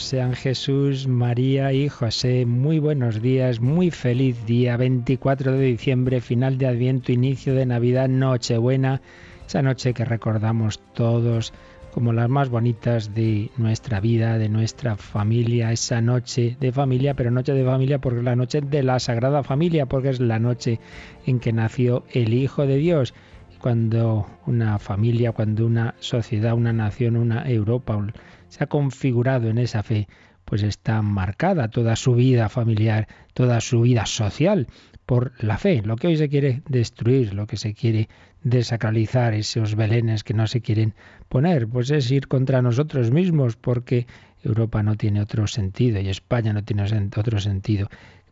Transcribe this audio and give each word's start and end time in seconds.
Sean 0.00 0.34
Jesús, 0.34 1.06
María 1.06 1.72
y 1.72 1.88
José. 1.88 2.46
Muy 2.46 2.78
buenos 2.78 3.20
días, 3.20 3.60
muy 3.60 3.90
feliz 3.90 4.44
día, 4.46 4.76
24 4.76 5.52
de 5.52 5.66
diciembre, 5.66 6.20
final 6.20 6.58
de 6.58 6.66
Adviento, 6.66 7.12
inicio 7.12 7.54
de 7.54 7.66
Navidad, 7.66 8.08
Nochebuena, 8.08 9.00
esa 9.46 9.62
noche 9.62 9.92
que 9.92 10.04
recordamos 10.04 10.80
todos 10.94 11.52
como 11.92 12.12
las 12.12 12.28
más 12.28 12.48
bonitas 12.48 13.14
de 13.14 13.50
nuestra 13.56 14.00
vida, 14.00 14.38
de 14.38 14.48
nuestra 14.48 14.96
familia, 14.96 15.72
esa 15.72 16.00
noche 16.00 16.56
de 16.58 16.72
familia, 16.72 17.14
pero 17.14 17.30
noche 17.30 17.52
de 17.52 17.64
familia 17.64 18.00
porque 18.00 18.18
es 18.18 18.24
la 18.24 18.36
noche 18.36 18.60
de 18.60 18.82
la 18.82 18.98
Sagrada 18.98 19.42
Familia, 19.42 19.86
porque 19.86 20.08
es 20.08 20.20
la 20.20 20.38
noche 20.38 20.80
en 21.26 21.40
que 21.40 21.52
nació 21.52 22.04
el 22.12 22.32
Hijo 22.32 22.66
de 22.66 22.76
Dios. 22.76 23.14
Cuando 23.60 24.26
una 24.46 24.78
familia, 24.78 25.32
cuando 25.32 25.66
una 25.66 25.94
sociedad, 25.98 26.54
una 26.54 26.72
nación, 26.72 27.16
una 27.16 27.46
Europa, 27.46 27.98
se 28.50 28.62
ha 28.62 28.66
configurado 28.66 29.48
en 29.48 29.58
esa 29.58 29.82
fe, 29.82 30.06
pues 30.44 30.62
está 30.62 31.00
marcada 31.00 31.68
toda 31.68 31.96
su 31.96 32.14
vida 32.14 32.48
familiar, 32.48 33.08
toda 33.32 33.60
su 33.60 33.82
vida 33.82 34.04
social 34.04 34.66
por 35.06 35.32
la 35.42 35.58
fe. 35.58 35.82
Lo 35.82 35.96
que 35.96 36.08
hoy 36.08 36.16
se 36.16 36.28
quiere 36.28 36.62
destruir, 36.68 37.32
lo 37.32 37.46
que 37.46 37.56
se 37.56 37.72
quiere 37.72 38.08
desacralizar, 38.42 39.32
esos 39.32 39.74
belenes 39.74 40.24
que 40.24 40.34
no 40.34 40.46
se 40.46 40.60
quieren 40.60 40.94
poner, 41.28 41.68
pues 41.68 41.90
es 41.90 42.10
ir 42.10 42.26
contra 42.26 42.62
nosotros 42.62 43.10
mismos, 43.10 43.56
porque 43.56 44.06
Europa 44.42 44.82
no 44.82 44.96
tiene 44.96 45.20
otro 45.20 45.46
sentido 45.46 46.00
y 46.00 46.08
España 46.08 46.52
no 46.52 46.64
tiene 46.64 46.84
otro 47.16 47.38
sentido 47.38 47.88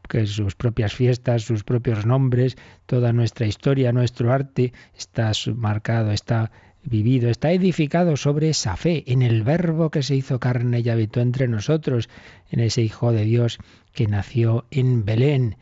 que 0.09 0.27
sus 0.27 0.57
propias 0.57 0.95
fiestas, 0.95 1.43
sus 1.43 1.63
propios 1.63 2.07
nombres, 2.07 2.57
toda 2.87 3.13
nuestra 3.13 3.47
historia, 3.47 3.93
nuestro 3.93 4.33
arte 4.33 4.73
está 4.97 5.33
marcado, 5.55 6.11
está 6.11 6.51
vivido, 6.89 7.31
está 7.31 7.53
edificado 7.53 8.17
sobre 8.17 8.51
esa 8.51 8.77
fe, 8.77 9.05
en 9.07 9.23
el 9.23 9.43
verbo 9.43 9.91
que 9.91 10.03
se 10.03 10.17
hizo 10.17 10.41
carne 10.41 10.81
y 10.81 10.89
habitó 10.89 11.21
entre 11.21 11.49
nosotros, 11.49 12.09
en 12.51 12.61
ese 12.61 12.83
Hijo 12.83 13.13
de 13.13 13.25
Dios 13.25 13.59
que 13.93 14.07
nació 14.07 14.67
en 14.71 15.05
Belén. 15.05 15.57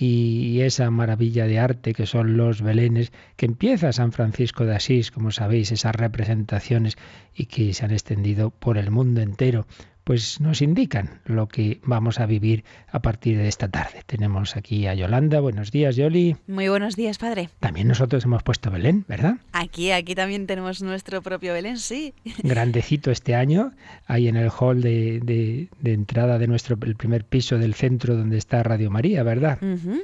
Y 0.00 0.60
esa 0.60 0.90
maravilla 0.90 1.46
de 1.46 1.58
arte 1.58 1.92
que 1.92 2.06
son 2.06 2.36
los 2.36 2.62
belenes, 2.62 3.12
que 3.36 3.46
empieza 3.46 3.92
San 3.92 4.12
Francisco 4.12 4.64
de 4.64 4.76
Asís, 4.76 5.10
como 5.10 5.32
sabéis, 5.32 5.72
esas 5.72 5.96
representaciones 5.96 6.96
y 7.34 7.46
que 7.46 7.74
se 7.74 7.84
han 7.84 7.90
extendido 7.90 8.50
por 8.50 8.78
el 8.78 8.92
mundo 8.92 9.20
entero 9.20 9.66
pues 10.08 10.40
nos 10.40 10.62
indican 10.62 11.20
lo 11.26 11.48
que 11.48 11.82
vamos 11.82 12.18
a 12.18 12.24
vivir 12.24 12.64
a 12.90 13.02
partir 13.02 13.36
de 13.36 13.46
esta 13.46 13.68
tarde. 13.68 14.02
Tenemos 14.06 14.56
aquí 14.56 14.86
a 14.86 14.94
Yolanda. 14.94 15.38
Buenos 15.40 15.70
días, 15.70 15.96
Yoli. 15.96 16.34
Muy 16.46 16.66
buenos 16.70 16.96
días, 16.96 17.18
padre. 17.18 17.50
También 17.60 17.88
nosotros 17.88 18.24
hemos 18.24 18.42
puesto 18.42 18.70
Belén, 18.70 19.04
¿verdad? 19.06 19.34
Aquí, 19.52 19.90
aquí 19.90 20.14
también 20.14 20.46
tenemos 20.46 20.80
nuestro 20.80 21.20
propio 21.20 21.52
Belén, 21.52 21.76
sí. 21.76 22.14
Grandecito 22.42 23.10
este 23.10 23.34
año, 23.34 23.74
ahí 24.06 24.28
en 24.28 24.36
el 24.36 24.48
hall 24.48 24.80
de, 24.80 25.68
entrada 25.84 26.38
de 26.38 26.46
nuestro 26.46 26.78
el 26.80 26.96
primer 26.96 27.26
piso 27.26 27.58
del 27.58 27.74
centro 27.74 28.16
donde 28.16 28.38
está 28.38 28.62
Radio 28.62 28.90
María, 28.90 29.22
¿verdad? 29.22 29.58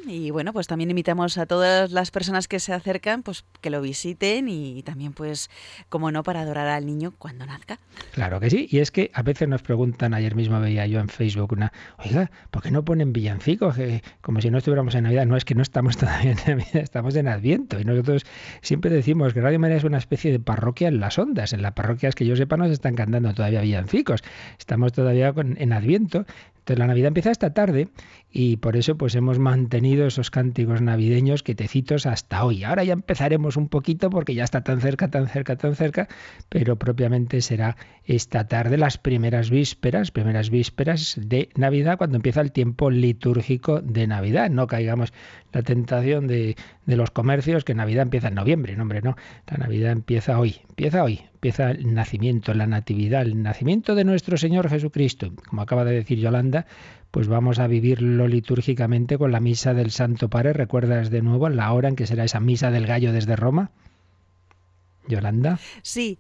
Y 0.07 0.29
bueno, 0.29 0.53
pues 0.53 0.67
también 0.67 0.91
invitamos 0.91 1.39
a 1.39 1.47
todas 1.47 1.93
las 1.93 2.11
personas 2.11 2.47
que 2.47 2.61
se 2.61 2.75
acercan, 2.75 3.23
pues 3.23 3.47
que 3.63 3.71
lo 3.71 3.81
visiten 3.81 4.51
y 4.51 4.83
también, 4.83 5.15
pues, 5.15 5.49
como 5.89 6.13
no, 6.13 6.23
para 6.25 6.43
adorar 6.43 6.67
al 6.67 6.85
niño 6.85 7.15
cuando 7.17 7.47
nazca. 7.47 7.79
Claro 8.13 8.39
que 8.39 8.51
sí. 8.51 8.69
Y 8.71 8.81
es 8.81 8.91
que 8.91 9.11
a 9.15 9.23
veces 9.23 9.49
nos 9.49 9.63
preguntan 9.63 9.94
ayer 10.01 10.35
mismo 10.35 10.61
veía 10.61 10.87
yo 10.87 11.01
en 11.01 11.09
Facebook 11.09 11.53
una, 11.53 11.73
oiga, 11.99 12.31
¿por 12.51 12.63
qué 12.63 12.71
no 12.71 12.85
ponen 12.85 13.13
villancicos? 13.13 13.77
como 14.21 14.41
si 14.41 14.51
no 14.51 14.59
estuviéramos 14.59 14.95
en 14.95 15.05
Navidad. 15.05 15.27
No, 15.27 15.37
es 15.37 15.45
que 15.45 15.55
no 15.55 15.63
estamos 15.63 15.97
todavía 15.99 16.33
en 16.33 16.39
Navidad, 16.47 16.83
estamos 16.83 17.17
en 17.17 17.29
Adviento. 17.29 17.81
Y 17.81 17.85
nosotros 17.85 18.25
siempre 18.63 18.91
decimos 18.91 19.35
que 19.35 19.41
Radio 19.41 19.59
María 19.59 19.77
es 19.77 19.85
una 19.85 19.99
especie 19.99 20.33
de 20.33 20.41
parroquia 20.41 20.89
en 20.89 21.01
las 21.01 21.19
ondas. 21.19 21.53
En 21.53 21.63
las 21.63 21.73
parroquias 21.73 22.15
que 22.15 22.27
yo 22.27 22.37
sepa 22.37 22.57
no 22.57 22.67
se 22.67 22.73
están 22.73 22.95
cantando 22.95 23.33
todavía 23.35 23.61
villancicos. 23.61 24.23
Estamos 24.59 24.93
todavía 24.93 25.33
en 25.37 25.73
Adviento. 25.73 26.27
Entonces 26.65 26.79
la 26.79 26.87
Navidad 26.87 27.09
empieza 27.09 27.31
esta 27.31 27.53
tarde 27.53 27.89
y 28.31 28.57
por 28.57 28.79
eso 28.79 28.97
pues 28.97 29.15
hemos 29.17 29.39
mantenido 29.39 30.07
esos 30.07 30.31
cánticos 30.31 30.81
navideños 30.81 31.43
quietecitos 31.43 32.07
hasta 32.07 32.43
hoy. 32.43 32.65
Ahora 32.65 32.85
ya 32.85 32.95
empezaremos 32.95 33.59
un 33.59 33.69
poquito 33.69 34.09
porque 34.09 34.35
ya 34.35 34.45
está 34.45 34.65
tan 34.65 34.81
cerca, 34.81 35.11
tan 35.11 35.29
cerca, 35.29 35.57
tan 35.57 35.77
cerca, 35.77 36.09
pero 36.49 36.77
propiamente 36.77 37.43
será 37.43 37.77
esta 38.07 38.49
tarde 38.49 38.79
las 38.79 38.97
primeras 38.97 39.51
vísperas, 39.51 40.11
primeras 40.11 40.49
vísperas 40.49 41.21
de 41.21 41.51
Navidad 41.55 41.99
cuando 41.99 42.17
empieza 42.17 42.41
el 42.41 42.51
tiempo 42.51 42.91
litúrgico 42.91 43.83
de 43.83 44.07
Navidad. 44.07 44.49
No 44.49 44.67
caigamos 44.67 45.13
la 45.53 45.61
tentación 45.61 46.27
de, 46.27 46.57
de 46.87 46.97
los 46.97 47.11
comercios 47.11 47.63
que 47.63 47.75
Navidad 47.75 48.05
empieza 48.05 48.29
en 48.29 48.37
noviembre, 48.37 48.75
no 48.75 48.85
hombre, 48.85 49.03
no. 49.03 49.17
La 49.51 49.59
Navidad 49.59 49.93
empieza 49.93 50.39
hoy, 50.39 50.63
empieza 50.71 51.05
hoy, 51.05 51.21
empieza 51.45 51.73
el 51.73 51.93
nacimiento, 51.93 52.55
la 52.55 52.67
natividad, 52.67 53.21
el 53.21 53.43
nacimiento 53.43 53.95
de 53.95 54.05
nuestro 54.05 54.39
Señor 54.39 54.71
Jesucristo. 54.71 55.31
Como 55.47 55.61
acaba 55.61 55.85
de 55.85 55.93
decir 55.93 56.19
Yolanda, 56.19 56.65
pues 57.11 57.29
vamos 57.29 57.59
a 57.59 57.67
vivirlo 57.67 58.27
litúrgicamente 58.29 59.19
con 59.19 59.31
la 59.31 59.41
misa 59.41 59.75
del 59.75 59.91
Santo 59.91 60.31
Padre. 60.31 60.55
¿Recuerdas 60.55 61.11
de 61.11 61.21
nuevo 61.21 61.51
la 61.51 61.71
hora 61.75 61.91
en 61.91 61.97
que 61.97 62.07
será 62.07 62.25
esa 62.25 62.41
misa 62.41 62.71
del 62.71 62.87
gallo 62.87 63.13
desde 63.13 63.37
Roma? 63.37 63.73
Yolanda. 65.07 65.59
Sí. 65.83 66.19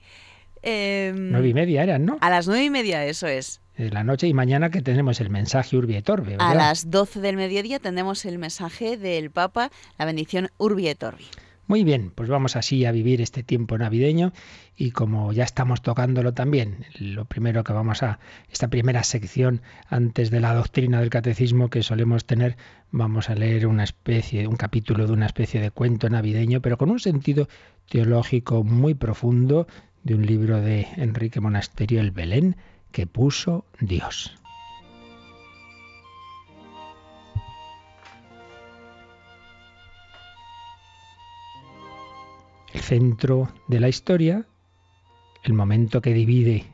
Em, 0.61 1.31
nueve 1.31 1.49
y 1.49 1.55
media 1.55 1.83
eran, 1.85 2.05
¿no? 2.05 2.19
A 2.21 2.29
las 2.29 2.47
nueve 2.47 2.65
y 2.65 2.71
media, 2.71 3.07
eso 3.07 3.27
es. 3.27 3.63
De 3.79 3.89
la 3.89 4.05
noche 4.05 4.29
y 4.29 4.35
mañana 4.35 4.69
que 4.69 4.83
tenemos 4.83 5.23
el 5.23 5.31
mensaje 5.31 5.75
Urbi 5.75 5.97
et 5.97 6.11
Orbi. 6.11 6.35
A 6.39 6.55
las 6.55 6.91
doce 6.91 7.21
del 7.21 7.37
mediodía 7.37 7.79
tendremos 7.79 8.27
el 8.27 8.37
mensaje 8.37 8.99
del 8.99 9.31
Papa, 9.31 9.71
la 9.99 10.05
bendición 10.05 10.51
Urbi 10.59 10.89
et 10.89 11.03
Orbi. 11.03 11.25
Muy 11.67 11.83
bien, 11.83 12.13
pues 12.15 12.29
vamos 12.29 12.57
así 12.57 12.85
a 12.85 12.93
vivir 12.93 13.23
este 13.23 13.43
tiempo 13.43 13.79
navideño 13.79 14.35
y 14.77 14.91
como 14.91 15.33
ya 15.33 15.45
estamos 15.45 15.81
tocándolo 15.81 16.35
también, 16.35 16.85
lo 16.99 17.25
primero 17.25 17.65
que 17.65 17.73
vamos 17.73 18.03
a, 18.03 18.19
esta 18.51 18.69
primera 18.69 19.03
sección 19.03 19.63
antes 19.89 20.31
de 20.31 20.41
la 20.41 20.55
doctrina 20.55 21.01
del 21.01 21.09
catecismo 21.09 21.71
que 21.71 21.83
solemos 21.83 22.27
tener, 22.27 22.59
vamos 22.91 23.31
a 23.31 23.35
leer 23.35 23.67
una 23.67 23.85
especie, 23.85 24.47
un 24.47 24.57
capítulo 24.57 25.07
de 25.07 25.15
una 25.15 25.25
especie 25.25 25.59
de 25.59 25.71
cuento 25.71 26.11
navideño, 26.11 26.61
pero 26.61 26.77
con 26.77 26.91
un 26.91 27.01
sentido 27.01 27.49
teológico 27.89 28.63
muy 28.63 28.93
profundo 28.93 29.67
de 30.03 30.15
un 30.15 30.27
libro 30.27 30.61
de 30.61 30.87
Enrique 30.97 31.41
Monasterio, 31.41 32.01
El 32.01 32.11
Belén, 32.11 32.57
que 32.93 33.07
puso 33.07 33.65
Dios. 33.81 34.37
El 42.75 42.81
centro 42.81 43.49
de 43.69 43.79
la 43.79 43.89
historia, 43.89 44.49
el 45.45 45.53
momento 45.53 46.03
que 46.03 46.13
divide 46.13 46.65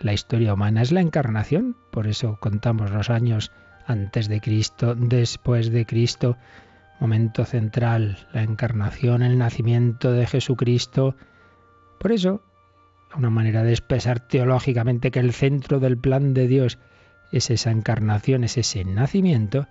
la 0.00 0.12
historia 0.12 0.52
humana 0.52 0.82
es 0.82 0.90
la 0.90 1.00
encarnación, 1.00 1.76
por 1.92 2.08
eso 2.08 2.36
contamos 2.40 2.90
los 2.90 3.10
años 3.10 3.52
antes 3.86 4.26
de 4.28 4.40
Cristo, 4.40 4.96
después 4.96 5.70
de 5.70 5.86
Cristo, 5.86 6.36
momento 6.98 7.44
central, 7.44 8.26
la 8.32 8.42
encarnación, 8.42 9.22
el 9.22 9.38
nacimiento 9.38 10.10
de 10.10 10.26
Jesucristo. 10.26 11.14
Por 12.00 12.10
eso, 12.10 12.42
una 13.16 13.30
manera 13.30 13.62
de 13.62 13.70
expresar 13.70 14.18
teológicamente 14.18 15.12
que 15.12 15.20
el 15.20 15.32
centro 15.32 15.78
del 15.78 15.96
plan 15.96 16.34
de 16.34 16.48
Dios 16.48 16.78
es 17.30 17.50
esa 17.50 17.70
encarnación, 17.70 18.42
es 18.42 18.58
ese 18.58 18.84
nacimiento, 18.84 19.68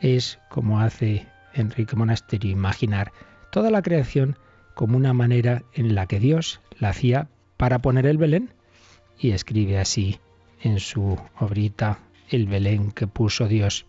es 0.00 0.40
como 0.50 0.80
hace 0.80 1.28
Enrique 1.54 1.94
Monasterio 1.94 2.50
imaginar 2.50 3.12
toda 3.52 3.70
la 3.70 3.82
creación 3.82 4.36
como 4.74 4.96
una 4.96 5.12
manera 5.12 5.62
en 5.72 5.94
la 5.94 6.06
que 6.06 6.20
Dios 6.20 6.60
la 6.78 6.90
hacía 6.90 7.28
para 7.56 7.80
poner 7.80 8.06
el 8.06 8.18
Belén 8.18 8.50
y 9.18 9.30
escribe 9.30 9.78
así 9.78 10.18
en 10.62 10.80
su 10.80 11.18
obrita 11.38 11.98
El 12.28 12.46
Belén 12.46 12.90
que 12.90 13.06
puso 13.06 13.48
Dios. 13.48 13.86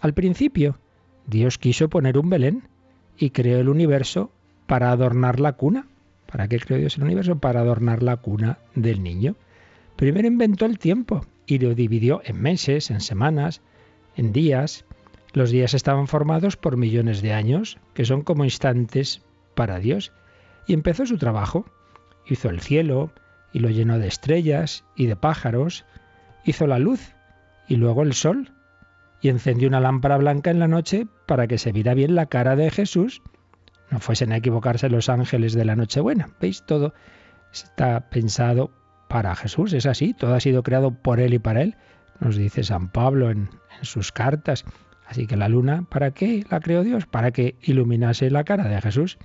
Al 0.00 0.14
principio, 0.14 0.78
Dios 1.26 1.58
quiso 1.58 1.88
poner 1.88 2.18
un 2.18 2.30
Belén 2.30 2.68
y 3.16 3.30
creó 3.30 3.58
el 3.58 3.68
universo 3.68 4.30
para 4.66 4.92
adornar 4.92 5.40
la 5.40 5.54
cuna. 5.54 5.86
¿Para 6.30 6.46
qué 6.46 6.58
creó 6.58 6.78
Dios 6.78 6.96
el 6.96 7.04
universo? 7.04 7.38
Para 7.38 7.60
adornar 7.60 8.02
la 8.02 8.18
cuna 8.18 8.58
del 8.74 9.02
niño. 9.02 9.34
Primero 9.96 10.28
inventó 10.28 10.66
el 10.66 10.78
tiempo 10.78 11.26
y 11.46 11.58
lo 11.58 11.74
dividió 11.74 12.20
en 12.24 12.40
meses, 12.40 12.90
en 12.90 13.00
semanas, 13.00 13.62
en 14.16 14.32
días. 14.32 14.84
Los 15.32 15.50
días 15.50 15.74
estaban 15.74 16.06
formados 16.06 16.56
por 16.56 16.76
millones 16.76 17.22
de 17.22 17.32
años, 17.32 17.78
que 17.94 18.04
son 18.04 18.22
como 18.22 18.44
instantes 18.44 19.22
para 19.58 19.80
Dios 19.80 20.12
y 20.68 20.72
empezó 20.72 21.04
su 21.04 21.18
trabajo. 21.18 21.66
Hizo 22.26 22.48
el 22.48 22.60
cielo 22.60 23.10
y 23.52 23.58
lo 23.58 23.70
llenó 23.70 23.98
de 23.98 24.06
estrellas 24.06 24.84
y 24.94 25.06
de 25.06 25.16
pájaros, 25.16 25.84
hizo 26.44 26.68
la 26.68 26.78
luz 26.78 27.16
y 27.66 27.74
luego 27.74 28.04
el 28.04 28.12
sol, 28.12 28.52
y 29.20 29.30
encendió 29.30 29.66
una 29.66 29.80
lámpara 29.80 30.16
blanca 30.16 30.52
en 30.52 30.60
la 30.60 30.68
noche 30.68 31.08
para 31.26 31.48
que 31.48 31.58
se 31.58 31.72
viera 31.72 31.94
bien 31.94 32.14
la 32.14 32.26
cara 32.26 32.54
de 32.54 32.70
Jesús. 32.70 33.20
no 33.90 33.98
fuesen 33.98 34.30
a 34.30 34.36
equivocarse 34.36 34.88
los 34.88 35.08
ángeles 35.08 35.54
de 35.54 35.64
la 35.64 35.74
Nochebuena. 35.74 36.28
¿Veis? 36.40 36.62
Todo 36.64 36.94
está 37.52 38.10
pensado 38.10 38.70
para 39.08 39.34
Jesús, 39.34 39.72
es 39.72 39.86
así, 39.86 40.14
todo 40.14 40.34
ha 40.34 40.40
sido 40.40 40.62
creado 40.62 40.92
por 40.92 41.18
Él 41.18 41.34
y 41.34 41.40
para 41.40 41.62
Él, 41.62 41.74
nos 42.20 42.36
dice 42.36 42.62
San 42.62 42.92
Pablo 42.92 43.30
en, 43.30 43.50
en 43.76 43.84
sus 43.84 44.12
cartas. 44.12 44.64
Así 45.08 45.26
que 45.26 45.36
la 45.36 45.48
luna, 45.48 45.84
¿para 45.88 46.12
qué 46.12 46.44
la 46.48 46.60
creó 46.60 46.84
Dios? 46.84 47.06
Para 47.06 47.32
que 47.32 47.56
iluminase 47.62 48.30
la 48.30 48.44
cara 48.44 48.68
de 48.68 48.80
Jesús. 48.80 49.18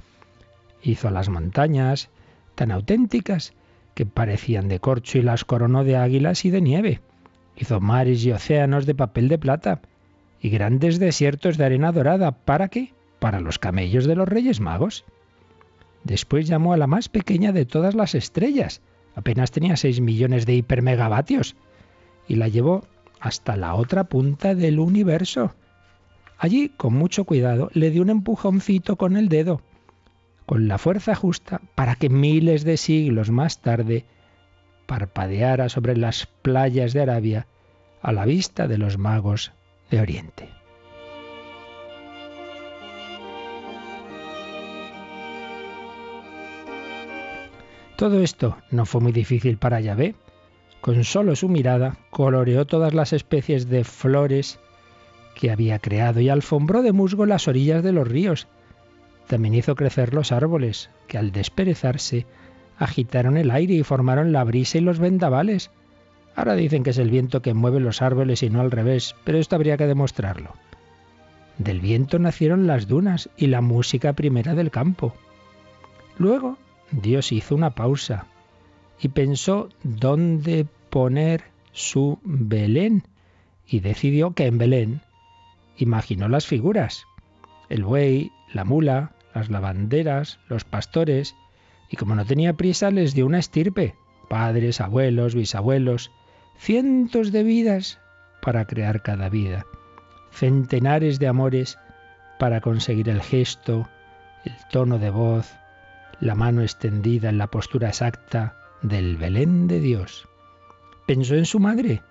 Hizo 0.83 1.09
las 1.09 1.29
montañas 1.29 2.09
tan 2.55 2.71
auténticas 2.71 3.53
que 3.95 4.05
parecían 4.05 4.67
de 4.67 4.79
corcho 4.79 5.17
y 5.17 5.21
las 5.21 5.45
coronó 5.45 5.83
de 5.83 5.95
águilas 5.95 6.43
y 6.45 6.49
de 6.49 6.61
nieve. 6.61 7.01
Hizo 7.55 7.79
mares 7.79 8.25
y 8.25 8.31
océanos 8.31 8.85
de 8.85 8.93
papel 8.93 9.29
de 9.29 9.37
plata 9.37 9.81
y 10.41 10.49
grandes 10.49 10.99
desiertos 10.99 11.57
de 11.57 11.65
arena 11.65 11.91
dorada. 11.93 12.31
¿Para 12.31 12.67
qué? 12.67 12.93
Para 13.19 13.39
los 13.39 13.59
camellos 13.59 14.05
de 14.05 14.15
los 14.15 14.27
Reyes 14.27 14.59
Magos. 14.59 15.05
Después 16.03 16.47
llamó 16.47 16.73
a 16.73 16.77
la 16.77 16.87
más 16.87 17.07
pequeña 17.07 17.53
de 17.53 17.65
todas 17.65 17.95
las 17.95 18.13
estrellas, 18.13 18.81
apenas 19.15 19.51
tenía 19.51 19.77
6 19.77 20.01
millones 20.01 20.45
de 20.45 20.55
hipermegavatios, 20.55 21.55
y 22.27 22.35
la 22.35 22.49
llevó 22.49 22.85
hasta 23.21 23.55
la 23.55 23.75
otra 23.75 24.03
punta 24.03 24.53
del 24.53 24.79
universo. 24.79 25.55
Allí, 26.37 26.67
con 26.75 26.93
mucho 26.93 27.23
cuidado, 27.23 27.69
le 27.73 27.89
dio 27.89 28.01
un 28.01 28.09
empujoncito 28.09 28.97
con 28.97 29.15
el 29.15 29.29
dedo, 29.29 29.61
con 30.45 30.67
la 30.67 30.77
fuerza 30.77 31.15
justa 31.15 31.61
para 31.75 31.95
que 31.95 32.09
miles 32.09 32.63
de 32.63 32.77
siglos 32.77 33.31
más 33.31 33.61
tarde 33.61 34.05
parpadeara 34.85 35.69
sobre 35.69 35.95
las 35.97 36.27
playas 36.41 36.93
de 36.93 37.01
Arabia 37.01 37.47
a 38.01 38.11
la 38.11 38.25
vista 38.25 38.67
de 38.67 38.77
los 38.77 38.97
magos 38.97 39.53
de 39.89 40.01
Oriente. 40.01 40.49
Todo 47.95 48.21
esto 48.21 48.57
no 48.71 48.85
fue 48.85 49.01
muy 49.01 49.11
difícil 49.11 49.57
para 49.57 49.79
Yahvé. 49.79 50.15
Con 50.81 51.03
solo 51.05 51.35
su 51.37 51.47
mirada 51.47 51.95
coloreó 52.09 52.65
todas 52.65 52.93
las 52.93 53.13
especies 53.13 53.69
de 53.69 53.85
flores 53.85 54.59
que 55.35 55.51
había 55.51 55.79
creado 55.79 56.19
y 56.19 56.27
alfombró 56.27 56.81
de 56.81 56.91
musgo 56.91 57.25
las 57.25 57.47
orillas 57.47 57.83
de 57.83 57.93
los 57.93 58.07
ríos. 58.07 58.47
También 59.27 59.53
hizo 59.53 59.75
crecer 59.75 60.13
los 60.13 60.31
árboles, 60.31 60.89
que 61.07 61.17
al 61.17 61.31
desperezarse 61.31 62.25
agitaron 62.77 63.37
el 63.37 63.51
aire 63.51 63.75
y 63.75 63.83
formaron 63.83 64.31
la 64.31 64.43
brisa 64.43 64.77
y 64.77 64.81
los 64.81 64.99
vendavales. 64.99 65.71
Ahora 66.35 66.55
dicen 66.55 66.83
que 66.83 66.89
es 66.89 66.97
el 66.97 67.09
viento 67.09 67.41
que 67.41 67.53
mueve 67.53 67.79
los 67.79 68.01
árboles 68.01 68.43
y 68.43 68.49
no 68.49 68.61
al 68.61 68.71
revés, 68.71 69.15
pero 69.23 69.37
esto 69.37 69.55
habría 69.55 69.77
que 69.77 69.87
demostrarlo. 69.87 70.53
Del 71.57 71.79
viento 71.79 72.17
nacieron 72.19 72.67
las 72.67 72.87
dunas 72.87 73.29
y 73.37 73.47
la 73.47 73.61
música 73.61 74.13
primera 74.13 74.55
del 74.55 74.71
campo. 74.71 75.13
Luego 76.17 76.57
Dios 76.91 77.31
hizo 77.31 77.55
una 77.55 77.71
pausa 77.71 78.25
y 78.99 79.09
pensó 79.09 79.69
dónde 79.83 80.65
poner 80.89 81.43
su 81.71 82.19
Belén 82.23 83.03
y 83.67 83.79
decidió 83.79 84.33
que 84.33 84.45
en 84.45 84.57
Belén 84.57 85.01
imaginó 85.77 86.27
las 86.27 86.45
figuras, 86.45 87.05
el 87.69 87.83
buey, 87.83 88.31
la 88.53 88.63
mula, 88.63 89.11
las 89.33 89.49
lavanderas, 89.49 90.39
los 90.47 90.63
pastores, 90.63 91.35
y 91.89 91.97
como 91.97 92.15
no 92.15 92.25
tenía 92.25 92.53
prisa 92.53 92.91
les 92.91 93.13
dio 93.13 93.25
una 93.25 93.39
estirpe, 93.39 93.95
padres, 94.29 94.79
abuelos, 94.81 95.35
bisabuelos, 95.35 96.11
cientos 96.57 97.31
de 97.31 97.43
vidas 97.43 97.99
para 98.41 98.65
crear 98.65 99.01
cada 99.01 99.29
vida, 99.29 99.65
centenares 100.31 101.19
de 101.19 101.27
amores 101.27 101.77
para 102.39 102.61
conseguir 102.61 103.09
el 103.09 103.21
gesto, 103.21 103.87
el 104.45 104.55
tono 104.71 104.99
de 104.99 105.09
voz, 105.09 105.53
la 106.19 106.35
mano 106.35 106.61
extendida 106.61 107.29
en 107.29 107.37
la 107.37 107.47
postura 107.47 107.89
exacta 107.89 108.55
del 108.81 109.17
Belén 109.17 109.67
de 109.67 109.79
Dios. 109.79 110.27
Pensó 111.05 111.35
en 111.35 111.45
su 111.45 111.59
madre. 111.59 112.01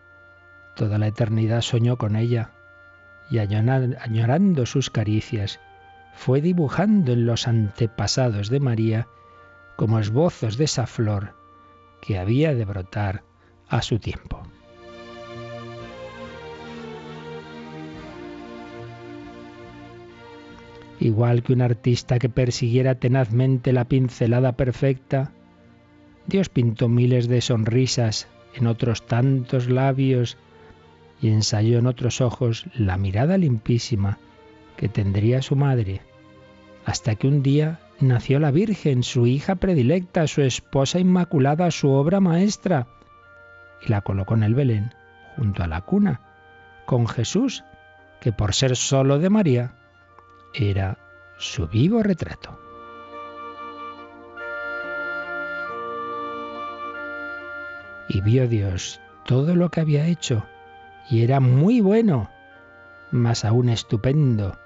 Toda 0.76 0.98
la 0.98 1.06
eternidad 1.06 1.60
soñó 1.60 1.98
con 1.98 2.16
ella 2.16 2.50
y 3.30 3.38
añorando 3.38 4.66
sus 4.66 4.90
caricias, 4.90 5.60
fue 6.12 6.40
dibujando 6.40 7.12
en 7.12 7.26
los 7.26 7.48
antepasados 7.48 8.48
de 8.48 8.60
María 8.60 9.08
como 9.76 9.98
esbozos 9.98 10.56
de 10.56 10.64
esa 10.64 10.86
flor 10.86 11.34
que 12.00 12.18
había 12.18 12.54
de 12.54 12.64
brotar 12.64 13.24
a 13.68 13.82
su 13.82 13.98
tiempo. 13.98 14.42
igual 21.02 21.42
que 21.42 21.52
un 21.52 21.62
artista 21.62 22.18
que 22.18 22.28
persiguiera 22.28 22.94
tenazmente 22.94 23.72
la 23.72 23.84
pincelada 23.84 24.52
perfecta, 24.52 25.32
Dios 26.26 26.48
pintó 26.48 26.88
miles 26.88 27.26
de 27.28 27.40
sonrisas 27.40 28.28
en 28.54 28.66
otros 28.66 29.06
tantos 29.06 29.68
labios 29.68 30.38
y 31.20 31.28
ensayó 31.28 31.78
en 31.78 31.86
otros 31.86 32.20
ojos 32.20 32.66
la 32.74 32.96
mirada 32.96 33.36
limpísima 33.36 34.18
que 34.82 34.88
tendría 34.88 35.42
su 35.42 35.54
madre, 35.54 36.02
hasta 36.84 37.14
que 37.14 37.28
un 37.28 37.44
día 37.44 37.78
nació 38.00 38.40
la 38.40 38.50
Virgen, 38.50 39.04
su 39.04 39.28
hija 39.28 39.54
predilecta, 39.54 40.26
su 40.26 40.42
esposa 40.42 40.98
inmaculada, 40.98 41.70
su 41.70 41.92
obra 41.92 42.18
maestra, 42.18 42.88
y 43.86 43.90
la 43.90 44.00
colocó 44.00 44.34
en 44.34 44.42
el 44.42 44.56
Belén, 44.56 44.92
junto 45.36 45.62
a 45.62 45.68
la 45.68 45.82
cuna, 45.82 46.20
con 46.84 47.06
Jesús, 47.06 47.62
que 48.20 48.32
por 48.32 48.54
ser 48.54 48.74
solo 48.74 49.20
de 49.20 49.30
María, 49.30 49.76
era 50.52 50.98
su 51.38 51.68
vivo 51.68 52.02
retrato. 52.02 52.58
Y 58.08 58.20
vio 58.20 58.48
Dios 58.48 59.00
todo 59.26 59.54
lo 59.54 59.70
que 59.70 59.80
había 59.80 60.06
hecho, 60.06 60.44
y 61.08 61.22
era 61.22 61.38
muy 61.38 61.80
bueno, 61.80 62.28
más 63.12 63.44
aún 63.44 63.68
estupendo, 63.68 64.58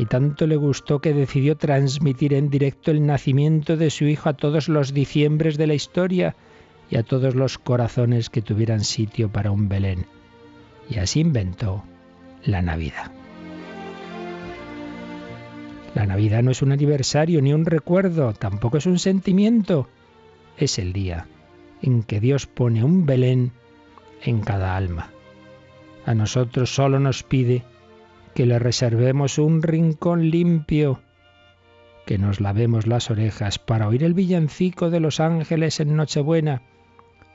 y 0.00 0.06
tanto 0.06 0.46
le 0.46 0.56
gustó 0.56 1.00
que 1.00 1.12
decidió 1.12 1.58
transmitir 1.58 2.32
en 2.32 2.48
directo 2.48 2.90
el 2.90 3.04
nacimiento 3.04 3.76
de 3.76 3.90
su 3.90 4.06
hijo 4.06 4.30
a 4.30 4.32
todos 4.32 4.70
los 4.70 4.94
diciembres 4.94 5.58
de 5.58 5.66
la 5.66 5.74
historia 5.74 6.36
y 6.88 6.96
a 6.96 7.02
todos 7.02 7.34
los 7.34 7.58
corazones 7.58 8.30
que 8.30 8.40
tuvieran 8.40 8.82
sitio 8.82 9.28
para 9.28 9.50
un 9.50 9.68
Belén. 9.68 10.06
Y 10.88 11.00
así 11.00 11.20
inventó 11.20 11.84
la 12.42 12.62
Navidad. 12.62 13.12
La 15.94 16.06
Navidad 16.06 16.42
no 16.42 16.52
es 16.52 16.62
un 16.62 16.72
aniversario 16.72 17.42
ni 17.42 17.52
un 17.52 17.66
recuerdo, 17.66 18.32
tampoco 18.32 18.78
es 18.78 18.86
un 18.86 18.98
sentimiento. 18.98 19.86
Es 20.56 20.78
el 20.78 20.94
día 20.94 21.26
en 21.82 22.04
que 22.04 22.20
Dios 22.20 22.46
pone 22.46 22.82
un 22.82 23.04
Belén 23.04 23.52
en 24.22 24.40
cada 24.40 24.78
alma. 24.78 25.10
A 26.06 26.14
nosotros 26.14 26.74
solo 26.74 26.98
nos 26.98 27.22
pide 27.22 27.64
que 28.40 28.46
le 28.46 28.58
reservemos 28.58 29.36
un 29.36 29.62
rincón 29.62 30.30
limpio, 30.30 31.02
que 32.06 32.16
nos 32.16 32.40
lavemos 32.40 32.86
las 32.86 33.10
orejas 33.10 33.58
para 33.58 33.86
oír 33.86 34.02
el 34.02 34.14
villancico 34.14 34.88
de 34.88 34.98
los 34.98 35.20
ángeles 35.20 35.78
en 35.78 35.94
Nochebuena, 35.94 36.62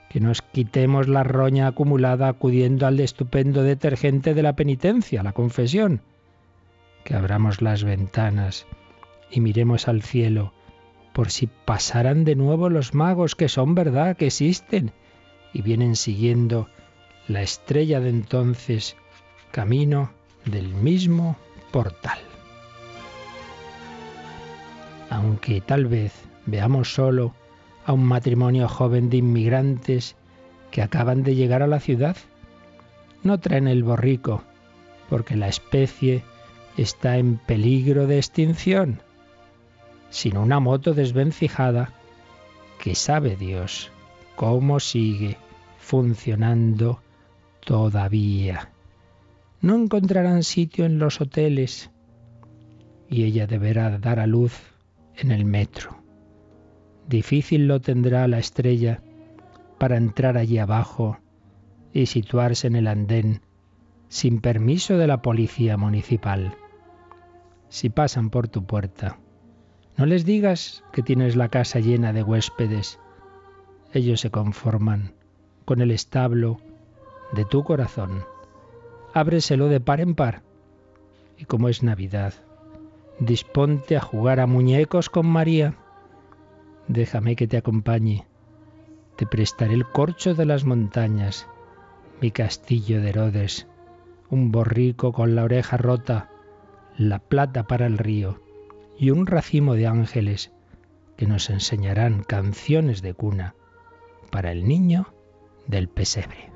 que 0.10 0.20
nos 0.20 0.42
quitemos 0.42 1.08
la 1.08 1.22
roña 1.22 1.68
acumulada 1.68 2.28
acudiendo 2.28 2.88
al 2.88 3.00
estupendo 3.00 3.62
detergente 3.62 4.34
de 4.34 4.42
la 4.42 4.56
penitencia, 4.56 5.22
la 5.22 5.34
confesión, 5.34 6.02
que 7.04 7.14
abramos 7.14 7.62
las 7.62 7.84
ventanas 7.84 8.66
y 9.30 9.42
miremos 9.42 9.88
al 9.88 10.02
cielo 10.02 10.54
por 11.14 11.30
si 11.30 11.46
pasaran 11.46 12.24
de 12.24 12.36
nuevo 12.36 12.68
los 12.68 12.96
magos 12.96 13.36
que 13.36 13.48
son 13.48 13.76
verdad, 13.76 14.18
que 14.18 14.26
existen 14.26 14.92
y 15.54 15.62
vienen 15.62 15.98
siguiendo 15.98 16.68
la 17.28 17.44
estrella 17.44 18.00
de 18.00 18.10
entonces, 18.10 18.98
camino 19.52 20.10
del 20.46 20.70
mismo 20.70 21.36
portal. 21.72 22.20
Aunque 25.10 25.62
tal 25.62 25.86
vez 25.86 26.14
veamos 26.46 26.94
solo 26.94 27.34
a 27.86 27.94
un 27.94 28.06
matrimonio 28.06 28.68
joven 28.68 29.10
de 29.10 29.18
inmigrantes 29.18 30.16
que 30.72 30.82
acaban 30.82 31.24
de 31.24 31.36
llegar 31.36 31.62
a 31.62 31.68
la 31.68 31.80
ciudad, 31.80 32.18
no 33.24 33.40
traen 33.40 33.68
el 33.68 33.84
borrico, 33.84 34.44
porque 35.10 35.36
la 35.36 35.48
especie 35.48 36.24
está 36.78 37.18
en 37.18 37.38
peligro 37.38 38.08
de 38.08 38.18
extinción, 38.18 39.02
sino 40.10 40.42
una 40.42 40.60
moto 40.60 40.94
desvencijada 40.94 41.94
que 42.80 42.96
sabe 42.96 43.36
Dios 43.36 43.92
cómo 44.36 44.80
sigue 44.80 45.38
funcionando 45.80 47.00
todavía. 47.62 48.75
No 49.62 49.76
encontrarán 49.76 50.44
sitio 50.44 50.86
en 50.86 51.00
los 51.00 51.22
hoteles 51.22 51.92
y 53.10 53.24
ella 53.24 53.48
deberá 53.48 53.98
dar 53.98 54.20
a 54.20 54.28
luz 54.28 54.54
en 55.16 55.32
el 55.32 55.46
metro. 55.46 55.98
Difícil 57.08 57.68
lo 57.68 57.82
tendrá 57.82 58.28
la 58.28 58.40
estrella 58.40 59.02
para 59.80 59.98
entrar 59.98 60.38
allí 60.38 60.58
abajo 60.58 61.20
y 61.94 62.08
situarse 62.08 62.68
en 62.68 62.76
el 62.76 62.88
andén 62.88 63.42
sin 64.08 64.42
permiso 64.42 64.98
de 64.98 65.08
la 65.08 65.22
policía 65.22 65.78
municipal 65.78 66.56
si 67.70 67.90
pasan 67.90 68.30
por 68.30 68.48
tu 68.48 68.66
puerta, 68.66 69.18
No 69.98 70.06
les 70.06 70.26
digas 70.26 70.84
que 70.92 71.02
tienes 71.02 71.36
la 71.36 71.50
casa 71.50 71.80
llena 71.80 72.14
de 72.14 72.24
huéspedes. 72.24 73.00
Ellos 73.94 74.20
se 74.20 74.30
conforman 74.30 75.14
con 75.64 75.82
el 75.82 75.92
establo 75.92 76.60
de 77.34 77.46
tu 77.46 77.64
corazón. 77.64 78.24
Ábreselo 79.18 79.70
de 79.70 79.80
par 79.80 80.02
en 80.02 80.14
par. 80.14 80.44
Y 81.38 81.46
como 81.46 81.70
es 81.70 81.84
Navidad, 81.84 82.34
disponte 83.18 83.96
a 83.96 84.02
jugar 84.02 84.42
a 84.42 84.46
muñecos 84.46 85.10
con 85.10 85.26
María. 85.26 85.78
Déjame 86.90 87.38
que 87.38 87.48
te 87.48 87.56
acompañe. 87.56 88.28
Te 89.16 89.26
prestaré 89.26 89.74
el 89.74 89.86
corcho 89.86 90.34
de 90.34 90.44
las 90.44 90.66
montañas, 90.66 91.48
mi 92.20 92.32
castillo 92.32 93.02
de 93.02 93.12
Herodes, 93.12 93.68
un 94.30 94.52
borrico 94.52 95.14
con 95.14 95.34
la 95.34 95.46
oreja 95.46 95.78
rota, 95.78 96.30
la 96.98 97.20
plata 97.20 97.68
para 97.68 97.86
el 97.86 97.98
río 97.98 98.42
y 99.00 99.12
un 99.12 99.28
racimo 99.28 99.76
de 99.76 99.88
ángeles 99.88 100.52
que 101.16 101.26
nos 101.26 101.50
enseñarán 101.50 102.22
canciones 102.24 103.02
de 103.02 103.14
cuna 103.14 103.56
para 104.30 104.52
el 104.52 104.68
niño 104.68 105.14
del 105.68 105.88
pesebre. 105.88 106.55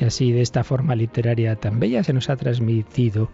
Y 0.00 0.06
así, 0.06 0.32
de 0.32 0.40
esta 0.40 0.64
forma 0.64 0.96
literaria 0.96 1.56
tan 1.56 1.78
bella, 1.78 2.02
se 2.02 2.14
nos 2.14 2.30
ha 2.30 2.36
transmitido 2.36 3.28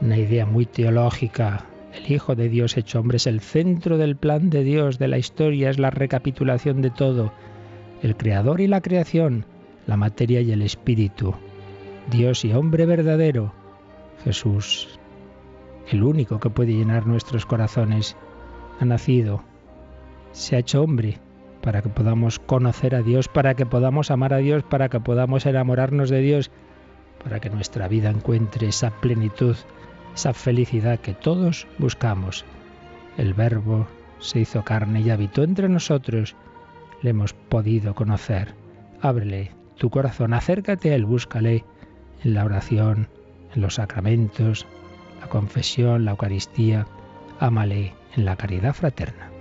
una 0.00 0.16
idea 0.16 0.46
muy 0.46 0.64
teológica. 0.64 1.66
El 1.92 2.12
Hijo 2.12 2.36
de 2.36 2.48
Dios 2.48 2.76
hecho 2.76 3.00
hombre 3.00 3.16
es 3.16 3.26
el 3.26 3.40
centro 3.40 3.98
del 3.98 4.16
plan 4.16 4.48
de 4.48 4.62
Dios, 4.62 4.98
de 4.98 5.08
la 5.08 5.18
historia, 5.18 5.70
es 5.70 5.78
la 5.80 5.90
recapitulación 5.90 6.82
de 6.82 6.90
todo. 6.90 7.32
El 8.00 8.16
Creador 8.16 8.60
y 8.60 8.68
la 8.68 8.80
creación, 8.80 9.44
la 9.86 9.96
materia 9.96 10.40
y 10.40 10.52
el 10.52 10.62
espíritu. 10.62 11.34
Dios 12.10 12.44
y 12.44 12.52
hombre 12.52 12.86
verdadero. 12.86 13.52
Jesús, 14.22 15.00
el 15.90 16.04
único 16.04 16.38
que 16.38 16.50
puede 16.50 16.74
llenar 16.74 17.06
nuestros 17.06 17.44
corazones, 17.44 18.16
ha 18.78 18.84
nacido, 18.84 19.42
se 20.30 20.54
ha 20.54 20.60
hecho 20.60 20.82
hombre 20.82 21.18
para 21.64 21.80
que 21.80 21.88
podamos 21.88 22.38
conocer 22.38 22.94
a 22.94 23.00
Dios, 23.00 23.28
para 23.28 23.54
que 23.54 23.64
podamos 23.64 24.10
amar 24.10 24.34
a 24.34 24.38
Dios, 24.38 24.62
para 24.64 24.90
que 24.90 25.00
podamos 25.00 25.46
enamorarnos 25.46 26.10
de 26.10 26.20
Dios, 26.20 26.50
para 27.22 27.40
que 27.40 27.48
nuestra 27.48 27.88
vida 27.88 28.10
encuentre 28.10 28.68
esa 28.68 28.90
plenitud, 28.90 29.56
esa 30.14 30.34
felicidad 30.34 31.00
que 31.00 31.14
todos 31.14 31.66
buscamos. 31.78 32.44
El 33.16 33.32
Verbo 33.32 33.86
se 34.18 34.40
hizo 34.40 34.62
carne 34.62 35.00
y 35.00 35.08
habitó 35.08 35.42
entre 35.42 35.70
nosotros. 35.70 36.36
Le 37.00 37.10
hemos 37.10 37.32
podido 37.32 37.94
conocer. 37.94 38.54
Ábrele 39.00 39.52
tu 39.78 39.88
corazón, 39.88 40.34
acércate 40.34 40.90
a 40.90 40.94
Él, 40.96 41.06
búscale 41.06 41.64
en 42.22 42.34
la 42.34 42.44
oración, 42.44 43.08
en 43.54 43.62
los 43.62 43.76
sacramentos, 43.76 44.66
la 45.18 45.28
confesión, 45.28 46.04
la 46.04 46.10
Eucaristía. 46.10 46.86
Ámale 47.40 47.94
en 48.16 48.26
la 48.26 48.36
caridad 48.36 48.74
fraterna. 48.74 49.33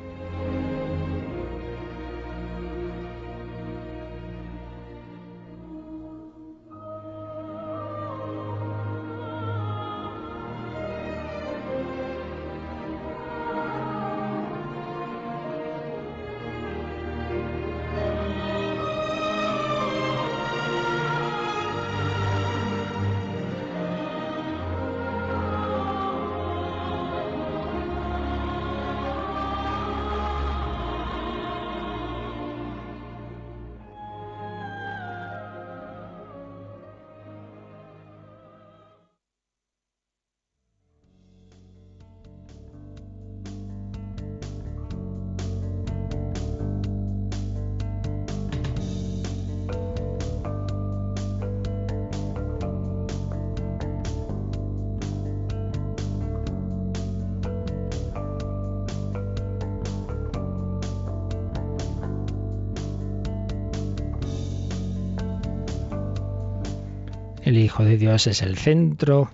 Dios 68.14 68.28
es 68.28 68.44
el 68.44 68.58
centro 68.58 69.32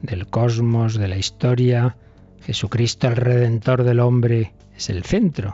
del 0.00 0.26
cosmos, 0.26 0.94
de 0.94 1.06
la 1.06 1.18
historia. 1.18 1.98
Jesucristo, 2.40 3.08
el 3.08 3.16
Redentor 3.16 3.84
del 3.84 4.00
hombre, 4.00 4.54
es 4.74 4.88
el 4.88 5.04
centro 5.04 5.52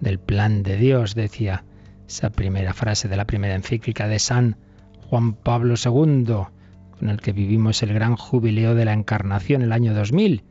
del 0.00 0.18
plan 0.18 0.64
de 0.64 0.78
Dios, 0.78 1.14
decía 1.14 1.64
esa 2.08 2.30
primera 2.30 2.74
frase 2.74 3.06
de 3.06 3.16
la 3.16 3.24
primera 3.24 3.54
encíclica 3.54 4.08
de 4.08 4.18
San 4.18 4.56
Juan 5.08 5.34
Pablo 5.34 5.76
II, 5.76 6.24
con 6.98 7.08
el 7.08 7.20
que 7.20 7.30
vivimos 7.30 7.84
el 7.84 7.94
gran 7.94 8.16
jubileo 8.16 8.74
de 8.74 8.84
la 8.84 8.94
Encarnación 8.94 9.62
el 9.62 9.70
año 9.70 9.94
2000. 9.94 10.42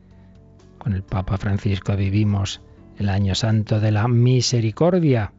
Con 0.78 0.94
el 0.94 1.02
Papa 1.02 1.36
Francisco 1.36 1.94
vivimos 1.96 2.62
el 2.96 3.10
año 3.10 3.34
santo 3.34 3.78
de 3.78 3.92
la 3.92 4.08
misericordia. 4.08 5.34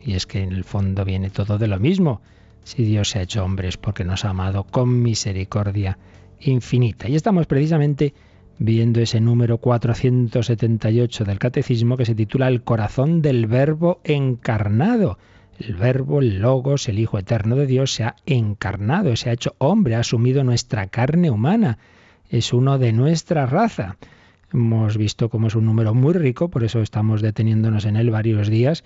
Y 0.00 0.12
es 0.12 0.24
que 0.24 0.40
en 0.40 0.52
el 0.52 0.62
fondo 0.62 1.04
viene 1.04 1.30
todo 1.30 1.58
de 1.58 1.66
lo 1.66 1.80
mismo. 1.80 2.22
Si 2.64 2.84
Dios 2.84 3.10
se 3.10 3.18
ha 3.18 3.22
hecho 3.22 3.44
hombre 3.44 3.68
es 3.68 3.76
porque 3.76 4.04
nos 4.04 4.24
ha 4.24 4.30
amado 4.30 4.64
con 4.64 5.02
misericordia 5.02 5.98
infinita. 6.40 7.08
Y 7.08 7.16
estamos 7.16 7.46
precisamente 7.46 8.14
viendo 8.58 9.00
ese 9.00 9.20
número 9.20 9.58
478 9.58 11.24
del 11.24 11.38
Catecismo 11.38 11.96
que 11.96 12.04
se 12.04 12.14
titula 12.14 12.48
El 12.48 12.62
corazón 12.62 13.22
del 13.22 13.46
Verbo 13.46 14.00
encarnado. 14.04 15.18
El 15.58 15.74
Verbo, 15.74 16.20
el 16.20 16.38
Logos, 16.38 16.88
el 16.88 16.98
Hijo 16.98 17.18
eterno 17.18 17.56
de 17.56 17.66
Dios 17.66 17.92
se 17.92 18.04
ha 18.04 18.16
encarnado, 18.26 19.16
se 19.16 19.30
ha 19.30 19.32
hecho 19.32 19.54
hombre, 19.58 19.96
ha 19.96 20.00
asumido 20.00 20.44
nuestra 20.44 20.86
carne 20.86 21.30
humana, 21.30 21.78
es 22.30 22.52
uno 22.52 22.78
de 22.78 22.92
nuestra 22.92 23.46
raza. 23.46 23.96
Hemos 24.52 24.96
visto 24.96 25.28
cómo 25.28 25.48
es 25.48 25.56
un 25.56 25.66
número 25.66 25.94
muy 25.94 26.14
rico, 26.14 26.48
por 26.48 26.62
eso 26.62 26.80
estamos 26.80 27.22
deteniéndonos 27.22 27.84
en 27.86 27.96
él 27.96 28.10
varios 28.10 28.48
días. 28.48 28.84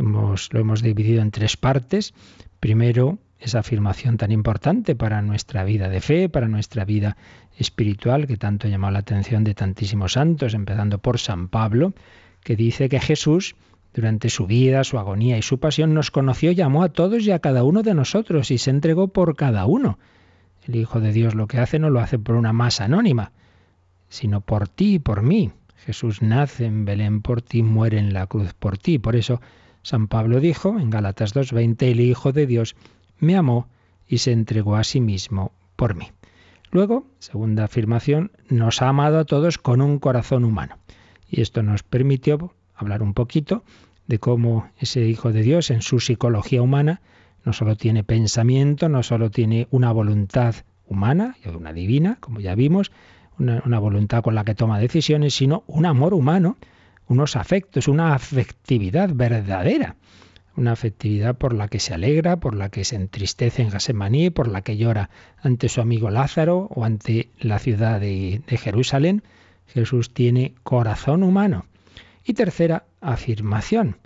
Lo 0.00 0.60
hemos 0.60 0.82
dividido 0.82 1.20
en 1.20 1.30
tres 1.30 1.56
partes. 1.56 2.14
Primero, 2.58 3.18
esa 3.38 3.60
afirmación 3.60 4.16
tan 4.16 4.32
importante 4.32 4.94
para 4.94 5.22
nuestra 5.22 5.64
vida 5.64 5.88
de 5.88 6.00
fe, 6.00 6.28
para 6.28 6.48
nuestra 6.48 6.84
vida 6.84 7.16
espiritual, 7.58 8.26
que 8.26 8.36
tanto 8.36 8.68
llamado 8.68 8.92
la 8.92 9.00
atención 9.00 9.44
de 9.44 9.54
tantísimos 9.54 10.12
santos, 10.12 10.54
empezando 10.54 10.98
por 10.98 11.18
San 11.18 11.48
Pablo, 11.48 11.92
que 12.42 12.56
dice 12.56 12.88
que 12.88 13.00
Jesús, 13.00 13.56
durante 13.92 14.30
su 14.30 14.46
vida, 14.46 14.84
su 14.84 14.98
agonía 14.98 15.36
y 15.36 15.42
su 15.42 15.58
pasión, 15.58 15.92
nos 15.92 16.10
conoció, 16.10 16.52
llamó 16.52 16.82
a 16.82 16.90
todos 16.90 17.26
y 17.26 17.30
a 17.32 17.40
cada 17.40 17.64
uno 17.64 17.82
de 17.82 17.94
nosotros 17.94 18.50
y 18.50 18.58
se 18.58 18.70
entregó 18.70 19.08
por 19.08 19.36
cada 19.36 19.66
uno. 19.66 19.98
El 20.66 20.76
Hijo 20.76 21.00
de 21.00 21.12
Dios 21.12 21.34
lo 21.34 21.46
que 21.46 21.58
hace 21.58 21.78
no 21.78 21.90
lo 21.90 22.00
hace 22.00 22.18
por 22.18 22.36
una 22.36 22.52
masa 22.52 22.84
anónima, 22.84 23.32
sino 24.08 24.40
por 24.40 24.68
ti 24.68 24.94
y 24.94 24.98
por 24.98 25.22
mí. 25.22 25.52
Jesús 25.76 26.20
nace 26.20 26.66
en 26.66 26.84
Belén 26.84 27.22
por 27.22 27.42
ti, 27.42 27.62
muere 27.62 27.98
en 27.98 28.12
la 28.12 28.26
cruz 28.26 28.52
por 28.52 28.76
ti. 28.76 28.98
Por 28.98 29.16
eso 29.16 29.40
San 29.82 30.08
Pablo 30.08 30.40
dijo 30.40 30.78
en 30.78 30.90
Gálatas 30.90 31.34
2.20, 31.34 31.90
el 31.90 32.00
Hijo 32.00 32.32
de 32.32 32.46
Dios 32.46 32.76
me 33.18 33.36
amó 33.36 33.68
y 34.06 34.18
se 34.18 34.32
entregó 34.32 34.76
a 34.76 34.84
sí 34.84 35.00
mismo 35.00 35.52
por 35.76 35.94
mí. 35.94 36.08
Luego, 36.70 37.06
segunda 37.18 37.64
afirmación, 37.64 38.32
nos 38.48 38.82
ha 38.82 38.88
amado 38.88 39.18
a 39.18 39.24
todos 39.24 39.58
con 39.58 39.80
un 39.80 39.98
corazón 39.98 40.44
humano. 40.44 40.78
Y 41.28 41.40
esto 41.40 41.62
nos 41.62 41.82
permitió 41.82 42.52
hablar 42.74 43.02
un 43.02 43.14
poquito 43.14 43.64
de 44.06 44.18
cómo 44.18 44.70
ese 44.78 45.06
Hijo 45.06 45.32
de 45.32 45.42
Dios 45.42 45.70
en 45.70 45.82
su 45.82 46.00
psicología 46.00 46.62
humana 46.62 47.00
no 47.44 47.52
solo 47.52 47.76
tiene 47.76 48.04
pensamiento, 48.04 48.88
no 48.88 49.02
solo 49.02 49.30
tiene 49.30 49.66
una 49.70 49.92
voluntad 49.92 50.54
humana, 50.86 51.36
y 51.44 51.48
una 51.48 51.72
divina, 51.72 52.18
como 52.20 52.40
ya 52.40 52.54
vimos, 52.54 52.92
una, 53.38 53.62
una 53.64 53.78
voluntad 53.78 54.22
con 54.22 54.34
la 54.34 54.44
que 54.44 54.54
toma 54.54 54.78
decisiones, 54.78 55.34
sino 55.34 55.64
un 55.66 55.86
amor 55.86 56.12
humano 56.12 56.56
unos 57.10 57.34
afectos, 57.34 57.88
una 57.88 58.14
afectividad 58.14 59.10
verdadera, 59.12 59.96
una 60.56 60.72
afectividad 60.72 61.34
por 61.34 61.54
la 61.54 61.66
que 61.66 61.80
se 61.80 61.92
alegra, 61.92 62.38
por 62.38 62.54
la 62.54 62.68
que 62.68 62.84
se 62.84 62.94
entristece 62.94 63.62
en 63.62 63.70
Gasemaní, 63.70 64.30
por 64.30 64.46
la 64.46 64.62
que 64.62 64.76
llora 64.76 65.10
ante 65.42 65.68
su 65.68 65.80
amigo 65.80 66.10
Lázaro 66.10 66.68
o 66.70 66.84
ante 66.84 67.28
la 67.40 67.58
ciudad 67.58 67.98
de, 67.98 68.42
de 68.46 68.56
Jerusalén. 68.56 69.24
Jesús 69.66 70.14
tiene 70.14 70.54
corazón 70.62 71.24
humano. 71.24 71.66
Y 72.24 72.34
tercera 72.34 72.84
afirmación, 73.00 73.96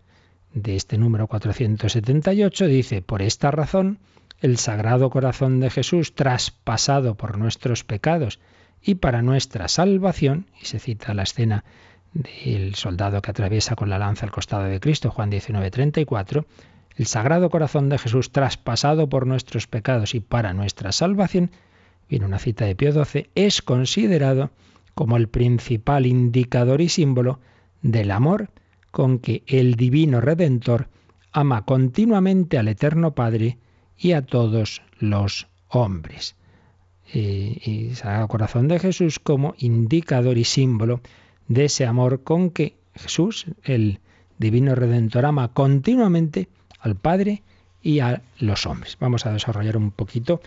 de 0.55 0.75
este 0.75 0.97
número 0.97 1.27
478 1.27 2.67
dice, 2.67 3.03
por 3.03 3.21
esta 3.21 3.51
razón, 3.51 3.99
el 4.41 4.57
Sagrado 4.57 5.11
Corazón 5.11 5.61
de 5.61 5.69
Jesús, 5.69 6.15
traspasado 6.15 7.17
por 7.17 7.37
nuestros 7.37 7.85
pecados 7.85 8.41
y 8.81 8.95
para 8.95 9.21
nuestra 9.21 9.69
salvación, 9.69 10.47
y 10.59 10.65
se 10.65 10.79
cita 10.79 11.13
la 11.13 11.25
escena 11.25 11.65
del 12.15 12.77
soldado 12.77 13.21
que 13.21 13.33
atraviesa 13.33 13.75
con 13.75 13.91
la 13.91 13.99
lanza 13.99 14.25
el 14.25 14.33
costado 14.33 14.65
de 14.65 14.81
Cristo, 14.81 15.11
Juan 15.11 15.31
19:34, 15.31 16.47
el 16.97 17.07
Sagrado 17.07 17.51
Corazón 17.51 17.89
de 17.89 17.99
Jesús, 17.99 18.31
traspasado 18.31 19.09
por 19.09 19.27
nuestros 19.27 19.67
pecados 19.67 20.15
y 20.15 20.21
para 20.21 20.55
nuestra 20.55 20.93
salvación, 20.93 21.51
viene 22.09 22.25
una 22.25 22.39
cita 22.39 22.65
de 22.65 22.77
Pío 22.77 22.93
XII, 23.05 23.31
es 23.35 23.63
considerado 23.63 24.51
como 24.95 25.17
el 25.17 25.29
principal 25.29 26.07
indicador 26.07 26.81
y 26.81 26.89
símbolo 26.89 27.41
del 27.83 28.13
amor 28.13 28.51
con 28.93 29.19
que 29.19 29.43
el 29.49 29.75
Divino 29.75 30.21
Redentor 30.21 30.89
ama 31.33 31.65
continuamente 31.65 32.59
al 32.59 32.69
Eterno 32.69 33.13
Padre 33.13 33.59
y 33.99 34.13
a 34.13 34.23
todos 34.23 34.83
los 35.01 35.49
hombres. 35.69 36.37
Eh, 37.13 37.59
y 37.65 37.95
Sagrado 37.97 38.29
Corazón 38.29 38.69
de 38.69 38.79
Jesús 38.79 39.19
como 39.19 39.55
indicador 39.59 40.39
y 40.39 40.45
símbolo 40.45 41.01
de 41.49 41.67
ese 41.67 41.87
amor 41.87 42.23
con 42.23 42.51
que 42.51 42.77
Jesús, 42.95 43.47
el 43.63 44.01
Divino 44.39 44.75
Redentor, 44.75 45.27
ama 45.27 45.49
continuamente 45.49 46.49
al 46.81 46.97
Padre 46.97 47.43
y 47.83 48.01
a 48.01 48.23
los 48.39 48.67
hombres. 48.67 48.97
Vamos 49.01 49.27
a 49.27 49.33
desarrollar 49.33 49.77
un 49.77 49.91
poquito, 49.91 50.41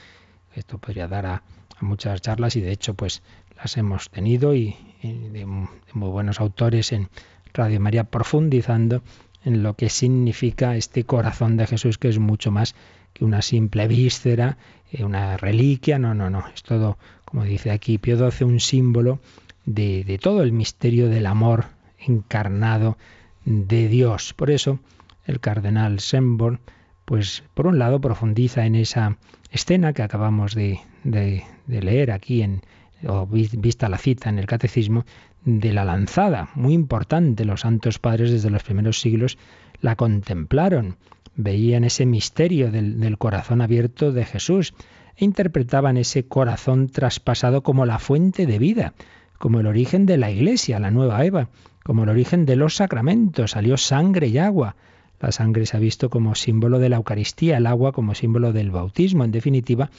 esto 0.55 0.77
podría 0.77 1.07
dar 1.07 1.25
a, 1.25 1.43
muchas 1.79 2.21
charlas 2.21 2.55
y 2.55 2.61
de 2.61 2.71
hecho 2.71 2.95
pues 2.95 3.21
las 3.55 3.77
hemos 3.77 4.09
tenido 4.09 4.55
y, 4.55 4.75
de 5.03 5.45
muy 5.45 6.09
buenos 6.09 6.39
autores 6.39 6.91
en 6.91 7.09
Radio 7.53 7.79
María 7.79 8.03
profundizando 8.03 9.03
en 9.43 9.61
lo 9.61 9.75
que 9.75 9.89
significa 9.89 10.75
este 10.75 11.03
corazón 11.03 11.55
de 11.55 11.67
Jesús 11.67 11.99
que 11.99 12.09
es 12.09 12.17
mucho 12.17 12.49
más 12.49 12.73
que 13.13 13.25
una 13.25 13.43
simple 13.43 13.87
víscera, 13.87 14.57
eh, 14.91 15.03
una 15.03 15.37
reliquia, 15.37 15.99
no, 15.99 16.13
no, 16.15 16.29
no, 16.29 16.47
es 16.53 16.63
todo, 16.63 16.97
como 17.25 17.43
dice 17.43 17.71
aquí 17.71 17.99
Pío 17.99 18.17
XII, 18.17 18.47
un 18.47 18.59
símbolo 18.59 19.19
de, 19.67 20.19
todo 20.19 20.41
el 20.41 20.51
misterio 20.51 21.09
del 21.09 21.27
amor 21.27 21.65
encarnado 21.99 22.97
de 23.45 23.87
Dios. 23.87 24.33
Por 24.33 24.49
eso 24.49 24.79
el 25.25 25.39
cardenal 25.39 25.99
Semborn, 25.99 26.59
pues 27.05 27.43
por 27.53 27.67
un 27.67 27.77
lado 27.77 28.01
profundiza 28.01 28.65
en 28.65 28.75
esa 28.75 29.17
escena 29.51 29.93
que 29.93 30.01
acabamos 30.01 30.55
de, 30.55 30.79
de, 31.03 31.43
leer 31.67 32.11
aquí 32.11 32.41
en 32.41 32.61
o 33.07 33.27
vista 33.27 33.89
la 33.89 33.99
cita 33.99 34.29
en 34.29 34.39
el 34.39 34.47
catecismo 34.47 35.05
de 35.45 35.71
la 35.71 35.85
lanzada, 35.85 36.49
muy 36.55 36.73
importante. 36.73 37.45
Los 37.45 37.61
santos 37.61 37.99
padres 37.99 38.31
desde 38.31 38.49
los 38.49 38.63
primeros 38.63 38.99
siglos 38.99 39.37
la 39.81 39.95
contemplaron 39.95 40.97
veían 41.35 41.83
ese 41.83 42.05
misterio 42.05 42.71
del, 42.71 43.17
corazón 43.17 43.61
abierto 43.61 44.11
de 44.11 44.25
Jesús 44.25 44.73
e 45.15 45.23
interpretaban 45.23 45.97
ese 45.97 46.25
corazón 46.25 46.89
traspasado 46.89 47.61
como 47.61 47.85
la 47.85 47.99
fuente 47.99 48.47
de 48.47 48.59
vida, 48.59 48.93
como 49.37 49.59
el 49.59 49.67
origen 49.67 50.05
de 50.05 50.17
la 50.17 50.31
iglesia, 50.31 50.79
la 50.79 50.91
nueva 50.91 51.23
Eva, 51.25 51.49
como 51.83 52.03
el 52.03 52.09
origen 52.09 52.45
de 52.45 52.55
los 52.55 52.75
sacramentos, 52.75 53.51
salió 53.51 53.77
sangre 53.77 54.27
y 54.27 54.37
agua. 54.37 54.75
La 55.19 55.31
sangre 55.31 55.65
se 55.65 55.77
ha 55.77 55.79
visto 55.79 56.09
como 56.09 56.35
símbolo 56.35 56.79
de 56.79 56.89
la 56.89 56.97
Eucaristía, 56.97 57.57
el 57.57 57.67
agua 57.67 57.91
como 57.91 58.13
símbolo 58.13 58.53
del 58.53 58.71
bautismo. 58.71 59.23
En 59.23 59.31
definitiva, 59.31 59.89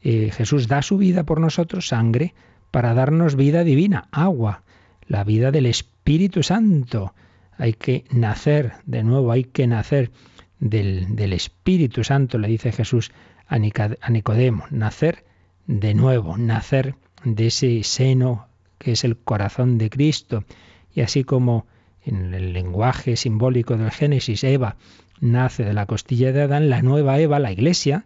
eh, 0.00 0.30
Jesús 0.30 0.68
da 0.68 0.82
su 0.82 0.96
vida 0.96 1.24
por 1.24 1.40
nosotros, 1.40 1.88
sangre, 1.88 2.34
para 2.70 2.94
darnos 2.94 3.36
vida 3.36 3.64
divina, 3.64 4.08
agua, 4.10 4.62
la 5.06 5.24
vida 5.24 5.50
del 5.50 5.66
Espíritu 5.66 6.42
Santo. 6.42 7.14
Hay 7.56 7.74
que 7.74 8.04
nacer 8.10 8.74
de 8.86 9.02
nuevo, 9.02 9.32
hay 9.32 9.44
que 9.44 9.66
nacer 9.66 10.10
del, 10.60 11.32
Espíritu 11.32 12.04
Santo, 12.04 12.38
le 12.38 12.48
dice 12.48 12.72
Jesús 12.72 13.12
a 13.46 13.58
Nicodemo, 13.58 14.64
nacer 14.70 15.24
de 15.66 15.94
nuevo, 15.94 16.36
nacer 16.36 16.96
de 17.24 17.46
ese 17.46 17.82
seno 17.82 18.48
que 18.78 18.92
es 18.92 19.04
el 19.04 19.16
corazón 19.16 19.78
de 19.78 19.90
Cristo. 19.90 20.44
Y 20.94 21.00
así 21.00 21.24
como 21.24 21.66
en 22.04 22.34
el 22.34 22.52
lenguaje 22.52 23.16
simbólico 23.16 23.76
del 23.76 23.90
Génesis, 23.90 24.44
Eva 24.44 24.76
nace 25.20 25.64
de 25.64 25.72
la 25.72 25.86
costilla 25.86 26.32
de 26.32 26.42
Adán, 26.42 26.68
la 26.68 26.82
nueva 26.82 27.18
Eva, 27.18 27.38
la 27.38 27.52
Iglesia, 27.52 28.04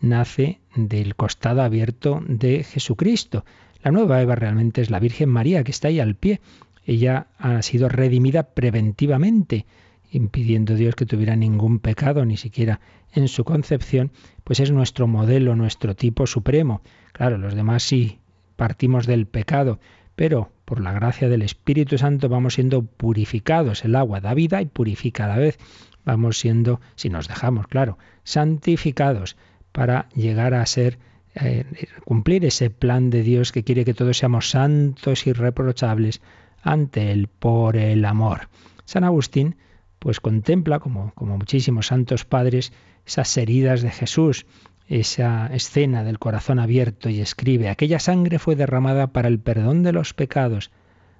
nace 0.00 0.60
del 0.76 1.16
costado 1.16 1.62
abierto 1.62 2.22
de 2.26 2.62
Jesucristo. 2.64 3.44
La 3.82 3.90
nueva 3.90 4.20
Eva 4.22 4.34
realmente 4.34 4.80
es 4.82 4.90
la 4.90 5.00
Virgen 5.00 5.28
María 5.28 5.64
que 5.64 5.70
está 5.70 5.88
ahí 5.88 6.00
al 6.00 6.14
pie. 6.14 6.40
Ella 6.84 7.28
ha 7.38 7.62
sido 7.62 7.88
redimida 7.88 8.42
preventivamente 8.42 9.66
impidiendo 10.10 10.74
Dios 10.74 10.96
que 10.96 11.06
tuviera 11.06 11.36
ningún 11.36 11.78
pecado, 11.78 12.24
ni 12.24 12.36
siquiera 12.36 12.80
en 13.12 13.28
su 13.28 13.44
concepción, 13.44 14.10
pues 14.44 14.60
es 14.60 14.72
nuestro 14.72 15.06
modelo, 15.06 15.54
nuestro 15.56 15.94
tipo 15.94 16.26
supremo. 16.26 16.82
Claro, 17.12 17.38
los 17.38 17.54
demás 17.54 17.82
sí 17.82 18.18
partimos 18.56 19.06
del 19.06 19.26
pecado, 19.26 19.80
pero 20.20 20.52
por 20.66 20.82
la 20.82 20.92
gracia 20.92 21.30
del 21.30 21.40
Espíritu 21.40 21.96
Santo 21.96 22.28
vamos 22.28 22.52
siendo 22.52 22.82
purificados. 22.82 23.86
El 23.86 23.96
agua 23.96 24.20
da 24.20 24.34
vida 24.34 24.60
y 24.60 24.66
purifica 24.66 25.24
a 25.24 25.28
la 25.28 25.38
vez. 25.38 25.58
Vamos 26.04 26.38
siendo, 26.38 26.78
si 26.94 27.08
nos 27.08 27.26
dejamos, 27.26 27.66
claro, 27.68 27.96
santificados 28.22 29.38
para 29.72 30.10
llegar 30.10 30.52
a 30.52 30.66
ser, 30.66 30.98
eh, 31.36 31.64
cumplir 32.04 32.44
ese 32.44 32.68
plan 32.68 33.08
de 33.08 33.22
Dios 33.22 33.50
que 33.50 33.64
quiere 33.64 33.86
que 33.86 33.94
todos 33.94 34.18
seamos 34.18 34.50
santos 34.50 35.26
y 35.26 35.32
reprochables 35.32 36.20
ante 36.60 37.12
Él 37.12 37.26
por 37.26 37.78
el 37.78 38.04
amor. 38.04 38.50
San 38.84 39.04
Agustín 39.04 39.56
pues 40.00 40.20
contempla, 40.20 40.80
como, 40.80 41.14
como 41.14 41.38
muchísimos 41.38 41.86
santos 41.86 42.26
padres, 42.26 42.74
esas 43.06 43.34
heridas 43.38 43.80
de 43.80 43.90
Jesús, 43.90 44.44
esa 44.90 45.46
escena 45.54 46.02
del 46.02 46.18
corazón 46.18 46.58
abierto 46.58 47.08
y 47.08 47.20
escribe, 47.20 47.68
aquella 47.68 48.00
sangre 48.00 48.40
fue 48.40 48.56
derramada 48.56 49.06
para 49.06 49.28
el 49.28 49.38
perdón 49.38 49.84
de 49.84 49.92
los 49.92 50.14
pecados, 50.14 50.72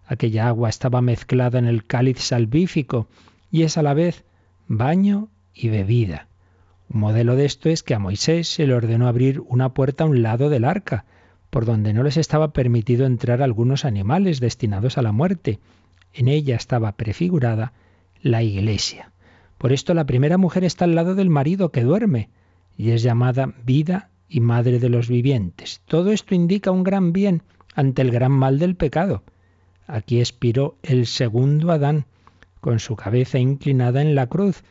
aquella 0.05 0.49
agua 0.49 0.69
estaba 0.69 1.01
mezclada 1.01 1.61
en 1.61 1.67
el 1.67 1.87
cáliz 1.87 2.19
salvífico 2.19 3.07
y 3.53 3.63
es 3.63 3.79
a 3.79 3.83
la 3.83 3.95
vez 3.95 4.25
baño 4.67 5.29
y 5.55 5.69
bebida. 5.69 6.27
Un 6.89 7.01
modelo 7.01 7.37
de 7.37 7.45
esto 7.45 7.69
es 7.69 7.85
que 7.85 7.95
a 7.95 8.01
Moisés 8.01 8.49
se 8.49 8.67
le 8.67 8.75
ordenó 8.75 9.07
abrir 9.07 9.41
una 9.47 9.73
puerta 9.73 10.03
a 10.03 10.09
un 10.09 10.21
lado 10.21 10.51
del 10.51 10.65
arca, 10.65 11.05
por 11.49 11.65
donde 11.65 11.93
no 11.93 12.03
les 12.03 12.17
estaba 12.17 12.53
permitido 12.53 13.07
entrar 13.07 13.41
algunos 13.41 13.85
animales 13.85 14.41
destinados 14.41 14.99
a 14.99 15.03
la 15.03 15.13
muerte. 15.13 15.61
En 16.13 16.27
ella 16.27 16.57
estaba 16.57 16.91
prefigurada 16.97 17.73
la 18.21 18.43
iglesia. 18.43 19.13
Por 19.59 19.73
esto 19.73 19.95
la 19.95 20.07
primera 20.07 20.39
mujer 20.39 20.65
está 20.65 20.87
al 20.87 20.97
lado 20.97 21.15
del 21.15 21.31
marido 21.31 21.71
que 21.71 21.85
duerme 21.85 22.31
y 22.81 22.93
es 22.93 23.03
llamada 23.03 23.53
vida 23.63 24.09
y 24.27 24.41
madre 24.41 24.79
de 24.79 24.89
los 24.89 25.07
vivientes. 25.07 25.83
Todo 25.85 26.13
esto 26.13 26.35
indica 26.35 26.71
un 26.71 26.83
gran 26.83 27.13
bien 27.13 27.43
ante 27.75 28.01
el 28.01 28.11
gran 28.11 28.33
mal 28.33 28.59
del 28.59 28.75
pecado. 28.75 29.23
Aquí 29.87 30.19
expiró 30.19 30.79
el 30.83 31.07
segundo 31.07 31.73
Adán 31.73 32.07
con 32.63 32.79
su 32.79 32.97
cabeza 32.97 33.39
inclinada 33.39 34.01
en 34.01 34.15
la 34.15 34.29
cruz 34.29 34.65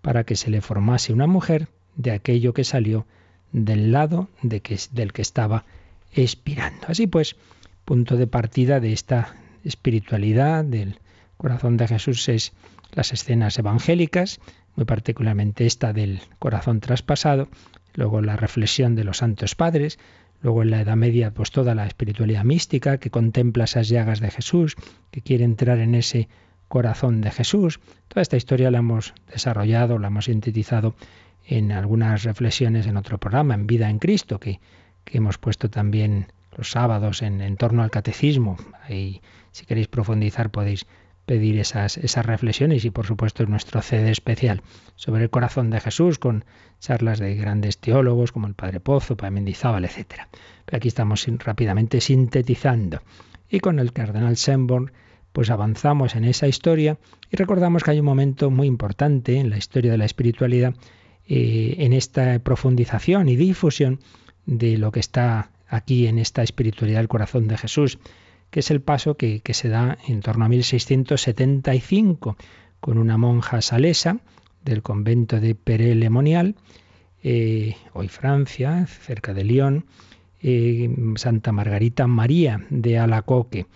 para 0.00 0.22
que 0.22 0.36
se 0.36 0.48
le 0.48 0.60
formase 0.60 1.12
una 1.12 1.26
mujer 1.26 1.66
de 1.96 2.12
aquello 2.12 2.54
que 2.54 2.62
salió 2.62 3.04
del 3.50 3.90
lado 3.90 4.28
del 4.42 4.62
que 4.62 5.22
estaba 5.22 5.64
expirando. 6.12 6.86
Así 6.86 7.08
pues, 7.08 7.34
punto 7.84 8.16
de 8.16 8.28
partida 8.28 8.78
de 8.78 8.92
esta 8.92 9.34
espiritualidad 9.64 10.64
del 10.64 11.00
corazón 11.36 11.76
de 11.78 11.88
Jesús 11.88 12.28
es 12.28 12.52
las 12.92 13.12
escenas 13.12 13.58
evangélicas, 13.58 14.38
muy 14.76 14.84
particularmente 14.84 15.66
esta 15.66 15.92
del 15.92 16.20
corazón 16.38 16.80
traspasado, 16.80 17.48
luego 17.94 18.20
la 18.20 18.36
reflexión 18.36 18.94
de 18.94 19.04
los 19.04 19.18
santos 19.18 19.54
padres, 19.54 19.98
luego 20.42 20.62
en 20.62 20.70
la 20.70 20.82
Edad 20.82 20.96
Media 20.96 21.32
pues 21.32 21.50
toda 21.50 21.74
la 21.74 21.86
espiritualidad 21.86 22.44
mística 22.44 22.98
que 22.98 23.10
contempla 23.10 23.64
esas 23.64 23.88
llagas 23.88 24.20
de 24.20 24.30
Jesús, 24.30 24.76
que 25.10 25.22
quiere 25.22 25.44
entrar 25.44 25.78
en 25.78 25.94
ese 25.94 26.28
corazón 26.68 27.20
de 27.20 27.30
Jesús. 27.30 27.80
Toda 28.08 28.22
esta 28.22 28.36
historia 28.36 28.70
la 28.70 28.78
hemos 28.78 29.14
desarrollado, 29.32 29.98
la 29.98 30.08
hemos 30.08 30.26
sintetizado 30.26 30.94
en 31.46 31.72
algunas 31.72 32.24
reflexiones 32.24 32.86
en 32.86 32.96
otro 32.96 33.18
programa, 33.18 33.54
en 33.54 33.66
Vida 33.66 33.88
en 33.88 33.98
Cristo, 33.98 34.38
que, 34.40 34.60
que 35.04 35.18
hemos 35.18 35.38
puesto 35.38 35.70
también 35.70 36.26
los 36.56 36.70
sábados 36.70 37.22
en, 37.22 37.40
en 37.40 37.56
torno 37.56 37.82
al 37.82 37.90
catecismo. 37.90 38.56
Ahí, 38.82 39.20
si 39.52 39.64
queréis 39.64 39.88
profundizar, 39.88 40.50
podéis 40.50 40.86
pedir 41.26 41.58
esas, 41.58 41.98
esas 41.98 42.24
reflexiones 42.24 42.84
y 42.84 42.90
por 42.90 43.04
supuesto 43.04 43.44
nuestro 43.46 43.82
CD 43.82 44.10
especial 44.10 44.62
sobre 44.94 45.24
el 45.24 45.30
corazón 45.30 45.70
de 45.70 45.80
Jesús 45.80 46.18
con 46.18 46.44
charlas 46.78 47.18
de 47.18 47.34
grandes 47.34 47.78
teólogos 47.78 48.32
como 48.32 48.46
el 48.46 48.54
Padre 48.54 48.80
Pozo, 48.80 49.16
Padre 49.16 49.32
Mendizábal, 49.32 49.84
etc. 49.84 50.22
Aquí 50.72 50.88
estamos 50.88 51.26
rápidamente 51.38 52.00
sintetizando. 52.00 53.02
Y 53.50 53.60
con 53.60 53.78
el 53.78 53.92
cardenal 53.92 54.36
Semborn 54.36 54.92
pues 55.32 55.50
avanzamos 55.50 56.14
en 56.14 56.24
esa 56.24 56.48
historia 56.48 56.96
y 57.30 57.36
recordamos 57.36 57.84
que 57.84 57.90
hay 57.90 58.00
un 58.00 58.06
momento 58.06 58.50
muy 58.50 58.66
importante 58.66 59.38
en 59.38 59.50
la 59.50 59.58
historia 59.58 59.92
de 59.92 59.98
la 59.98 60.06
espiritualidad 60.06 60.74
eh, 61.28 61.74
en 61.78 61.92
esta 61.92 62.38
profundización 62.38 63.28
y 63.28 63.36
difusión 63.36 64.00
de 64.46 64.78
lo 64.78 64.92
que 64.92 65.00
está 65.00 65.50
aquí 65.68 66.06
en 66.06 66.18
esta 66.18 66.42
espiritualidad 66.42 67.00
del 67.00 67.08
corazón 67.08 67.48
de 67.48 67.58
Jesús 67.58 67.98
que 68.50 68.60
es 68.60 68.70
el 68.70 68.80
paso 68.80 69.16
que, 69.16 69.42
se 69.52 69.68
da 69.68 69.98
en 70.06 70.20
torno 70.20 70.44
a 70.44 70.48
1675 70.48 72.36
con 72.80 72.98
una 72.98 73.16
monja 73.18 73.60
salesa 73.60 74.18
del 74.64 74.82
convento 74.82 75.40
de 75.40 75.54
Pere-Lemonial, 75.54 76.56
eh, 77.22 77.76
hoy 77.92 78.08
Francia, 78.08 78.86
cerca 78.86 79.34
de 79.34 79.44
Lyon, 79.44 79.86
eh, 80.42 80.94
Santa 81.16 81.52
Margarita 81.52 82.06
María 82.06 82.64
de 82.70 82.98
Alacoque, 82.98 83.66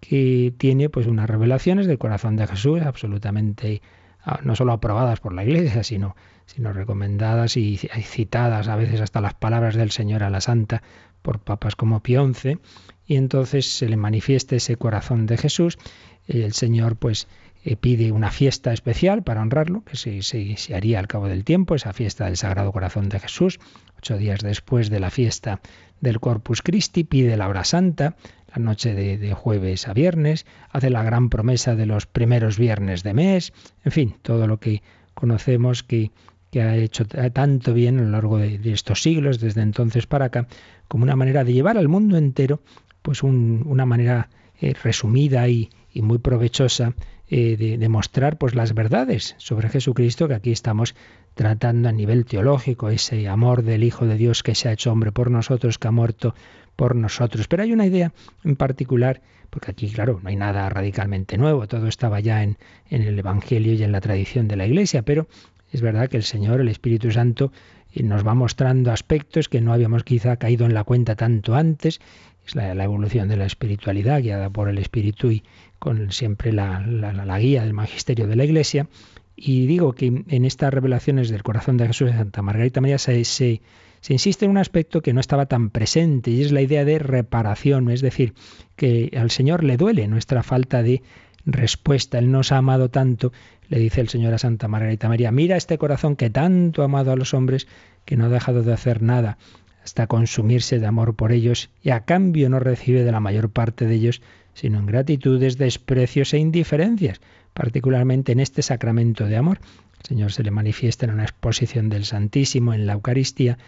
que 0.00 0.54
tiene 0.56 0.88
pues 0.88 1.06
unas 1.06 1.28
revelaciones 1.28 1.86
del 1.86 1.98
corazón 1.98 2.36
de 2.36 2.46
Jesús 2.46 2.82
absolutamente 2.82 3.82
ah, 4.24 4.40
no 4.42 4.56
solo 4.56 4.72
aprobadas 4.72 5.20
por 5.20 5.32
la 5.32 5.44
Iglesia, 5.44 5.82
sino, 5.82 6.16
sino 6.46 6.72
recomendadas 6.72 7.56
y 7.56 7.76
citadas 7.76 8.68
a 8.68 8.76
veces 8.76 9.00
hasta 9.00 9.20
las 9.20 9.34
palabras 9.34 9.74
del 9.74 9.90
Señor 9.90 10.22
a 10.22 10.30
la 10.30 10.40
Santa 10.40 10.82
por 11.22 11.40
papas 11.40 11.74
como 11.74 12.02
XI, 12.04 12.58
y 13.06 13.16
entonces 13.16 13.66
se 13.66 13.88
le 13.88 13.96
manifiesta 13.96 14.56
ese 14.56 14.76
corazón 14.76 15.26
de 15.26 15.36
Jesús, 15.36 15.78
el 16.26 16.52
Señor 16.52 16.96
pues 16.96 17.28
eh, 17.64 17.76
pide 17.76 18.12
una 18.12 18.30
fiesta 18.30 18.72
especial 18.72 19.22
para 19.24 19.42
honrarlo, 19.42 19.82
que 19.84 19.96
se, 19.96 20.74
haría 20.74 20.98
al 20.98 21.08
cabo 21.08 21.26
del 21.26 21.44
tiempo, 21.44 21.74
esa 21.74 21.92
fiesta 21.92 22.26
del 22.26 22.36
Sagrado 22.36 22.70
Corazón 22.72 23.08
de 23.08 23.18
Jesús, 23.18 23.58
ocho 23.98 24.16
días 24.16 24.40
después 24.40 24.88
de 24.90 25.00
la 25.00 25.10
fiesta 25.10 25.60
del 26.00 26.20
Corpus 26.20 26.62
Christi, 26.62 27.04
pide 27.04 27.36
la 27.36 27.48
hora 27.48 27.64
santa, 27.64 28.16
la 28.54 28.62
noche 28.62 28.94
de, 28.94 29.34
jueves 29.34 29.88
a 29.88 29.94
viernes, 29.94 30.46
hace 30.70 30.90
la 30.90 31.02
gran 31.02 31.28
promesa 31.28 31.74
de 31.74 31.86
los 31.86 32.06
primeros 32.06 32.58
viernes 32.58 33.02
de 33.02 33.14
mes, 33.14 33.52
en 33.84 33.92
fin, 33.92 34.14
todo 34.22 34.46
lo 34.46 34.60
que 34.60 34.82
conocemos 35.14 35.82
que 35.82 36.12
ha 36.60 36.76
hecho 36.76 37.04
tanto 37.06 37.74
bien 37.74 37.98
a 37.98 38.02
lo 38.02 38.10
largo 38.10 38.38
de, 38.38 38.60
estos 38.72 39.02
siglos, 39.02 39.40
desde 39.40 39.62
entonces 39.62 40.06
para 40.06 40.26
acá, 40.26 40.46
como 40.88 41.04
una 41.04 41.16
manera 41.16 41.44
de 41.44 41.52
llevar 41.52 41.76
al 41.78 41.88
mundo 41.88 42.16
entero, 42.16 42.60
pues 43.06 43.22
una 43.22 43.86
manera 43.86 44.30
eh, 44.60 44.74
resumida 44.82 45.48
y, 45.48 45.70
muy 45.94 46.18
provechosa 46.18 46.92
eh, 47.30 47.56
de, 47.78 47.88
mostrar 47.88 48.36
pues 48.36 48.56
las 48.56 48.74
verdades 48.74 49.36
sobre 49.38 49.68
Jesucristo 49.68 50.26
que 50.26 50.34
aquí 50.34 50.50
estamos 50.50 50.96
tratando 51.34 51.88
a 51.88 51.92
nivel 51.92 52.24
teológico, 52.24 52.90
ese 52.90 53.28
amor 53.28 53.62
del 53.62 53.84
Hijo 53.84 54.06
de 54.06 54.16
Dios 54.16 54.42
que 54.42 54.56
se 54.56 54.68
ha 54.68 54.72
hecho 54.72 54.90
hombre 54.90 55.12
por 55.12 55.30
nosotros, 55.30 55.78
que 55.78 55.86
ha 55.86 55.92
muerto 55.92 56.34
por 56.74 56.96
nosotros. 56.96 57.46
Pero 57.46 57.62
hay 57.62 57.72
una 57.72 57.86
idea 57.86 58.12
en 58.42 58.56
particular, 58.56 59.22
porque 59.50 59.70
aquí, 59.70 59.88
claro, 59.88 60.18
no 60.20 60.28
hay 60.28 60.36
nada 60.36 60.68
radicalmente 60.68 61.38
nuevo, 61.38 61.68
todo 61.68 61.86
estaba 61.86 62.18
ya 62.18 62.42
en, 62.42 62.58
en 62.90 63.02
el 63.02 63.16
Evangelio 63.16 63.72
y 63.74 63.84
en 63.84 63.92
la 63.92 64.00
tradición 64.00 64.48
de 64.48 64.56
la 64.56 64.66
Iglesia, 64.66 65.02
pero 65.02 65.28
es 65.70 65.80
verdad 65.80 66.08
que 66.08 66.16
el 66.16 66.24
Señor, 66.24 66.60
el 66.60 66.68
Espíritu 66.68 67.12
Santo, 67.12 67.52
eh, 67.96 68.02
nos 68.02 68.26
va 68.26 68.34
mostrando 68.34 68.92
aspectos 68.92 69.48
que 69.48 69.60
no 69.60 69.72
habíamos 69.72 70.04
quizá 70.04 70.36
caído 70.36 70.66
en 70.66 70.74
la 70.74 70.84
cuenta 70.84 71.16
tanto 71.16 71.54
antes. 71.54 72.00
Es 72.46 72.54
la, 72.54 72.72
evolución 72.84 73.28
de 73.28 73.36
la 73.36 73.44
espiritualidad 73.44 74.22
guiada 74.22 74.50
por 74.50 74.68
el 74.68 74.78
Espíritu 74.78 75.32
y 75.32 75.42
con 75.80 76.12
siempre 76.12 76.52
la, 76.52 76.80
guía 77.40 77.62
del 77.62 77.72
magisterio 77.72 78.28
de 78.28 78.36
la 78.36 78.44
Iglesia. 78.44 78.86
Y 79.34 79.66
digo 79.66 79.92
que 79.94 80.06
en 80.06 80.44
estas 80.44 80.72
revelaciones 80.72 81.28
del 81.28 81.42
corazón 81.42 81.76
de 81.76 81.88
Jesús 81.88 82.10
de 82.10 82.16
Santa 82.16 82.42
Margarita 82.42 82.80
María 82.80 82.98
se, 82.98 83.24
se, 83.24 83.60
insiste 84.08 84.44
en 84.44 84.52
un 84.52 84.58
aspecto 84.58 85.02
que 85.02 85.12
no 85.12 85.20
estaba 85.20 85.46
tan 85.46 85.70
presente 85.70 86.30
y 86.30 86.42
es 86.42 86.52
la 86.52 86.62
idea 86.62 86.84
de 86.84 87.00
reparación, 87.00 87.90
es 87.90 88.00
decir, 88.00 88.32
que 88.76 89.10
al 89.18 89.30
Señor 89.32 89.64
le 89.64 89.76
duele 89.76 90.06
nuestra 90.06 90.44
falta 90.44 90.84
de 90.84 91.02
respuesta. 91.44 92.18
Él 92.18 92.30
nos 92.30 92.52
ha 92.52 92.58
amado 92.58 92.90
tanto, 92.90 93.32
le 93.68 93.80
dice 93.80 94.00
el 94.00 94.08
Señor 94.08 94.32
a 94.32 94.38
Santa 94.38 94.68
Margarita 94.68 95.08
María, 95.08 95.32
mira 95.32 95.56
este 95.56 95.78
corazón 95.78 96.14
que 96.14 96.30
tanto 96.30 96.82
ha 96.82 96.84
amado 96.84 97.10
a 97.10 97.16
los 97.16 97.34
hombres 97.34 97.66
que 98.04 98.16
no 98.16 98.26
ha 98.26 98.28
dejado 98.28 98.62
de 98.62 98.72
hacer 98.72 99.02
nada 99.02 99.36
hasta 99.86 100.08
consumirse 100.08 100.80
de 100.80 100.86
amor 100.86 101.14
por 101.14 101.30
ellos 101.30 101.70
y 101.80 101.90
a 101.90 102.00
cambio 102.00 102.48
no 102.48 102.58
recibe 102.58 103.04
de 103.04 103.12
la 103.12 103.20
mayor 103.20 103.50
parte 103.50 103.86
de 103.86 103.94
ellos 103.94 104.20
sino 104.52 104.80
ingratitudes, 104.80 105.58
desprecios 105.58 106.34
e 106.34 106.38
indiferencias 106.38 107.20
particularmente 107.54 108.32
en 108.32 108.40
este 108.40 108.62
sacramento 108.62 109.26
de 109.26 109.36
amor. 109.36 109.60
El 110.00 110.06
Señor 110.08 110.32
se 110.32 110.42
le 110.42 110.50
manifiesta 110.50 111.06
en 111.06 111.12
una 111.12 111.22
exposición 111.22 111.88
del 111.88 112.04
Santísimo, 112.04 112.74
en 112.74 112.86
la 112.86 112.94
Eucaristía, 112.94 113.58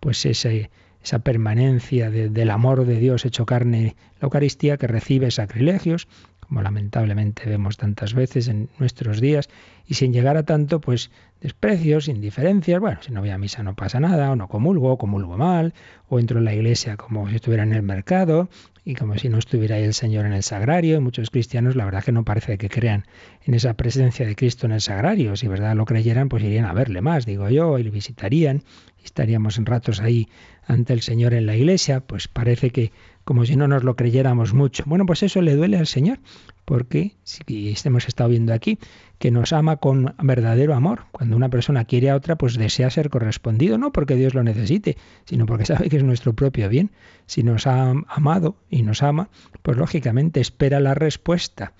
pues 0.00 0.26
esa 0.26 1.18
permanencia 1.20 2.10
del 2.10 2.50
amor 2.50 2.84
de 2.84 2.98
Dios 2.98 3.24
hecho 3.24 3.46
carne, 3.46 3.94
la 4.20 4.26
Eucaristía 4.26 4.78
que 4.78 4.88
recibe 4.88 5.30
sacrilegios, 5.30 6.08
como 6.48 6.62
lamentablemente 6.62 7.48
vemos 7.48 7.76
tantas 7.76 8.14
veces 8.14 8.48
en 8.48 8.70
nuestros 8.78 9.20
días, 9.20 9.48
y 9.86 9.94
sin 9.94 10.12
llegar 10.12 10.36
a 10.36 10.44
tanto, 10.44 10.80
pues 10.80 11.10
desprecios, 11.40 12.08
indiferencias, 12.08 12.80
bueno, 12.80 13.00
si 13.02 13.12
no 13.12 13.20
voy 13.20 13.30
a 13.30 13.38
misa 13.38 13.62
no 13.62 13.74
pasa 13.74 14.00
nada, 14.00 14.30
o 14.32 14.36
no 14.36 14.48
comulgo, 14.48 14.92
o 14.92 14.98
comulgo 14.98 15.36
mal, 15.36 15.74
o 16.08 16.18
entro 16.18 16.38
en 16.38 16.46
la 16.46 16.54
iglesia 16.54 16.96
como 16.96 17.28
si 17.28 17.36
estuviera 17.36 17.62
en 17.62 17.74
el 17.74 17.82
mercado, 17.82 18.48
y 18.88 18.94
como 18.94 19.18
si 19.18 19.28
no 19.28 19.36
estuviera 19.36 19.76
ahí 19.76 19.84
el 19.84 19.92
Señor 19.92 20.24
en 20.24 20.32
el 20.32 20.42
sagrario. 20.42 20.98
muchos 21.02 21.28
cristianos 21.28 21.76
la 21.76 21.84
verdad 21.84 22.02
que 22.02 22.12
no 22.12 22.24
parece 22.24 22.56
que 22.56 22.70
crean 22.70 23.04
en 23.44 23.52
esa 23.52 23.74
presencia 23.74 24.26
de 24.26 24.34
Cristo 24.34 24.64
en 24.64 24.72
el 24.72 24.80
sagrario. 24.80 25.36
Si 25.36 25.46
verdad 25.46 25.76
lo 25.76 25.84
creyeran, 25.84 26.30
pues 26.30 26.42
irían 26.42 26.64
a 26.64 26.72
verle 26.72 27.02
más, 27.02 27.26
digo 27.26 27.50
yo, 27.50 27.78
y 27.78 27.82
le 27.82 27.90
visitarían, 27.90 28.62
y 28.98 29.04
estaríamos 29.04 29.58
en 29.58 29.66
ratos 29.66 30.00
ahí 30.00 30.28
ante 30.66 30.94
el 30.94 31.02
Señor 31.02 31.34
en 31.34 31.44
la 31.44 31.54
iglesia, 31.54 32.00
pues 32.00 32.28
parece 32.28 32.70
que 32.70 32.92
como 33.28 33.44
si 33.44 33.56
no 33.56 33.68
nos 33.68 33.84
lo 33.84 33.94
creyéramos 33.94 34.54
mucho. 34.54 34.84
Bueno, 34.86 35.04
pues 35.04 35.22
eso 35.22 35.42
le 35.42 35.54
duele 35.54 35.76
al 35.76 35.86
Señor, 35.86 36.18
porque 36.64 37.12
si 37.24 37.74
hemos 37.84 38.08
estado 38.08 38.30
viendo 38.30 38.54
aquí 38.54 38.78
que 39.18 39.30
nos 39.30 39.52
ama 39.52 39.76
con 39.76 40.14
verdadero 40.22 40.74
amor. 40.74 41.04
Cuando 41.12 41.36
una 41.36 41.50
persona 41.50 41.84
quiere 41.84 42.08
a 42.08 42.16
otra, 42.16 42.36
pues 42.36 42.56
desea 42.56 42.88
ser 42.88 43.10
correspondido, 43.10 43.76
no 43.76 43.92
porque 43.92 44.14
Dios 44.14 44.32
lo 44.32 44.42
necesite, 44.42 44.96
sino 45.26 45.44
porque 45.44 45.66
sabe 45.66 45.90
que 45.90 45.98
es 45.98 46.04
nuestro 46.04 46.32
propio 46.32 46.70
bien. 46.70 46.90
Si 47.26 47.42
nos 47.42 47.66
ha 47.66 47.90
amado 48.08 48.56
y 48.70 48.80
nos 48.80 49.02
ama, 49.02 49.28
pues 49.62 49.76
lógicamente 49.76 50.40
espera 50.40 50.80
la 50.80 50.94
respuesta. 50.94 51.74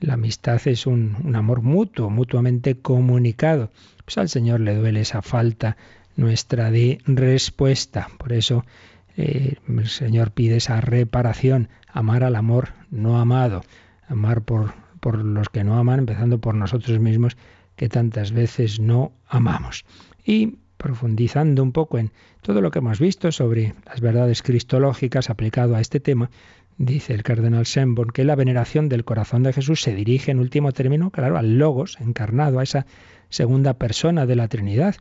La 0.00 0.14
amistad 0.14 0.60
es 0.66 0.86
un, 0.86 1.34
amor 1.34 1.62
mutuo, 1.62 2.10
mutuamente 2.10 2.74
comunicado. 2.74 3.70
Pues 4.04 4.18
al 4.18 4.28
Señor 4.28 4.60
le 4.60 4.74
duele 4.74 5.00
esa 5.00 5.22
falta 5.22 5.78
nuestra 6.16 6.70
de 6.70 6.98
respuesta. 7.06 8.10
Por 8.18 8.34
eso 8.34 8.66
eh, 9.16 9.56
el 9.68 9.88
Señor 9.88 10.32
pide 10.32 10.56
esa 10.56 10.80
reparación, 10.80 11.68
amar 11.88 12.24
al 12.24 12.36
amor 12.36 12.70
no 12.90 13.20
amado, 13.20 13.62
amar 14.08 14.42
por, 14.42 14.74
por 15.00 15.24
los 15.24 15.48
que 15.48 15.64
no 15.64 15.78
aman, 15.78 16.00
empezando 16.00 16.40
por 16.40 16.54
nosotros 16.54 16.98
mismos, 17.00 17.36
que 17.76 17.88
tantas 17.88 18.32
veces 18.32 18.80
no 18.80 19.12
amamos. 19.26 19.84
Y 20.24 20.58
profundizando 20.76 21.62
un 21.62 21.72
poco 21.72 21.98
en 21.98 22.10
todo 22.40 22.60
lo 22.62 22.70
que 22.70 22.78
hemos 22.78 23.00
visto 23.00 23.30
sobre 23.32 23.74
las 23.86 24.00
verdades 24.00 24.42
cristológicas 24.42 25.28
aplicado 25.28 25.76
a 25.76 25.80
este 25.80 26.00
tema, 26.00 26.30
dice 26.78 27.12
el 27.12 27.22
cardenal 27.22 27.66
Sembon 27.66 28.08
que 28.08 28.24
la 28.24 28.36
veneración 28.36 28.88
del 28.88 29.04
corazón 29.04 29.42
de 29.42 29.52
Jesús 29.52 29.82
se 29.82 29.94
dirige 29.94 30.30
en 30.30 30.38
último 30.38 30.72
término, 30.72 31.10
claro, 31.10 31.36
al 31.36 31.58
logos 31.58 31.98
encarnado, 32.00 32.58
a 32.58 32.62
esa 32.62 32.86
segunda 33.28 33.74
persona 33.74 34.24
de 34.24 34.36
la 34.36 34.48
Trinidad, 34.48 34.96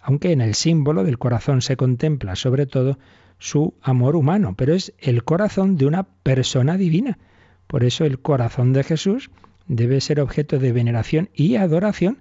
aunque 0.00 0.30
en 0.30 0.40
el 0.40 0.54
símbolo 0.54 1.02
del 1.02 1.18
corazón 1.18 1.62
se 1.62 1.76
contempla 1.76 2.36
sobre 2.36 2.66
todo 2.66 2.98
su 3.38 3.74
amor 3.82 4.16
humano, 4.16 4.54
pero 4.56 4.74
es 4.74 4.92
el 4.98 5.24
corazón 5.24 5.76
de 5.76 5.86
una 5.86 6.04
persona 6.04 6.76
divina. 6.76 7.18
Por 7.66 7.84
eso 7.84 8.04
el 8.04 8.18
corazón 8.18 8.72
de 8.72 8.84
Jesús 8.84 9.30
debe 9.68 10.00
ser 10.00 10.20
objeto 10.20 10.58
de 10.58 10.72
veneración 10.72 11.28
y 11.34 11.56
adoración, 11.56 12.18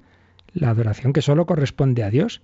la 0.54 0.70
adoración 0.70 1.14
que 1.14 1.22
solo 1.22 1.46
corresponde 1.46 2.04
a 2.04 2.10
Dios. 2.10 2.42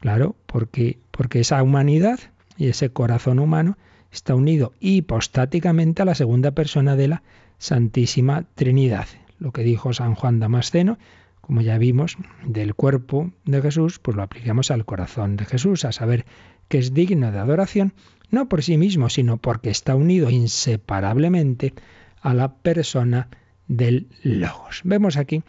Claro, 0.00 0.36
porque, 0.46 0.98
porque 1.10 1.40
esa 1.40 1.62
humanidad 1.62 2.20
y 2.56 2.68
ese 2.68 2.90
corazón 2.90 3.38
humano 3.38 3.76
está 4.12 4.34
unido 4.34 4.72
hipostáticamente 4.80 6.02
a 6.02 6.04
la 6.04 6.14
segunda 6.14 6.52
persona 6.52 6.94
de 6.94 7.08
la 7.08 7.22
Santísima 7.58 8.44
Trinidad. 8.54 9.06
Lo 9.38 9.52
que 9.52 9.62
dijo 9.62 9.92
San 9.92 10.14
Juan 10.14 10.38
Damasceno, 10.38 10.98
como 11.40 11.60
ya 11.60 11.78
vimos, 11.78 12.16
del 12.46 12.74
cuerpo 12.74 13.32
de 13.44 13.60
Jesús, 13.60 13.98
pues 13.98 14.16
lo 14.16 14.22
aplicamos 14.22 14.70
al 14.70 14.84
corazón 14.84 15.36
de 15.36 15.44
Jesús, 15.44 15.84
a 15.84 15.92
saber 15.92 16.24
que 16.68 16.78
es 16.78 16.94
digno 16.94 17.30
de 17.32 17.38
adoración, 17.38 17.94
no 18.30 18.48
por 18.48 18.62
sí 18.62 18.76
mismo, 18.76 19.08
sino 19.08 19.36
porque 19.36 19.70
está 19.70 19.94
unido 19.94 20.30
inseparablemente 20.30 21.74
a 22.20 22.34
la 22.34 22.54
persona 22.54 23.28
del 23.68 24.08
Logos. 24.22 24.80
Vemos 24.84 25.16
aquí 25.16 25.42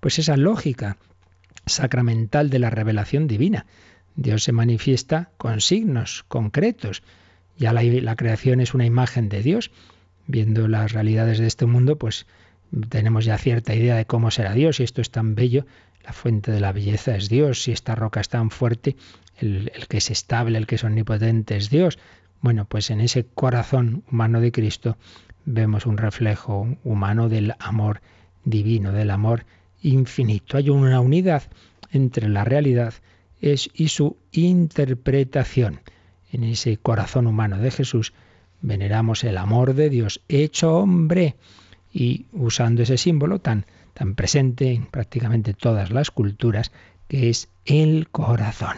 pues 0.00 0.18
esa 0.18 0.36
lógica 0.36 0.96
sacramental 1.66 2.50
de 2.50 2.58
la 2.58 2.70
revelación 2.70 3.28
divina. 3.28 3.66
Dios 4.16 4.42
se 4.42 4.52
manifiesta 4.52 5.30
con 5.38 5.60
signos 5.60 6.24
concretos. 6.26 7.02
Ya 7.56 7.72
la, 7.72 7.82
la, 7.82 8.16
creación 8.16 8.60
es 8.60 8.74
una 8.74 8.84
imagen 8.84 9.28
de 9.28 9.42
Dios. 9.42 9.70
Viendo 10.26 10.68
las 10.68 10.92
realidades 10.92 11.38
de 11.38 11.46
este 11.46 11.66
mundo, 11.66 11.98
pues 11.98 12.26
tenemos 12.88 13.24
ya 13.24 13.38
cierta 13.38 13.74
idea 13.74 13.96
de 13.96 14.06
cómo 14.06 14.30
será 14.30 14.54
Dios. 14.54 14.80
Y 14.80 14.82
esto 14.82 15.00
es 15.00 15.10
tan 15.10 15.34
bello, 15.34 15.66
la 16.04 16.12
fuente 16.12 16.50
de 16.52 16.60
la 16.60 16.72
belleza 16.72 17.16
es 17.16 17.28
Dios. 17.28 17.62
Si 17.62 17.72
esta 17.72 17.94
roca 17.94 18.20
es 18.20 18.28
tan 18.28 18.50
fuerte, 18.50 18.96
el, 19.36 19.70
el 19.74 19.86
que 19.88 19.98
es 19.98 20.10
estable, 20.10 20.58
el 20.58 20.66
que 20.66 20.76
es 20.76 20.84
omnipotente 20.84 21.56
es 21.56 21.70
Dios. 21.70 21.98
Bueno, 22.40 22.64
pues 22.64 22.90
en 22.90 23.00
ese 23.00 23.24
corazón 23.24 24.02
humano 24.10 24.40
de 24.40 24.52
Cristo 24.52 24.96
vemos 25.44 25.86
un 25.86 25.96
reflejo 25.96 26.76
humano 26.84 27.28
del 27.28 27.54
amor 27.58 28.00
divino, 28.44 28.92
del 28.92 29.10
amor 29.10 29.44
infinito. 29.82 30.56
Hay 30.56 30.70
una 30.70 31.00
unidad 31.00 31.44
entre 31.90 32.28
la 32.28 32.44
realidad 32.44 32.94
y 33.40 33.88
su 33.88 34.16
interpretación. 34.30 35.80
En 36.30 36.44
ese 36.44 36.76
corazón 36.76 37.26
humano 37.26 37.58
de 37.58 37.70
Jesús 37.70 38.12
veneramos 38.60 39.24
el 39.24 39.36
amor 39.36 39.74
de 39.74 39.90
Dios 39.90 40.20
hecho 40.28 40.76
hombre 40.76 41.34
y 41.92 42.26
usando 42.32 42.82
ese 42.82 42.96
símbolo 42.96 43.40
tan, 43.40 43.66
tan 43.94 44.14
presente 44.14 44.72
en 44.72 44.86
prácticamente 44.86 45.54
todas 45.54 45.90
las 45.90 46.10
culturas, 46.10 46.72
que 47.08 47.28
es 47.28 47.48
el 47.64 48.08
corazón. 48.10 48.76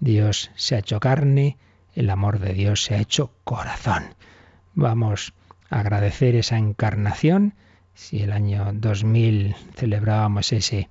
Dios 0.00 0.50
se 0.54 0.76
ha 0.76 0.78
hecho 0.78 1.00
carne, 1.00 1.56
el 1.94 2.10
amor 2.10 2.38
de 2.38 2.52
Dios 2.52 2.82
se 2.84 2.94
ha 2.94 3.00
hecho 3.00 3.32
corazón. 3.44 4.14
Vamos 4.74 5.32
a 5.70 5.80
agradecer 5.80 6.36
esa 6.36 6.58
encarnación. 6.58 7.54
Si 7.94 8.22
el 8.22 8.32
año 8.32 8.70
2000 8.74 9.56
celebrábamos 9.74 10.52
ese, 10.52 10.88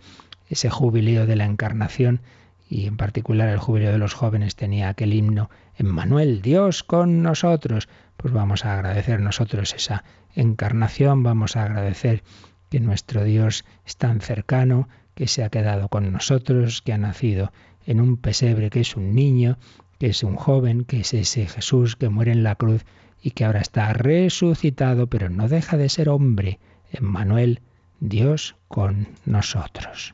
ese 0.50 0.69
jubileo 0.69 1.26
de 1.26 1.38
la 1.38 1.45
encarnación, 1.45 2.21
y 2.69 2.86
en 2.86 2.97
particular 2.97 3.47
el 3.47 3.60
jubileo 3.60 3.93
de 3.93 3.97
los 3.97 4.13
jóvenes 4.13 4.56
tenía 4.56 4.89
aquel 4.89 5.13
himno, 5.13 5.50
Emmanuel, 5.78 6.41
Dios 6.41 6.84
con 6.84 7.23
nosotros, 7.23 7.88
pues 8.17 8.34
vamos 8.34 8.65
a 8.65 8.73
agradecer 8.73 9.21
nosotros 9.21 9.73
esa 9.73 10.04
encarnación, 10.36 11.23
vamos 11.23 11.56
a 11.56 11.63
agradecer 11.63 12.23
que 12.69 12.80
nuestro 12.80 13.23
Dios 13.23 13.65
es 13.86 13.97
tan 13.97 14.21
cercano, 14.21 14.88
que 15.15 15.27
se 15.27 15.43
ha 15.43 15.49
quedado 15.49 15.89
con 15.89 16.12
nosotros, 16.12 16.82
que 16.82 16.93
ha 16.93 16.97
nacido 16.97 17.51
en 17.86 18.01
un 18.01 18.17
pesebre, 18.17 18.69
que 18.69 18.82
es 18.82 18.95
un 18.95 19.15
niño, 19.15 19.58
que 19.99 20.08
es 20.08 20.23
un 20.23 20.36
joven, 20.36 20.84
que 20.84 20.99
es 20.99 21.13
ese 21.13 21.47
Jesús 21.47 21.95
que 21.95 22.10
muere 22.10 22.32
en 22.32 22.43
la 22.43 22.56
cruz 22.56 22.86
y 23.21 23.32
que 23.32 23.45
ahora 23.45 23.62
está 23.62 23.93
resucitado, 23.93 25.08
pero 25.08 25.30
no 25.30 25.47
deja 25.47 25.77
de 25.77 25.89
ser 25.89 26.10
hombre. 26.10 26.60
Emmanuel, 26.91 27.62
Dios 27.99 28.56
con 28.67 29.08
nosotros. 29.25 30.13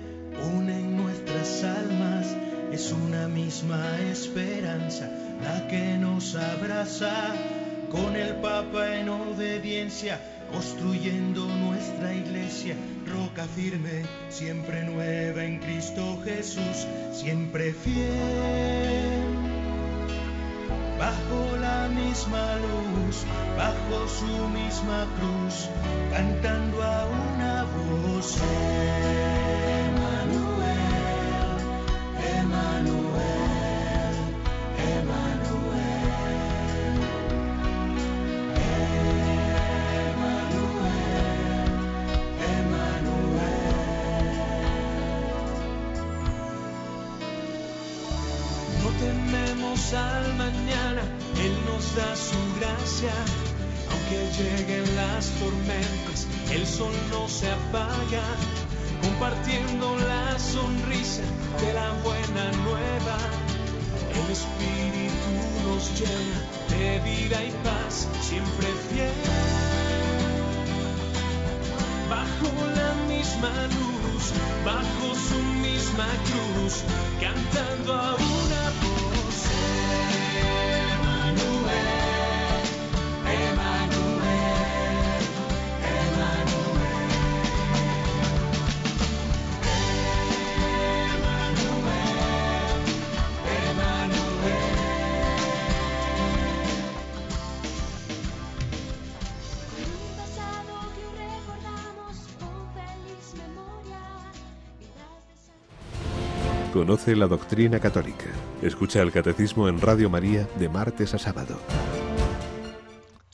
unen 0.53 0.97
nuestras 0.97 1.63
almas, 1.63 2.35
es 2.71 2.91
una 2.91 3.27
misma 3.27 3.99
esperanza 4.11 5.09
la 5.43 5.67
que 5.67 5.97
nos 5.97 6.35
abraza 6.35 7.33
con 7.91 8.15
el 8.15 8.35
Papa 8.35 8.95
en 8.95 9.09
obediencia, 9.09 10.19
construyendo 10.51 11.45
nuestra 11.47 12.13
iglesia, 12.13 12.75
roca 13.05 13.45
firme, 13.45 14.03
siempre 14.29 14.83
nueva 14.83 15.43
en 15.43 15.59
Cristo 15.59 16.19
Jesús, 16.23 16.87
siempre 17.11 17.73
fiel. 17.73 19.41
Bajo 20.97 21.57
la 21.57 21.89
misma 21.89 22.55
luz, 22.55 23.25
bajo 23.57 24.07
su 24.07 24.47
misma 24.49 25.07
cruz, 25.17 25.67
cantando 26.11 26.83
a 26.83 27.07
una 27.07 27.63
voz. 27.63 28.37
De 61.61 61.73
la 61.73 61.91
buena 62.03 62.51
nueva. 62.63 63.17
El 64.13 64.31
Espíritu 64.31 65.29
nos 65.65 65.99
llena 65.99 66.37
de 66.69 66.99
vida 66.99 67.43
y 67.43 67.51
paz, 67.63 68.07
siempre 68.21 68.67
fiel. 68.89 69.11
Bajo 72.09 72.49
la 72.75 72.93
misma 73.07 73.53
luz, 73.77 74.23
bajo 74.65 75.15
su 75.15 75.39
misma 75.61 76.07
cruz, 76.29 76.83
cantando 77.19 77.93
a 77.93 78.15
una 78.15 78.63
voz. 78.81 79.20
Conoce 106.81 107.15
la 107.15 107.27
doctrina 107.27 107.79
católica. 107.79 108.25
Escucha 108.63 109.03
el 109.03 109.11
catecismo 109.11 109.69
en 109.69 109.79
Radio 109.79 110.09
María 110.09 110.47
de 110.57 110.67
martes 110.67 111.13
a 111.13 111.19
sábado. 111.19 111.61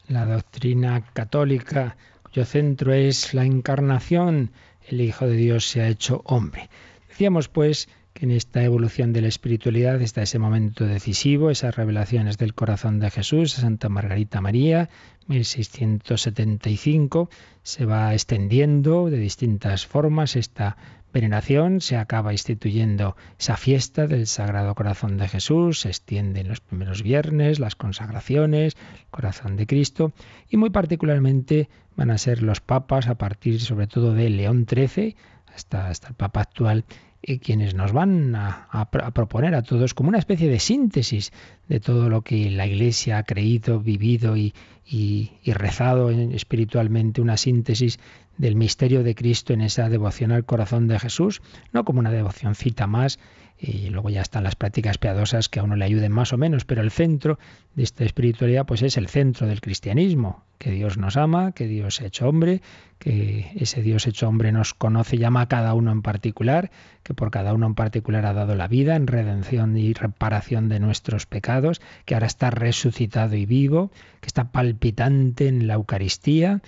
La 0.10 0.26
doctrina 0.26 1.06
católica, 1.14 1.96
cuyo 2.24 2.44
centro 2.44 2.92
es 2.92 3.34
la 3.34 3.46
encarnación, 3.46 4.52
el 4.90 5.00
Hijo 5.00 5.28
de 5.28 5.38
Dios 5.38 5.66
se 5.66 5.80
ha 5.80 5.88
hecho 5.88 6.24
hombre. 6.26 6.70
Decíamos 7.08 7.48
pues 7.48 7.88
que 8.14 8.26
en 8.26 8.32
esta 8.32 8.62
evolución 8.64 9.14
de 9.14 9.22
la 9.22 9.30
espiritualidad 9.30 10.02
está 10.02 10.24
ese 10.24 10.40
momento 10.40 10.86
decisivo, 10.86 11.50
esas 11.50 11.74
revelaciones 11.74 12.38
del 12.38 12.54
corazón 12.54 13.00
de 13.00 13.12
Jesús, 13.12 13.54
Santa 13.54 13.88
Margarita 13.88 14.42
María, 14.42 14.90
1675, 15.28 17.30
se 17.64 17.86
va 17.86 18.14
extendiendo 18.14 19.10
de 19.10 19.20
distintas 19.20 19.86
formas 19.86 20.36
esta 20.36 20.76
veneración 21.18 21.82
se 21.82 21.98
acaba 21.98 22.32
instituyendo 22.32 23.16
esa 23.40 23.58
fiesta 23.58 24.06
del 24.06 24.28
Sagrado 24.28 24.76
Corazón 24.76 25.18
de 25.18 25.28
Jesús, 25.28 25.80
se 25.80 25.88
extiende 25.88 26.42
en 26.42 26.48
los 26.48 26.62
primeros 26.62 27.02
viernes, 27.02 27.58
las 27.58 27.76
consagraciones, 27.76 28.76
el 29.00 29.06
corazón 29.10 29.56
de 29.56 29.66
Cristo, 29.66 30.14
y 30.48 30.58
muy 30.58 30.70
particularmente 30.70 31.70
van 31.96 32.12
a 32.12 32.20
ser 32.20 32.44
los 32.44 32.62
papas 32.62 33.08
a 33.08 33.16
partir 33.16 33.60
sobre 33.62 33.88
todo 33.88 34.14
de 34.14 34.30
León 34.30 34.68
XIII 34.70 35.16
hasta, 35.58 35.90
hasta 35.90 36.10
el 36.10 36.14
papa 36.14 36.42
actual, 36.42 36.86
y 37.22 37.40
quienes 37.40 37.74
nos 37.74 37.92
van 37.92 38.36
a, 38.36 38.90
proponer 39.14 39.56
a 39.56 39.64
todos 39.64 39.94
como 39.94 40.10
una 40.10 40.20
especie 40.20 40.48
de 40.48 40.60
síntesis 40.60 41.34
de 41.68 41.80
todo 41.80 42.10
lo 42.10 42.22
que 42.22 42.52
la 42.52 42.68
Iglesia 42.68 43.18
ha 43.18 43.24
creído, 43.24 43.80
vivido 43.80 44.38
y, 44.38 44.54
y, 44.86 45.32
rezado 45.46 46.12
espiritualmente, 46.12 47.20
una 47.22 47.36
síntesis 47.36 48.00
del 48.38 48.56
misterio 48.56 49.04
de 49.04 49.16
Cristo 49.16 49.52
en 49.52 49.62
esa 49.62 49.90
devoción 49.90 50.32
al 50.32 50.46
corazón 50.46 50.88
de 50.88 51.00
Jesús, 51.00 51.42
no 51.74 51.84
como 51.84 52.00
una 52.00 52.12
devocióncita 52.12 52.86
más, 52.86 53.20
y 53.60 53.90
luego 53.90 54.12
ya 54.12 54.22
están 54.22 54.44
las 54.44 54.56
prácticas 54.56 55.00
piadosas 55.00 55.50
que 55.50 55.60
a 55.60 55.64
uno 55.64 55.76
le 55.76 55.86
ayuden 55.86 56.12
más 56.12 56.32
o 56.34 56.38
menos, 56.38 56.66
pero 56.66 56.82
el 56.82 56.92
centro 56.92 57.40
de 57.74 57.82
esta 57.82 58.06
espiritualidad 58.06 58.68
pues 58.68 58.84
es 58.84 58.96
el 58.96 59.08
centro 59.08 59.48
del 59.48 59.60
cristianismo, 59.60 60.46
que 60.58 60.72
Dios 60.72 60.98
nos 60.98 61.18
ama, 61.18 61.52
que 61.52 61.68
Dios 61.68 62.02
hecho 62.02 62.28
hombre, 62.28 62.62
que 63.00 63.52
ese 63.56 63.82
Dios 63.82 64.08
hecho 64.08 64.28
hombre 64.28 64.52
nos 64.52 64.74
conoce, 64.74 65.18
llama 65.18 65.42
a 65.42 65.48
cada 65.48 65.74
uno 65.74 65.92
en 65.92 66.02
particular, 66.02 66.72
que 67.04 67.14
por 67.14 67.32
cada 67.32 67.54
uno 67.54 67.68
en 67.68 67.76
particular 67.76 68.26
ha 68.26 68.34
dado 68.34 68.56
la 68.56 68.68
vida 68.68 68.96
en 68.96 69.08
redención 69.08 69.78
y 69.78 69.94
reparación 69.94 70.70
de 70.70 70.80
nuestros 70.80 71.26
pecados, 71.26 71.82
que 72.06 72.16
ahora 72.16 72.28
está 72.28 72.50
resucitado 72.50 73.36
y 73.36 73.46
vivo, 73.46 73.92
que 74.22 74.28
está 74.28 74.52
palpitante 74.52 75.48
en 75.48 75.68
la 75.68 75.76
Eucaristía, 75.76 76.62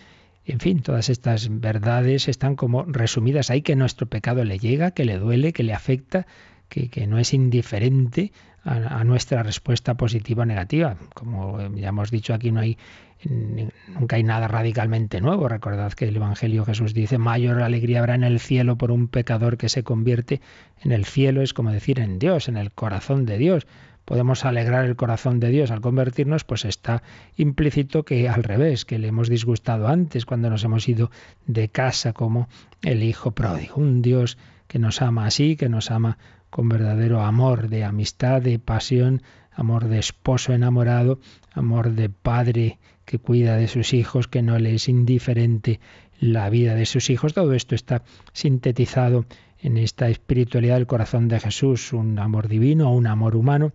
en 0.49 0.59
fin, 0.59 0.81
todas 0.81 1.09
estas 1.09 1.59
verdades 1.61 2.27
están 2.27 2.55
como 2.55 2.83
resumidas. 2.83 3.51
Ahí 3.51 3.61
que 3.61 3.75
nuestro 3.75 4.07
pecado 4.07 4.43
le 4.43 4.57
llega, 4.57 4.91
que 4.91 5.05
le 5.05 5.19
duele, 5.19 5.53
que 5.53 5.61
le 5.61 5.75
afecta, 5.75 6.25
que, 6.69 7.07
no 7.07 7.17
es 7.17 7.33
indiferente 7.33 8.31
a, 8.63 9.03
nuestra 9.03 9.43
respuesta 9.43 9.95
positiva 9.95 10.43
o 10.43 10.45
negativa. 10.45 10.95
Como 11.13 11.59
ya 11.75 11.89
hemos 11.89 12.11
dicho 12.11 12.33
aquí, 12.33 12.51
no 12.51 12.61
hay 12.61 12.77
nunca 13.25 14.15
hay 14.15 14.23
nada 14.23 14.47
radicalmente 14.47 15.19
nuevo. 15.19 15.49
Recordad 15.49 15.93
que 15.93 16.07
el 16.07 16.15
Evangelio 16.15 16.65
Jesús 16.65 16.93
dice, 16.93 17.17
mayor 17.17 17.61
alegría 17.61 17.99
habrá 17.99 18.15
en 18.15 18.23
el 18.23 18.39
cielo 18.39 18.77
por 18.77 18.91
un 18.91 19.07
pecador 19.07 19.57
que 19.57 19.69
se 19.69 19.83
convierte 19.83 20.41
en 20.81 20.91
el 20.91 21.05
cielo, 21.05 21.41
es 21.41 21.53
como 21.53 21.71
decir 21.71 21.99
en 21.99 22.19
Dios, 22.19 22.47
en 22.47 22.57
el 22.57 22.71
corazón 22.71 23.25
de 23.25 23.37
Dios. 23.37 23.67
Podemos 24.05 24.43
alegrar 24.43 24.85
el 24.85 24.95
corazón 24.95 25.39
de 25.39 25.49
Dios 25.49 25.69
al 25.69 25.81
convertirnos, 25.81 26.43
pues 26.43 26.65
está 26.65 27.03
implícito 27.37 28.03
que 28.03 28.27
al 28.27 28.43
revés, 28.43 28.85
que 28.85 28.97
le 28.97 29.09
hemos 29.09 29.29
disgustado 29.29 29.87
antes 29.87 30.25
cuando 30.25 30.49
nos 30.49 30.63
hemos 30.63 30.87
ido 30.87 31.11
de 31.45 31.69
casa 31.69 32.13
como 32.13 32.47
el 32.81 33.03
Hijo 33.03 33.31
pródigo. 33.31 33.75
Un 33.75 34.01
Dios 34.01 34.37
que 34.67 34.79
nos 34.79 35.01
ama 35.01 35.27
así, 35.27 35.55
que 35.55 35.69
nos 35.69 35.91
ama 35.91 36.17
con 36.49 36.69
verdadero 36.69 37.21
amor 37.21 37.69
de 37.69 37.83
amistad, 37.83 38.41
de 38.41 38.59
pasión, 38.59 39.21
amor 39.51 39.87
de 39.87 39.99
esposo 39.99 40.53
enamorado, 40.53 41.19
amor 41.53 41.91
de 41.91 42.09
padre 42.09 42.79
que 43.05 43.19
cuida 43.19 43.55
de 43.55 43.67
sus 43.67 43.93
hijos, 43.93 44.27
que 44.27 44.41
no 44.41 44.57
le 44.59 44.75
es 44.75 44.87
indiferente 44.87 45.79
la 46.19 46.49
vida 46.49 46.75
de 46.75 46.85
sus 46.85 47.09
hijos. 47.09 47.33
Todo 47.33 47.53
esto 47.53 47.75
está 47.75 48.03
sintetizado 48.33 49.25
en 49.61 49.77
esta 49.77 50.09
espiritualidad 50.09 50.75
del 50.75 50.87
corazón 50.87 51.27
de 51.27 51.39
Jesús, 51.39 51.93
un 51.93 52.19
amor 52.19 52.47
divino, 52.47 52.93
un 52.93 53.07
amor 53.07 53.35
humano. 53.35 53.71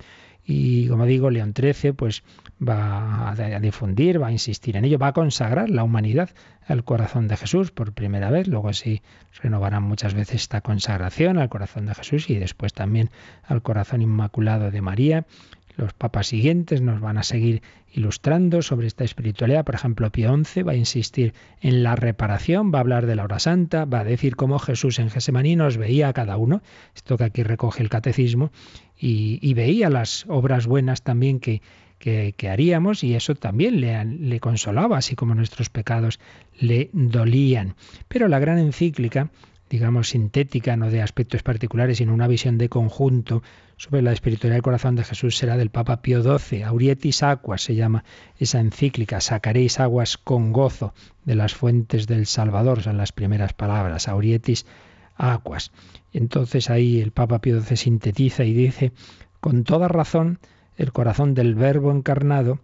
Y 0.46 0.88
como 0.88 1.07
digo, 1.07 1.30
León 1.30 1.54
XIII 1.57 1.92
pues 1.92 2.22
va 2.61 3.30
a 3.30 3.61
difundir, 3.61 4.20
va 4.22 4.28
a 4.28 4.33
insistir 4.33 4.76
en 4.76 4.85
ello, 4.85 4.98
va 4.98 5.09
a 5.09 5.12
consagrar 5.12 5.70
la 5.70 5.85
humanidad 5.85 6.30
al 6.66 6.85
corazón 6.85 7.28
de 7.28 7.37
Jesús 7.37 7.70
por 7.70 7.92
primera 7.92 8.30
vez. 8.30 8.48
Luego 8.48 8.72
sí 8.72 9.02
renovarán 9.42 9.83
muchas 9.83 10.14
veces 10.14 10.42
esta 10.42 10.61
consagración 10.61 11.38
al 11.38 11.48
corazón 11.48 11.87
de 11.87 11.94
Jesús 11.94 12.30
y 12.30 12.37
después 12.37 12.72
también 12.72 13.11
al 13.44 13.62
corazón 13.62 14.02
inmaculado 14.02 14.70
de 14.70 14.80
María. 14.83 15.26
Los 15.76 15.92
papas 15.92 16.28
siguientes 16.28 16.80
nos 16.80 17.00
van 17.00 17.18
a 17.18 17.24
seguir 17.24 17.62
ilustrando 17.92 18.62
sobre 18.62 18.87
esta 18.87 19.04
espiritualidad. 19.04 19.64
Por 19.64 19.74
ejemplo, 19.74 20.10
Pío 20.10 20.34
XI 20.44 20.62
va 20.62 20.72
a 20.72 20.76
insistir 20.76 21.34
en 21.60 21.82
la 21.82 21.96
reparación, 21.96 22.72
va 22.72 22.78
a 22.78 22.80
hablar 22.80 23.06
de 23.06 23.16
la 23.16 23.24
hora 23.24 23.38
santa, 23.38 23.84
va 23.84 24.00
a 24.00 24.04
decir 24.04 24.37
cómo 24.37 24.58
Jesús 24.58 24.98
en 24.98 25.10
Gesemaní 25.10 25.56
nos 25.56 25.76
veía 25.76 26.08
a 26.08 26.12
cada 26.12 26.37
uno, 26.37 26.62
esto 26.94 27.16
que 27.16 27.24
aquí 27.24 27.42
recoge 27.42 27.82
el 27.82 27.88
catecismo, 27.88 28.50
y, 28.96 29.54
veía 29.54 29.90
las 29.90 30.24
obras 30.28 30.66
buenas 30.66 31.02
también 31.02 31.40
que, 31.40 31.60
que, 31.98 32.48
haríamos 32.48 33.04
y 33.04 33.14
eso 33.14 33.34
también 33.34 33.80
le 33.80 34.40
consolaba, 34.40 34.98
así 34.98 35.14
como 35.14 35.34
nuestros 35.34 35.70
pecados 35.70 36.20
le 36.58 36.90
dolían. 36.92 37.74
Pero 38.08 38.28
la 38.28 38.38
gran 38.38 38.58
encíclica 38.58 39.30
digamos, 39.74 40.10
sintética, 40.10 40.76
no 40.76 40.88
de 40.88 41.02
aspectos 41.02 41.42
particulares, 41.42 41.98
sino 41.98 42.14
una 42.14 42.28
visión 42.28 42.58
de 42.58 42.68
conjunto 42.68 43.42
sobre 43.76 44.02
la 44.02 44.12
espiritualidad 44.12 44.54
del 44.54 44.62
corazón 44.62 44.94
de 44.94 45.02
Jesús 45.02 45.37
será 45.37 45.56
del 45.56 45.70
Papa 45.70 46.00
Pío 46.00 46.22
XII. 46.22 46.62
Aurietis 46.62 47.24
Aquas 47.24 47.62
se 47.62 47.74
llama 47.74 48.04
esa 48.38 48.60
encíclica. 48.60 49.20
Sacaréis 49.20 49.80
aguas 49.80 50.16
con 50.16 50.52
gozo 50.52 50.94
de 51.24 51.34
las 51.34 51.54
fuentes 51.54 52.06
del 52.06 52.26
Salvador, 52.26 52.82
son 52.82 52.98
las 52.98 53.10
primeras 53.10 53.52
palabras. 53.52 54.06
Aurietis 54.06 54.64
Aquas. 55.16 55.72
Entonces 56.12 56.70
ahí 56.70 57.00
el 57.00 57.10
Papa 57.10 57.40
Pío 57.40 57.60
XII 57.60 57.76
sintetiza 57.76 58.44
y 58.44 58.54
dice, 58.54 58.92
con 59.40 59.64
toda 59.64 59.88
razón, 59.88 60.38
el 60.76 60.92
corazón 60.92 61.34
del 61.34 61.56
Verbo 61.56 61.90
encarnado, 61.90 62.60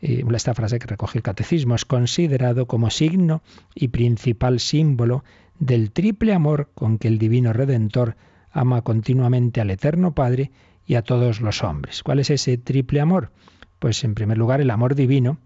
eh, 0.00 0.24
esta 0.34 0.54
frase 0.54 0.78
que 0.78 0.86
recoge 0.86 1.18
el 1.18 1.22
catecismo, 1.22 1.74
es 1.74 1.84
considerado 1.84 2.64
como 2.64 2.88
signo 2.88 3.42
y 3.74 3.88
principal 3.88 4.60
símbolo 4.60 5.24
del 5.58 5.90
triple 5.90 6.32
amor 6.32 6.70
con 6.74 6.98
que 6.98 7.08
el 7.08 7.18
Divino 7.18 7.52
Redentor 7.52 8.16
ama 8.50 8.82
continuamente 8.82 9.60
al 9.60 9.70
Eterno 9.70 10.14
Padre 10.14 10.50
y 10.86 10.94
a 10.94 11.02
todos 11.02 11.40
los 11.40 11.62
hombres. 11.62 12.02
¿Cuál 12.02 12.18
es 12.18 12.30
ese 12.30 12.58
triple 12.58 13.00
amor? 13.00 13.30
Pues 13.78 14.04
en 14.04 14.14
primer 14.14 14.38
lugar 14.38 14.60
el 14.60 14.70
amor 14.70 14.94
divino, 14.94 15.38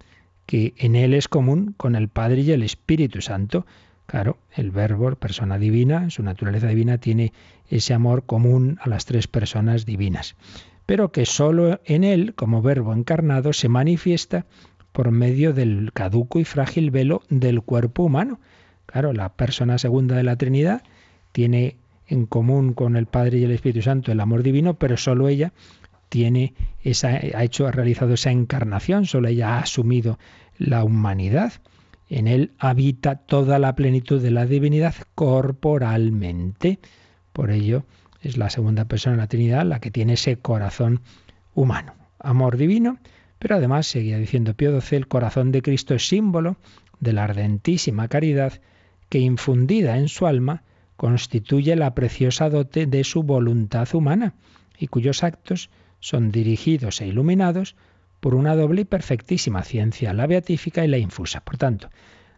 que 0.46 0.74
en 0.78 0.96
él 0.96 1.14
es 1.14 1.28
común 1.28 1.74
con 1.76 1.94
el 1.94 2.08
Padre 2.08 2.42
y 2.42 2.50
el 2.52 2.62
Espíritu 2.62 3.20
Santo. 3.20 3.66
Claro, 4.06 4.38
el 4.54 4.70
verbo, 4.70 5.14
persona 5.16 5.58
divina, 5.58 6.10
su 6.10 6.22
naturaleza 6.22 6.68
divina, 6.68 6.98
tiene 6.98 7.32
ese 7.68 7.94
amor 7.94 8.24
común 8.24 8.78
a 8.80 8.88
las 8.88 9.04
tres 9.04 9.26
personas 9.28 9.84
divinas 9.84 10.36
pero 10.88 11.12
que 11.12 11.26
sólo 11.26 11.82
en 11.84 12.02
él, 12.02 12.32
como 12.34 12.62
verbo 12.62 12.94
encarnado, 12.94 13.52
se 13.52 13.68
manifiesta 13.68 14.46
por 14.90 15.10
medio 15.10 15.52
del 15.52 15.92
caduco 15.92 16.40
y 16.40 16.44
frágil 16.44 16.90
velo 16.90 17.20
del 17.28 17.60
cuerpo 17.60 18.04
humano. 18.04 18.40
Claro, 18.90 19.12
la 19.12 19.28
persona 19.34 19.76
segunda 19.76 20.16
de 20.16 20.22
la 20.22 20.36
Trinidad 20.36 20.82
tiene 21.32 21.76
en 22.06 22.24
común 22.24 22.72
con 22.72 22.96
el 22.96 23.04
Padre 23.04 23.36
y 23.36 23.44
el 23.44 23.50
Espíritu 23.50 23.82
Santo 23.82 24.10
el 24.10 24.20
amor 24.20 24.42
divino, 24.42 24.78
pero 24.78 24.96
sólo 24.96 25.28
ella 25.28 25.52
tiene 26.08 26.54
esa, 26.82 27.08
ha 27.08 27.44
hecho, 27.44 27.66
ha 27.66 27.70
realizado 27.70 28.14
esa 28.14 28.30
encarnación, 28.30 29.04
solo 29.04 29.28
ella 29.28 29.56
ha 29.56 29.60
asumido 29.60 30.18
la 30.56 30.84
humanidad. 30.84 31.52
En 32.08 32.26
él 32.26 32.52
habita 32.58 33.16
toda 33.16 33.58
la 33.58 33.74
plenitud 33.74 34.22
de 34.22 34.30
la 34.30 34.46
divinidad 34.46 34.94
corporalmente. 35.14 36.78
Por 37.34 37.50
ello, 37.50 37.84
es 38.22 38.38
la 38.38 38.48
segunda 38.48 38.86
persona 38.86 39.16
de 39.16 39.22
la 39.22 39.28
Trinidad 39.28 39.66
la 39.66 39.80
que 39.80 39.90
tiene 39.90 40.14
ese 40.14 40.38
corazón 40.38 41.02
humano. 41.54 41.92
Amor 42.18 42.56
divino, 42.56 42.96
pero 43.38 43.56
además, 43.56 43.86
seguía 43.86 44.16
diciendo 44.16 44.54
Pío 44.54 44.80
XII, 44.80 44.96
el 44.96 45.08
corazón 45.08 45.52
de 45.52 45.60
Cristo 45.60 45.94
es 45.94 46.08
símbolo 46.08 46.56
de 47.00 47.12
la 47.12 47.24
ardentísima 47.24 48.08
caridad 48.08 48.54
que 49.08 49.18
infundida 49.18 49.98
en 49.98 50.08
su 50.08 50.26
alma 50.26 50.62
constituye 50.96 51.76
la 51.76 51.94
preciosa 51.94 52.50
dote 52.50 52.86
de 52.86 53.04
su 53.04 53.22
voluntad 53.22 53.88
humana 53.94 54.34
y 54.78 54.88
cuyos 54.88 55.22
actos 55.22 55.70
son 56.00 56.30
dirigidos 56.30 57.00
e 57.00 57.06
iluminados 57.06 57.76
por 58.20 58.34
una 58.34 58.56
doble 58.56 58.82
y 58.82 58.84
perfectísima 58.84 59.62
ciencia, 59.62 60.12
la 60.12 60.26
beatífica 60.26 60.84
y 60.84 60.88
la 60.88 60.98
infusa. 60.98 61.40
Por 61.40 61.56
tanto, 61.56 61.90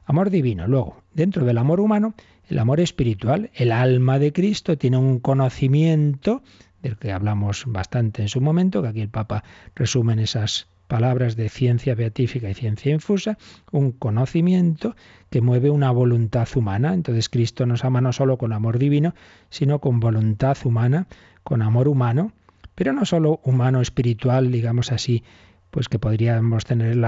amor 0.05 0.31
divino. 0.31 0.67
Luego, 0.67 1.03
dentro 1.15 1.45
del 1.45 1.59
amor 1.59 1.81
humano, 1.81 2.15
el 2.49 2.59
amor 2.59 2.81
espiritual, 2.81 3.51
el 3.55 3.73
alma 3.73 4.19
de 4.19 4.33
Cristo 4.33 4.77
tiene 4.77 4.99
un 4.99 5.21
conocimiento 5.21 6.43
del 6.83 6.97
que 6.97 7.13
hablamos 7.13 7.65
bastante 7.67 8.23
en 8.23 8.29
su 8.29 8.41
momento, 8.41 8.83
que 8.83 8.89
aquí 8.89 9.01
el 9.01 9.09
Papa 9.09 9.45
resume 9.75 10.15
en 10.15 10.19
esas 10.21 10.69
palabras 10.91 11.37
de 11.37 11.49
ciencia 11.49 11.95
beatífica 11.95 12.51
y 12.51 12.55
ciencia 12.55 12.93
infusa, 12.93 13.39
un 13.71 13.93
conocimiento 13.93 14.97
que 15.31 15.41
mueve 15.41 15.71
una 15.71 15.93
voluntad 15.93 16.49
humana. 16.57 16.93
Entonces 16.93 17.29
Cristo 17.29 17.65
nos 17.65 17.85
ama 17.85 18.01
no 18.01 18.13
solo 18.13 18.39
con 18.39 18.53
amor 18.53 18.77
divino, 18.79 19.15
sino 19.51 19.79
con 19.79 20.01
voluntad 20.01 20.59
humana, 20.65 21.07
con 21.45 21.63
amor 21.63 21.87
humano, 21.87 22.33
pero 22.75 22.93
no 22.93 23.05
solo 23.05 23.41
humano 23.45 23.81
espiritual, 23.81 24.51
digamos 24.51 24.91
así, 24.91 25.23
pues 25.71 25.89
que 25.89 26.01
podríamos 26.01 26.65
tener 26.65 26.99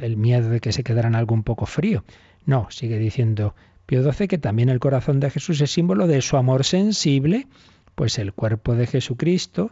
el 0.00 0.16
miedo 0.18 0.50
de 0.50 0.60
que 0.60 0.72
se 0.72 0.84
quedaran 0.84 1.14
algo 1.14 1.34
un 1.34 1.42
poco 1.42 1.64
frío. 1.64 2.04
No, 2.44 2.66
sigue 2.70 2.98
diciendo 2.98 3.54
Pío 3.86 4.02
XII 4.12 4.28
que 4.28 4.36
también 4.36 4.68
el 4.68 4.78
corazón 4.78 5.20
de 5.20 5.30
Jesús 5.30 5.58
es 5.62 5.70
símbolo 5.72 6.06
de 6.06 6.20
su 6.20 6.36
amor 6.36 6.64
sensible, 6.64 7.46
pues 7.94 8.18
el 8.18 8.34
cuerpo 8.34 8.74
de 8.74 8.86
Jesucristo, 8.86 9.70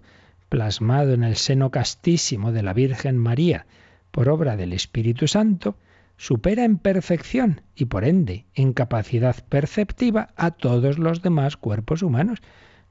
plasmado 0.54 1.14
en 1.14 1.24
el 1.24 1.34
seno 1.34 1.72
castísimo 1.72 2.52
de 2.52 2.62
la 2.62 2.72
Virgen 2.72 3.18
María 3.18 3.66
por 4.12 4.28
obra 4.28 4.56
del 4.56 4.72
Espíritu 4.72 5.26
Santo, 5.26 5.76
supera 6.16 6.62
en 6.64 6.78
perfección 6.78 7.62
y 7.74 7.86
por 7.86 8.04
ende 8.04 8.46
en 8.54 8.72
capacidad 8.72 9.34
perceptiva 9.48 10.28
a 10.36 10.52
todos 10.52 10.96
los 11.00 11.22
demás 11.22 11.56
cuerpos 11.56 12.02
humanos. 12.02 12.38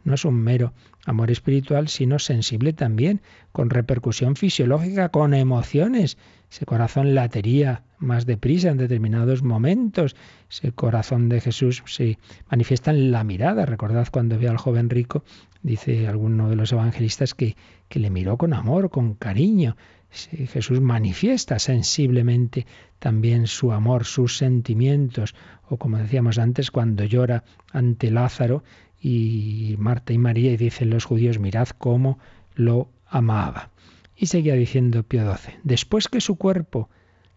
No 0.04 0.15
es 0.15 0.26
un 0.26 0.36
mero 0.36 0.73
amor 1.06 1.32
espiritual, 1.32 1.88
sino 1.88 2.19
sensible 2.19 2.73
también, 2.73 3.21
con 3.54 3.69
repercusión 3.69 4.36
fisiológica, 4.36 5.08
con 5.08 5.34
emociones. 5.34 6.17
Ese 6.52 6.65
corazón 6.65 7.15
latería 7.15 7.84
más 7.97 8.26
deprisa 8.26 8.71
en 8.71 8.78
determinados 8.78 9.41
momentos. 9.41 10.17
Ese 10.52 10.73
corazón 10.73 11.30
de 11.30 11.39
Jesús 11.39 11.82
se 11.86 12.17
manifiesta 12.52 12.91
en 12.91 13.12
la 13.12 13.23
mirada. 13.23 13.65
Recordad 13.65 14.10
cuando 14.12 14.38
ve 14.38 14.50
al 14.50 14.58
joven 14.58 14.90
rico, 14.90 15.23
dice 15.63 16.07
alguno 16.07 16.49
de 16.49 16.55
los 16.55 16.71
evangelistas 16.71 17.33
que, 17.33 17.55
que 17.87 17.99
le 17.99 18.09
miró 18.09 18.37
con 18.37 18.53
amor, 18.53 18.89
con 18.89 19.15
cariño. 19.15 19.75
Jesús 20.11 20.79
manifiesta 20.79 21.57
sensiblemente 21.57 22.67
también 22.99 23.47
su 23.47 23.71
amor, 23.71 24.05
sus 24.05 24.37
sentimientos, 24.37 25.33
o 25.67 25.77
como 25.77 25.97
decíamos 25.97 26.37
antes, 26.37 26.69
cuando 26.69 27.03
llora 27.05 27.43
ante 27.71 28.11
Lázaro 28.11 28.63
y 29.01 29.75
Marta 29.79 30.13
y 30.13 30.19
María 30.19 30.51
y 30.51 30.57
dicen 30.57 30.91
los 30.91 31.05
judíos, 31.05 31.39
mirad 31.39 31.69
cómo 31.69 32.19
lo 32.53 32.89
amaba. 33.07 33.71
Y 34.15 34.27
seguía 34.27 34.53
diciendo 34.53 35.03
Pío 35.03 35.23
XII, 35.35 35.55
después 35.63 36.07
que 36.07 36.21
su 36.21 36.35
cuerpo, 36.35 36.89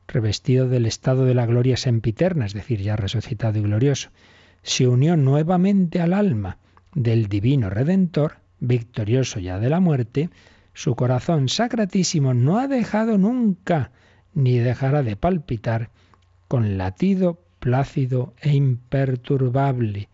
revestido 0.07 0.69
del 0.69 0.85
estado 0.85 1.25
de 1.25 1.35
la 1.35 1.47
gloria 1.47 1.79
sempiterna, 1.79 2.45
es 2.45 2.53
decir, 2.53 2.83
ya 2.83 2.97
resucitado 2.97 3.59
y 3.59 3.63
glorioso, 3.63 4.11
se 4.63 4.87
unió 4.87 5.17
nuevamente 5.17 6.01
al 6.01 6.13
alma 6.13 6.59
del 6.97 7.29
divino 7.29 7.69
Redentor, 7.69 8.39
victorioso 8.59 9.39
ya 9.39 9.61
de 9.61 9.69
la 9.69 9.81
muerte, 9.81 10.31
su 10.73 10.97
corazón 10.97 11.49
sacratísimo 11.49 12.33
no 12.33 12.59
ha 12.59 12.69
dejado 12.69 13.19
nunca 13.19 13.93
ni 14.35 14.59
dejará 14.59 15.03
de 15.03 15.15
palpitar 15.15 15.91
con 16.49 16.79
latido 16.79 17.39
plácido 17.61 18.35
e 18.41 18.55
imperturbable, 18.55 20.09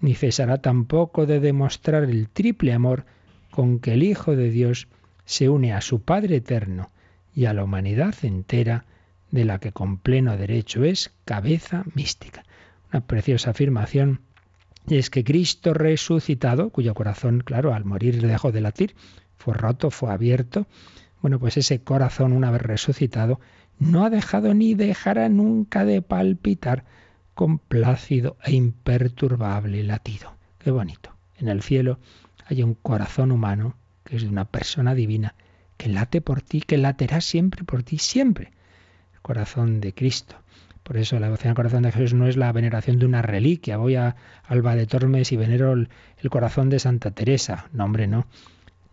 ni 0.00 0.14
cesará 0.14 0.58
tampoco 0.58 1.26
de 1.26 1.40
demostrar 1.40 2.04
el 2.04 2.28
triple 2.28 2.72
amor 2.72 3.04
con 3.50 3.80
que 3.80 3.94
el 3.94 4.04
Hijo 4.04 4.36
de 4.36 4.50
Dios 4.50 4.86
se 5.24 5.48
une 5.48 5.72
a 5.72 5.80
su 5.80 6.02
Padre 6.02 6.36
eterno 6.36 6.90
y 7.34 7.46
a 7.46 7.52
la 7.52 7.64
humanidad 7.64 8.14
entera, 8.22 8.84
de 9.32 9.44
la 9.44 9.58
que 9.58 9.72
con 9.72 9.98
pleno 9.98 10.36
derecho 10.36 10.84
es 10.84 11.12
cabeza 11.24 11.84
mística. 11.94 12.44
Una 12.92 13.00
preciosa 13.00 13.50
afirmación 13.50 14.20
es 14.96 15.10
que 15.10 15.24
Cristo 15.24 15.74
resucitado, 15.74 16.70
cuyo 16.70 16.94
corazón, 16.94 17.42
claro, 17.44 17.74
al 17.74 17.84
morir 17.84 18.20
dejó 18.20 18.52
de 18.52 18.60
latir, 18.60 18.94
fue 19.36 19.54
roto, 19.54 19.90
fue 19.90 20.10
abierto, 20.10 20.66
bueno, 21.20 21.38
pues 21.38 21.56
ese 21.56 21.82
corazón, 21.82 22.32
una 22.32 22.50
vez 22.50 22.62
resucitado, 22.62 23.40
no 23.78 24.04
ha 24.04 24.10
dejado 24.10 24.54
ni 24.54 24.74
dejará 24.74 25.28
nunca 25.28 25.84
de 25.84 26.02
palpitar 26.02 26.84
con 27.34 27.58
plácido 27.58 28.36
e 28.44 28.52
imperturbable 28.52 29.82
latido. 29.84 30.34
Qué 30.58 30.70
bonito. 30.70 31.14
En 31.36 31.48
el 31.48 31.62
cielo 31.62 31.98
hay 32.46 32.62
un 32.62 32.74
corazón 32.74 33.30
humano, 33.30 33.76
que 34.04 34.16
es 34.16 34.22
de 34.22 34.28
una 34.28 34.44
persona 34.44 34.94
divina, 34.94 35.34
que 35.76 35.88
late 35.88 36.20
por 36.20 36.42
ti, 36.42 36.60
que 36.60 36.78
laterá 36.78 37.20
siempre 37.20 37.62
por 37.64 37.82
ti, 37.82 37.98
siempre. 37.98 38.52
El 39.14 39.20
corazón 39.20 39.80
de 39.80 39.92
Cristo. 39.94 40.36
Por 40.88 40.96
eso 40.96 41.20
la 41.20 41.26
devoción 41.26 41.50
al 41.50 41.54
corazón 41.54 41.82
de 41.82 41.92
Jesús 41.92 42.14
no 42.14 42.26
es 42.26 42.38
la 42.38 42.50
veneración 42.50 42.98
de 42.98 43.04
una 43.04 43.20
reliquia. 43.20 43.76
Voy 43.76 43.96
a 43.96 44.16
Alba 44.46 44.74
de 44.74 44.86
Tormes 44.86 45.30
y 45.32 45.36
venero 45.36 45.74
el, 45.74 45.90
corazón 46.30 46.70
de 46.70 46.78
Santa 46.78 47.10
Teresa. 47.10 47.68
No, 47.74 47.84
hombre, 47.84 48.06
no. 48.06 48.26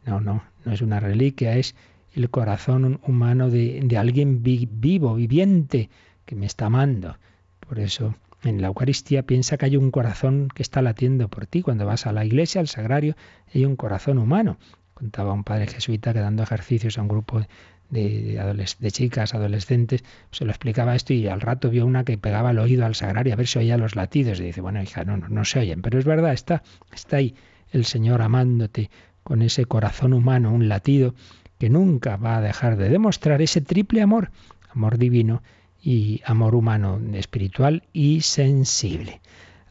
No, 0.06 0.20
no, 0.20 0.44
no 0.66 0.74
es 0.74 0.82
una 0.82 1.00
reliquia, 1.00 1.56
es 1.56 1.74
el 2.14 2.30
corazón 2.30 3.00
humano 3.08 3.50
de, 3.50 3.96
alguien 3.98 4.44
vivo, 4.44 5.16
viviente, 5.16 5.90
que 6.26 6.36
me 6.36 6.46
está 6.46 6.66
amando. 6.66 7.18
Por 7.62 7.80
eso 7.80 8.14
en 8.44 8.62
la 8.62 8.68
Eucaristía 8.68 9.24
piensa 9.24 9.56
que 9.56 9.64
hay 9.64 9.78
un 9.78 9.90
corazón 9.90 10.50
que 10.54 10.64
está 10.64 10.82
latiendo 10.82 11.30
por 11.30 11.48
ti. 11.48 11.62
Cuando 11.62 11.86
vas 11.86 12.08
a 12.08 12.12
la 12.12 12.26
iglesia, 12.26 12.60
al 12.60 12.68
sagrario, 12.68 13.16
hay 13.54 13.64
un 13.64 13.78
corazón 13.78 14.18
humano. 14.18 14.58
Contaba 14.96 15.32
un 15.32 15.46
padre 15.46 15.68
jesuita 15.68 16.12
que 16.12 16.20
dando 16.20 16.44
ejercicios 16.44 16.98
a 16.98 17.04
un 17.04 17.08
grupo 17.08 17.42
de, 17.90 18.92
chicas, 18.92 19.34
adolescentes, 19.34 20.04
se 20.32 20.46
lo 20.46 20.52
explicaba 20.52 20.96
esto 20.96 21.14
y 21.14 21.28
al 21.28 21.42
rato 21.42 21.70
vio 21.70 21.86
una 21.86 22.04
que 22.04 22.18
pegaba 22.18 22.52
el 22.52 22.60
oído 22.60 22.86
al 22.86 22.96
sagrario 22.96 23.34
a 23.34 23.38
ver 23.38 23.48
si 23.48 23.60
oía 23.60 23.78
los 23.78 23.96
latidos. 23.96 24.40
Y 24.40 24.44
dice, 24.44 24.62
bueno, 24.62 24.82
hija, 24.82 25.04
no, 25.06 25.18
no, 25.18 25.28
no 25.30 25.46
se 25.46 25.60
oyen, 25.60 25.82
pero 25.82 26.00
es 26.00 26.06
verdad, 26.06 26.34
está, 26.34 26.64
está 26.94 27.18
ahí 27.18 27.36
el 27.72 27.86
Señor 27.86 28.22
amándote 28.22 28.90
con 29.24 29.42
ese 29.42 29.66
corazón 29.66 30.14
humano, 30.14 30.54
un 30.54 30.70
latido 30.70 31.16
que 31.58 31.70
nunca 31.70 32.18
va 32.18 32.38
a 32.38 32.42
dejar 32.42 32.78
de 32.78 32.90
demostrar 32.90 33.42
ese 33.42 33.62
triple 33.62 34.02
amor, 34.02 34.32
amor 34.70 34.98
divino 34.98 35.42
y 35.82 36.22
amor 36.26 36.56
humano, 36.56 37.00
espiritual 37.14 37.84
y 37.94 38.22
sensible. 38.22 39.22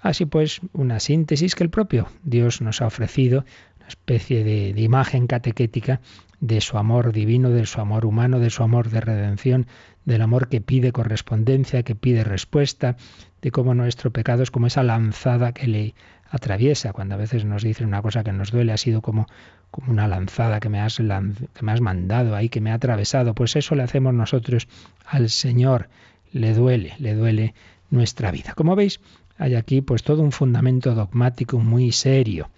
Así 0.00 0.26
pues, 0.26 0.60
una 0.72 1.00
síntesis 1.00 1.54
que 1.54 1.64
el 1.64 1.70
propio 1.70 2.08
Dios 2.24 2.60
nos 2.60 2.82
ha 2.82 2.86
ofrecido, 2.86 3.44
especie 3.88 4.44
de 4.44 4.80
imagen 4.80 5.26
catequética 5.26 6.00
de 6.40 6.60
su 6.60 6.76
amor 6.76 7.12
divino, 7.12 7.48
de 7.48 7.64
su 7.64 7.80
amor 7.80 8.04
humano, 8.04 8.38
de 8.38 8.50
su 8.50 8.62
amor 8.62 8.90
de 8.90 9.00
redención, 9.00 9.66
del 10.04 10.20
amor 10.20 10.48
que 10.48 10.60
pide 10.60 10.92
correspondencia, 10.92 11.82
que 11.82 11.94
pide 11.94 12.22
respuesta, 12.22 12.96
de 13.40 13.50
cómo 13.50 13.74
nuestro 13.74 14.10
pecado 14.10 14.42
es 14.42 14.50
como 14.50 14.66
esa 14.66 14.82
lanzada 14.82 15.52
que 15.52 15.66
le 15.66 15.94
atraviesa. 16.28 16.92
Cuando 16.92 17.14
a 17.14 17.18
veces 17.18 17.46
nos 17.46 17.62
dice 17.62 17.84
una 17.84 18.02
cosa 18.02 18.24
que 18.24 18.32
nos 18.32 18.50
duele, 18.50 18.72
ha 18.72 18.76
sido 18.76 19.00
como, 19.00 19.26
como 19.70 19.90
una 19.90 20.06
lanzada 20.06 20.60
que 20.60 20.68
me, 20.68 20.80
has 20.80 20.96
que 20.98 21.62
me 21.62 21.72
has 21.72 21.80
mandado 21.80 22.36
ahí, 22.36 22.50
que 22.50 22.60
me 22.60 22.70
ha 22.70 22.74
atravesado. 22.74 23.34
Pues 23.34 23.56
eso 23.56 23.74
le 23.74 23.82
hacemos 23.82 24.12
nosotros 24.12 24.68
al 25.06 25.30
Señor. 25.30 25.88
Le 26.32 26.52
duele, 26.52 26.94
le 26.98 27.14
duele 27.14 27.54
nuestra 27.88 28.30
vida. 28.30 28.52
Como 28.54 28.76
veis, 28.76 29.00
hay 29.38 29.54
aquí 29.54 29.80
pues 29.80 30.02
todo 30.02 30.22
un 30.22 30.32
fundamento 30.32 30.94
dogmático 30.94 31.58
muy 31.58 31.92
serio. 31.92 32.50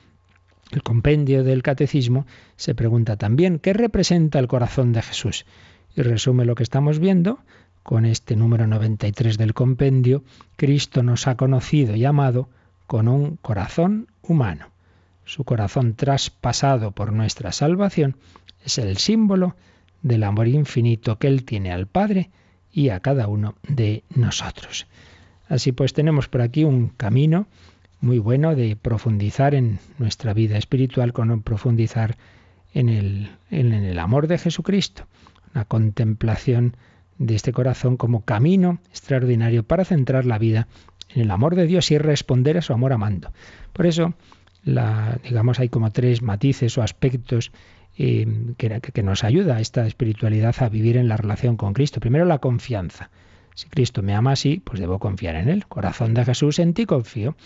El 0.71 0.83
compendio 0.83 1.45
del 1.45 1.63
catecismo 1.63 2.27
se 2.57 2.75
pregunta 2.75 3.17
también, 3.17 3.59
¿qué 3.59 3.73
representa 3.73 4.39
el 4.39 4.49
corazón 4.49 4.93
de 4.93 5.03
Jesús? 5.03 5.47
Y 5.95 6.03
resume 6.03 6.45
lo 6.45 6.55
que 6.55 6.65
estamos 6.65 6.99
viendo 6.99 7.39
con 7.87 8.05
este 8.05 8.35
número 8.35 8.67
93 8.67 9.39
del 9.39 9.55
compendio, 9.55 10.25
Cristo 10.57 11.05
nos 11.05 11.29
ha 11.29 11.37
conocido 11.37 11.95
y 11.95 12.05
amado 12.05 12.49
con 12.89 13.07
un 13.07 13.37
corazón 13.37 14.09
humano. 14.23 14.71
Su 15.25 15.45
corazón 15.45 15.95
traspasado 15.95 16.91
por 16.91 17.13
nuestra 17.13 17.53
salvación 17.53 18.17
es 18.65 18.79
el 18.79 18.97
símbolo 18.97 19.55
del 20.03 20.25
amor 20.25 20.49
infinito 20.49 21.19
que 21.21 21.29
Él 21.29 21.45
tiene 21.45 21.71
al 21.71 21.87
Padre 21.87 22.31
y 22.73 22.89
a 22.89 22.99
cada 22.99 23.29
uno 23.29 23.55
de 23.69 24.03
nosotros. 24.11 24.89
Así 25.49 25.71
pues 25.71 25.93
tenemos 25.93 26.27
por 26.27 26.41
aquí 26.41 26.65
un 26.65 26.89
camino 26.89 27.47
muy 28.01 28.19
bueno 28.19 28.55
de 28.55 28.77
profundizar 28.77 29.55
en 29.55 29.79
nuestra 29.99 30.35
vida 30.35 30.59
espiritual 30.59 31.13
con 31.13 31.43
profundizar 31.43 32.17
en 32.75 32.89
el, 32.89 33.31
en 33.51 33.73
el 33.73 33.99
amor 33.99 34.27
de 34.27 34.39
Jesucristo, 34.39 35.07
una 35.55 35.65
contemplación 35.65 36.77
de 37.19 37.35
este 37.35 37.53
corazón 37.53 37.97
como 37.97 38.25
camino 38.25 38.79
extraordinario 38.91 39.63
para 39.63 39.85
centrar 39.85 40.27
la 40.27 40.39
vida 40.39 40.69
en 41.15 41.23
el 41.23 41.31
amor 41.31 41.55
de 41.55 41.67
Dios 41.67 41.91
y 41.91 41.99
responder 41.99 42.59
a 42.59 42.63
su 42.63 42.73
amor 42.73 42.93
amando. 42.93 43.33
Por 43.73 43.87
eso, 43.87 44.15
la, 44.65 45.19
digamos, 45.25 45.59
hay 45.59 45.69
como 45.69 45.93
tres 45.93 46.21
matices 46.21 46.77
o 46.77 46.83
aspectos 46.83 47.53
eh, 47.97 48.27
que, 48.59 48.81
que, 48.81 49.03
nos 49.03 49.25
ayuda 49.25 49.57
a 49.57 49.61
esta 49.61 49.87
espiritualidad 49.87 50.55
a 50.59 50.69
vivir 50.69 50.99
en 50.99 51.09
la 51.09 51.17
relación 51.17 51.57
con 51.57 51.73
Cristo. 51.73 52.01
Primero, 52.01 52.27
la 52.27 52.39
confianza. 52.39 53.11
Si 53.55 53.69
Cristo 53.71 54.03
me 54.03 54.15
ama 54.15 54.33
así, 54.33 54.61
pues 54.63 54.81
debo 54.81 54.99
confiar 54.99 55.37
en 55.37 55.49
Él. 55.49 55.67
Corazón 55.67 56.13
de 56.13 56.27
Jesús, 56.27 56.59
en 56.59 56.75
ti 56.75 56.85
confío. 56.85 57.37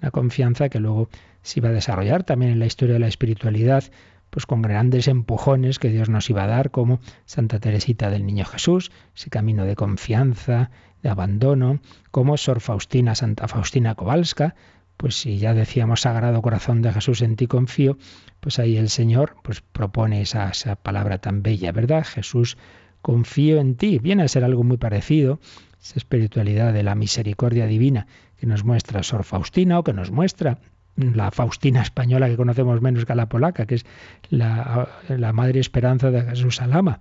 Una 0.00 0.10
confianza 0.10 0.68
que 0.68 0.80
luego 0.80 1.08
se 1.42 1.60
iba 1.60 1.68
a 1.68 1.72
desarrollar 1.72 2.24
también 2.24 2.52
en 2.52 2.58
la 2.58 2.66
historia 2.66 2.94
de 2.94 3.00
la 3.00 3.08
espiritualidad, 3.08 3.84
pues 4.30 4.46
con 4.46 4.62
grandes 4.62 5.08
empujones 5.08 5.78
que 5.78 5.90
Dios 5.90 6.08
nos 6.08 6.30
iba 6.30 6.44
a 6.44 6.46
dar, 6.46 6.70
como 6.70 7.00
Santa 7.26 7.58
Teresita 7.58 8.10
del 8.10 8.24
Niño 8.24 8.44
Jesús, 8.44 8.92
ese 9.14 9.30
camino 9.30 9.64
de 9.64 9.76
confianza, 9.76 10.70
de 11.02 11.08
abandono, 11.08 11.80
como 12.10 12.36
Sor 12.36 12.60
Faustina, 12.60 13.14
Santa 13.14 13.48
Faustina 13.48 13.94
Kowalska, 13.94 14.54
pues 14.96 15.16
si 15.16 15.38
ya 15.38 15.54
decíamos 15.54 16.02
Sagrado 16.02 16.42
Corazón 16.42 16.82
de 16.82 16.92
Jesús 16.92 17.22
en 17.22 17.36
ti 17.36 17.46
confío, 17.46 17.96
pues 18.40 18.58
ahí 18.58 18.76
el 18.76 18.90
Señor 18.90 19.36
pues 19.42 19.62
propone 19.62 20.20
esa, 20.20 20.50
esa 20.50 20.76
palabra 20.76 21.18
tan 21.18 21.42
bella, 21.42 21.72
¿verdad? 21.72 22.04
Jesús, 22.04 22.58
confío 23.00 23.60
en 23.60 23.76
ti. 23.76 23.98
Viene 23.98 24.22
a 24.22 24.28
ser 24.28 24.44
algo 24.44 24.62
muy 24.62 24.76
parecido, 24.76 25.40
esa 25.82 25.98
espiritualidad 25.98 26.72
de 26.72 26.82
la 26.82 26.94
misericordia 26.94 27.66
divina 27.66 28.06
que 28.36 28.46
nos 28.46 28.64
muestra 28.64 29.02
Sor 29.02 29.24
Faustina 29.24 29.78
o 29.78 29.84
que 29.84 29.92
nos 29.92 30.10
muestra 30.10 30.58
la 30.96 31.30
Faustina 31.30 31.82
española 31.82 32.28
que 32.28 32.36
conocemos 32.36 32.80
menos 32.82 33.06
que 33.06 33.14
la 33.14 33.28
polaca, 33.28 33.66
que 33.66 33.76
es 33.76 33.86
la, 34.28 34.88
la 35.08 35.32
Madre 35.32 35.60
Esperanza 35.60 36.10
de 36.10 36.22
Jesús 36.22 36.60
Alama, 36.60 37.00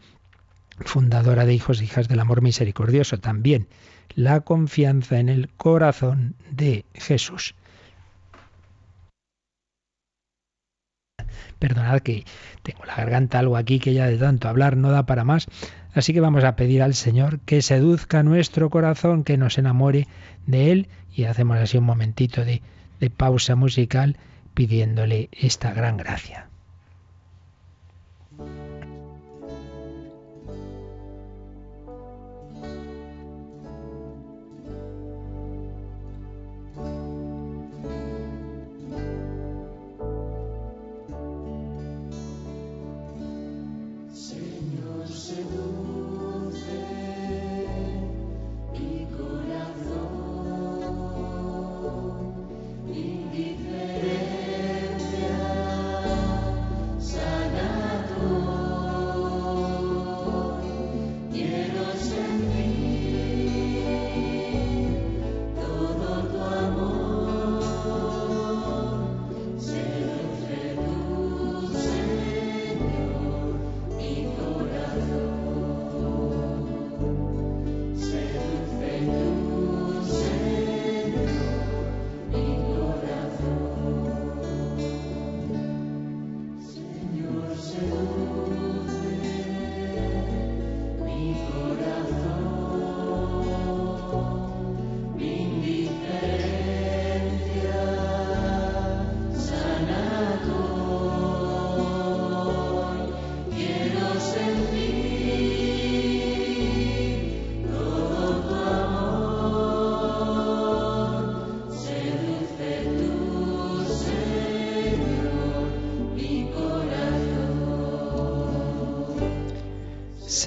fundadora 0.79 1.45
de 1.45 1.53
Hijos 1.53 1.81
e 1.81 1.85
Hijas 1.85 2.07
del 2.07 2.19
Amor 2.19 2.41
Misericordioso. 2.41 3.19
También 3.19 3.67
la 4.15 4.41
confianza 4.41 5.19
en 5.19 5.29
el 5.29 5.49
corazón 5.49 6.35
de 6.51 6.85
Jesús. 6.93 7.55
Perdonad 11.59 11.99
que 11.99 12.23
tengo 12.63 12.85
la 12.85 12.95
garganta 12.95 13.39
algo 13.39 13.57
aquí 13.57 13.79
que 13.79 13.93
ya 13.93 14.07
de 14.07 14.17
tanto 14.17 14.47
hablar 14.47 14.77
no 14.77 14.91
da 14.91 15.05
para 15.05 15.25
más. 15.25 15.47
Así 15.99 16.13
que 16.13 16.21
vamos 16.21 16.45
a 16.45 16.55
pedir 16.55 16.81
al 16.81 16.93
Señor 16.95 17.41
que 17.41 17.61
seduzca 17.61 18.23
nuestro 18.23 18.69
corazón, 18.69 19.25
que 19.25 19.35
nos 19.35 19.57
enamore 19.57 20.07
de 20.47 20.71
Él 20.71 20.87
y 21.13 21.25
hacemos 21.25 21.57
así 21.57 21.77
un 21.77 21.83
momentito 21.83 22.45
de, 22.45 22.61
de 23.01 23.09
pausa 23.09 23.57
musical 23.57 24.15
pidiéndole 24.53 25.27
esta 25.33 25.73
gran 25.73 25.97
gracia. 25.97 26.48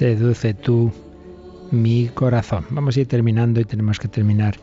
Seduce 0.03 0.53
tú 0.53 0.91
mi 1.71 2.09
corazón. 2.09 2.65
Vamos 2.71 2.97
a 2.97 2.99
ir 2.99 3.07
terminando 3.07 3.61
y 3.61 3.63
tenemos 3.63 3.99
que 3.99 4.09
terminar 4.09 4.55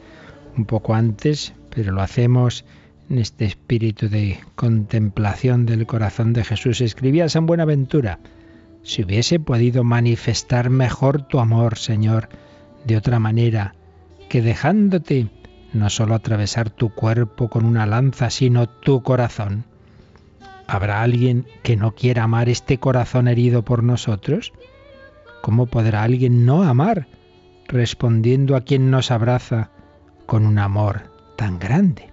un 0.58 0.66
poco 0.66 0.92
antes, 0.92 1.54
pero 1.74 1.92
lo 1.92 2.02
hacemos 2.02 2.66
en 3.08 3.16
este 3.16 3.46
espíritu 3.46 4.10
de 4.10 4.38
contemplación 4.54 5.64
del 5.64 5.86
corazón 5.86 6.34
de 6.34 6.44
Jesús. 6.44 6.82
Escribía 6.82 7.30
San 7.30 7.46
Buenaventura, 7.46 8.18
si 8.82 9.02
hubiese 9.02 9.40
podido 9.40 9.82
manifestar 9.82 10.68
mejor 10.68 11.22
tu 11.22 11.40
amor, 11.40 11.78
Señor, 11.78 12.28
de 12.84 12.98
otra 12.98 13.18
manera, 13.18 13.74
que 14.28 14.42
dejándote 14.42 15.28
no 15.72 15.88
solo 15.88 16.16
atravesar 16.16 16.68
tu 16.68 16.90
cuerpo 16.90 17.48
con 17.48 17.64
una 17.64 17.86
lanza, 17.86 18.28
sino 18.28 18.68
tu 18.68 19.02
corazón. 19.02 19.64
¿Habrá 20.66 21.00
alguien 21.00 21.46
que 21.62 21.76
no 21.76 21.94
quiera 21.94 22.24
amar 22.24 22.50
este 22.50 22.76
corazón 22.76 23.26
herido 23.26 23.64
por 23.64 23.82
nosotros? 23.82 24.52
¿Cómo 25.42 25.66
podrá 25.66 26.02
alguien 26.02 26.44
no 26.44 26.62
amar 26.62 27.06
respondiendo 27.66 28.56
a 28.56 28.60
quien 28.60 28.90
nos 28.90 29.10
abraza 29.10 29.70
con 30.26 30.44
un 30.44 30.58
amor 30.58 31.10
tan 31.36 31.58
grande? 31.58 32.10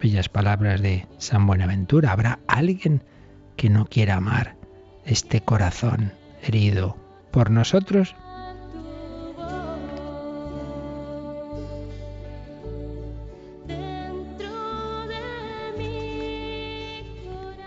Bellas 0.00 0.28
palabras 0.28 0.80
de 0.80 1.06
San 1.18 1.46
Buenaventura. 1.46 2.12
¿Habrá 2.12 2.38
alguien 2.46 3.02
que 3.56 3.70
no 3.70 3.86
quiera 3.86 4.16
amar 4.16 4.56
este 5.04 5.40
corazón 5.40 6.12
herido 6.42 6.96
por 7.32 7.50
nosotros? 7.50 8.14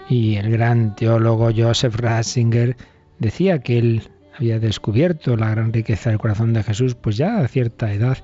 Y 0.10 0.38
el 0.38 0.50
gran 0.50 0.96
teólogo 0.96 1.50
Joseph 1.54 1.96
Ratzinger 1.96 2.78
decía 3.20 3.60
que 3.60 3.78
él 3.78 4.10
había 4.38 4.60
descubierto 4.60 5.36
la 5.36 5.50
gran 5.50 5.74
riqueza 5.74 6.12
del 6.12 6.20
corazón 6.20 6.54
de 6.54 6.62
Jesús, 6.62 6.94
pues 6.94 7.18
ya 7.18 7.40
a 7.40 7.48
cierta 7.48 7.92
edad, 7.92 8.20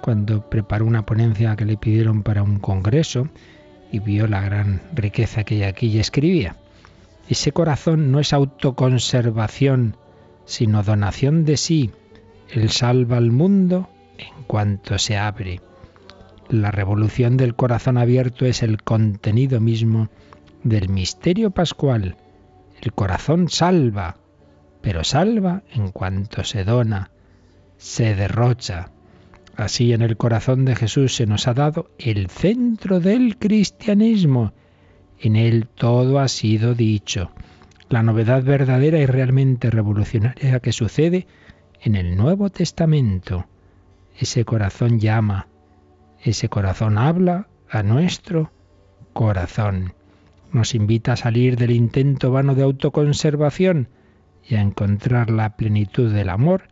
cuando 0.00 0.48
preparó 0.48 0.86
una 0.86 1.04
ponencia 1.04 1.56
que 1.56 1.64
le 1.64 1.76
pidieron 1.76 2.22
para 2.22 2.44
un 2.44 2.60
congreso 2.60 3.28
y 3.90 3.98
vio 3.98 4.28
la 4.28 4.42
gran 4.42 4.80
riqueza 4.94 5.42
que 5.42 5.56
ella 5.56 5.68
aquí 5.68 5.98
escribía. 5.98 6.56
Ese 7.28 7.50
corazón 7.50 8.12
no 8.12 8.20
es 8.20 8.32
autoconservación, 8.32 9.96
sino 10.44 10.84
donación 10.84 11.44
de 11.44 11.56
sí. 11.56 11.90
Él 12.50 12.70
salva 12.70 13.16
al 13.16 13.32
mundo 13.32 13.88
en 14.18 14.44
cuanto 14.44 14.98
se 14.98 15.16
abre. 15.16 15.60
La 16.48 16.70
revolución 16.70 17.36
del 17.36 17.56
corazón 17.56 17.98
abierto 17.98 18.46
es 18.46 18.62
el 18.62 18.82
contenido 18.82 19.60
mismo 19.60 20.08
del 20.62 20.88
misterio 20.88 21.50
pascual. 21.50 22.16
El 22.80 22.92
corazón 22.92 23.48
salva, 23.48 24.16
pero 24.80 25.04
salva 25.04 25.62
en 25.72 25.90
cuanto 25.90 26.44
se 26.44 26.64
dona, 26.64 27.10
se 27.76 28.14
derrocha. 28.14 28.90
Así 29.56 29.92
en 29.92 30.02
el 30.02 30.16
corazón 30.16 30.64
de 30.64 30.74
Jesús 30.74 31.14
se 31.14 31.26
nos 31.26 31.46
ha 31.46 31.54
dado 31.54 31.90
el 31.98 32.28
centro 32.28 33.00
del 33.00 33.36
cristianismo. 33.36 34.52
En 35.18 35.36
él 35.36 35.68
todo 35.74 36.18
ha 36.18 36.28
sido 36.28 36.74
dicho. 36.74 37.30
La 37.88 38.02
novedad 38.02 38.42
verdadera 38.42 38.98
y 38.98 39.06
realmente 39.06 39.70
revolucionaria 39.70 40.60
que 40.60 40.72
sucede 40.72 41.26
en 41.82 41.94
el 41.94 42.16
Nuevo 42.16 42.48
Testamento. 42.48 43.46
Ese 44.16 44.44
corazón 44.44 44.98
llama, 44.98 45.48
ese 46.22 46.48
corazón 46.48 46.98
habla 46.98 47.48
a 47.68 47.82
nuestro 47.82 48.52
corazón. 49.12 49.94
Nos 50.52 50.74
invita 50.74 51.12
a 51.12 51.16
salir 51.16 51.56
del 51.56 51.70
intento 51.70 52.30
vano 52.30 52.54
de 52.54 52.62
autoconservación 52.62 53.88
y 54.50 54.56
a 54.56 54.60
encontrar 54.60 55.30
la 55.30 55.56
plenitud 55.56 56.12
del 56.12 56.28
amor 56.28 56.68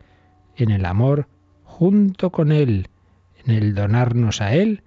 en 0.57 0.69
el 0.69 0.85
amor 0.85 1.27
junto 1.63 2.29
con 2.29 2.51
Él, 2.51 2.89
en 3.45 3.55
el 3.55 3.73
donarnos 3.73 4.41
a 4.41 4.53
Él 4.53 4.83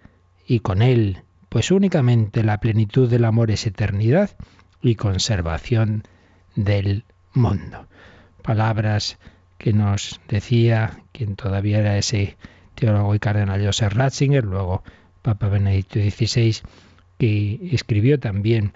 y 0.46 0.60
con 0.60 0.82
Él, 0.82 1.22
pues 1.48 1.70
únicamente 1.70 2.44
la 2.44 2.60
plenitud 2.60 3.08
del 3.08 3.24
amor 3.24 3.50
es 3.50 3.66
eternidad 3.66 4.36
y 4.82 4.96
conservación 4.96 6.02
del 6.54 7.04
mundo. 7.32 7.88
Palabras 8.42 9.18
que 9.56 9.72
nos 9.72 10.20
decía 10.28 10.98
quien 11.12 11.34
todavía 11.34 11.78
era 11.78 11.96
ese 11.96 12.36
teólogo 12.74 13.14
y 13.14 13.18
cardenal 13.18 13.64
Joseph 13.64 13.94
Ratzinger, 13.94 14.44
luego 14.44 14.82
Papa 15.22 15.48
Benedicto 15.48 15.98
XVI, 15.98 16.56
que 17.16 17.70
escribió 17.72 18.20
también 18.20 18.72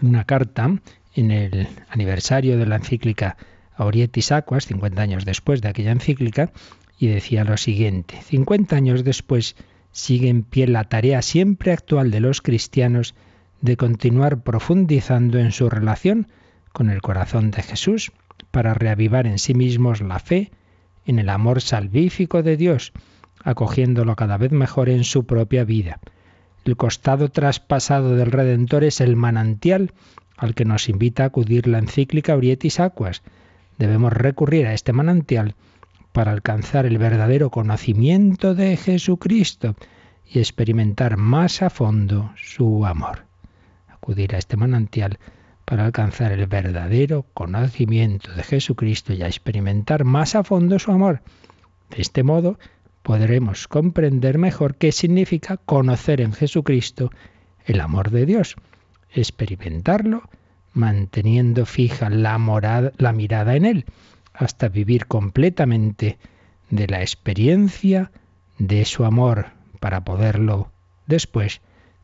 una 0.00 0.24
carta 0.24 0.80
en 1.14 1.30
el 1.30 1.68
aniversario 1.88 2.58
de 2.58 2.66
la 2.66 2.76
encíclica 2.76 3.36
Aurietis 3.74 4.32
Aquas, 4.32 4.66
50 4.66 5.02
años 5.02 5.24
después 5.24 5.60
de 5.60 5.68
aquella 5.68 5.92
encíclica, 5.92 6.52
y 6.98 7.08
decía 7.08 7.44
lo 7.44 7.56
siguiente, 7.56 8.20
50 8.22 8.76
años 8.76 9.04
después 9.04 9.56
sigue 9.90 10.28
en 10.28 10.42
pie 10.42 10.66
la 10.66 10.84
tarea 10.84 11.22
siempre 11.22 11.72
actual 11.72 12.10
de 12.10 12.20
los 12.20 12.40
cristianos 12.40 13.14
de 13.60 13.76
continuar 13.76 14.42
profundizando 14.42 15.38
en 15.38 15.52
su 15.52 15.68
relación 15.68 16.28
con 16.72 16.90
el 16.90 17.02
corazón 17.02 17.50
de 17.50 17.62
Jesús 17.62 18.12
para 18.50 18.74
reavivar 18.74 19.26
en 19.26 19.38
sí 19.38 19.54
mismos 19.54 20.00
la 20.00 20.18
fe 20.18 20.50
en 21.06 21.18
el 21.18 21.28
amor 21.28 21.60
salvífico 21.60 22.42
de 22.42 22.56
Dios, 22.56 22.92
acogiéndolo 23.42 24.16
cada 24.16 24.36
vez 24.36 24.52
mejor 24.52 24.88
en 24.88 25.04
su 25.04 25.26
propia 25.26 25.64
vida. 25.64 26.00
El 26.64 26.76
costado 26.76 27.28
traspasado 27.28 28.14
del 28.14 28.30
Redentor 28.30 28.84
es 28.84 29.00
el 29.00 29.16
manantial 29.16 29.92
al 30.36 30.54
que 30.54 30.64
nos 30.64 30.88
invita 30.88 31.22
a 31.22 31.26
acudir 31.26 31.66
la 31.66 31.78
encíclica 31.78 32.34
Orietis 32.34 32.80
Aquas. 32.80 33.22
Debemos 33.78 34.12
recurrir 34.12 34.66
a 34.66 34.74
este 34.74 34.92
manantial 34.92 35.54
para 36.12 36.32
alcanzar 36.32 36.86
el 36.86 36.98
verdadero 36.98 37.50
conocimiento 37.50 38.54
de 38.54 38.76
Jesucristo 38.76 39.76
y 40.26 40.38
experimentar 40.38 41.16
más 41.16 41.62
a 41.62 41.70
fondo 41.70 42.32
su 42.36 42.86
amor. 42.86 43.24
Acudir 43.88 44.34
a 44.34 44.38
este 44.38 44.56
manantial 44.56 45.18
para 45.64 45.84
alcanzar 45.84 46.32
el 46.32 46.46
verdadero 46.46 47.24
conocimiento 47.34 48.32
de 48.32 48.42
Jesucristo 48.42 49.12
y 49.12 49.22
a 49.22 49.26
experimentar 49.26 50.04
más 50.04 50.34
a 50.34 50.44
fondo 50.44 50.78
su 50.78 50.90
amor. 50.90 51.22
De 51.90 52.02
este 52.02 52.22
modo 52.22 52.58
podremos 53.02 53.68
comprender 53.68 54.38
mejor 54.38 54.76
qué 54.76 54.92
significa 54.92 55.56
conocer 55.56 56.20
en 56.20 56.32
Jesucristo 56.32 57.10
el 57.64 57.80
amor 57.80 58.10
de 58.10 58.26
Dios 58.26 58.56
experimentarlo, 59.14 60.28
manteniendo 60.72 61.66
fija 61.66 62.10
la, 62.10 62.92
la 62.96 63.12
mirada 63.12 63.56
en 63.56 63.64
Él, 63.64 63.84
hasta 64.32 64.68
vivir 64.68 65.06
completamente 65.06 66.18
de 66.70 66.86
la 66.86 67.02
experiencia 67.02 68.10
de 68.58 68.84
su 68.84 69.04
amor 69.04 69.48
para 69.80 70.04
poderlo 70.04 70.70
después 71.06 71.60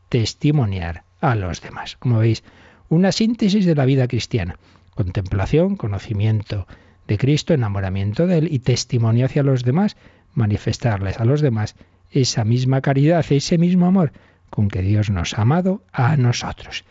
testimoniar 0.09 1.03
a 1.21 1.35
los 1.35 1.61
demás. 1.61 1.97
Como 1.97 2.19
veis, 2.19 2.43
una 2.89 3.11
síntesis 3.11 3.65
de 3.65 3.75
la 3.75 3.85
vida 3.85 4.07
cristiana. 4.07 4.57
Contemplación, 4.95 5.75
conocimiento 5.75 6.67
de 7.07 7.17
Cristo, 7.17 7.53
enamoramiento 7.53 8.27
de 8.27 8.39
Él 8.39 8.47
y 8.51 8.59
testimonio 8.59 9.25
hacia 9.25 9.43
los 9.43 9.63
demás, 9.63 9.97
manifestarles 10.33 11.19
a 11.19 11.25
los 11.25 11.41
demás 11.41 11.75
esa 12.11 12.43
misma 12.43 12.81
caridad, 12.81 13.25
ese 13.29 13.57
mismo 13.57 13.85
amor 13.85 14.11
con 14.49 14.67
que 14.67 14.81
Dios 14.81 15.09
nos 15.09 15.37
ha 15.37 15.43
amado 15.43 15.83
a 15.91 16.17
nosotros. 16.17 16.83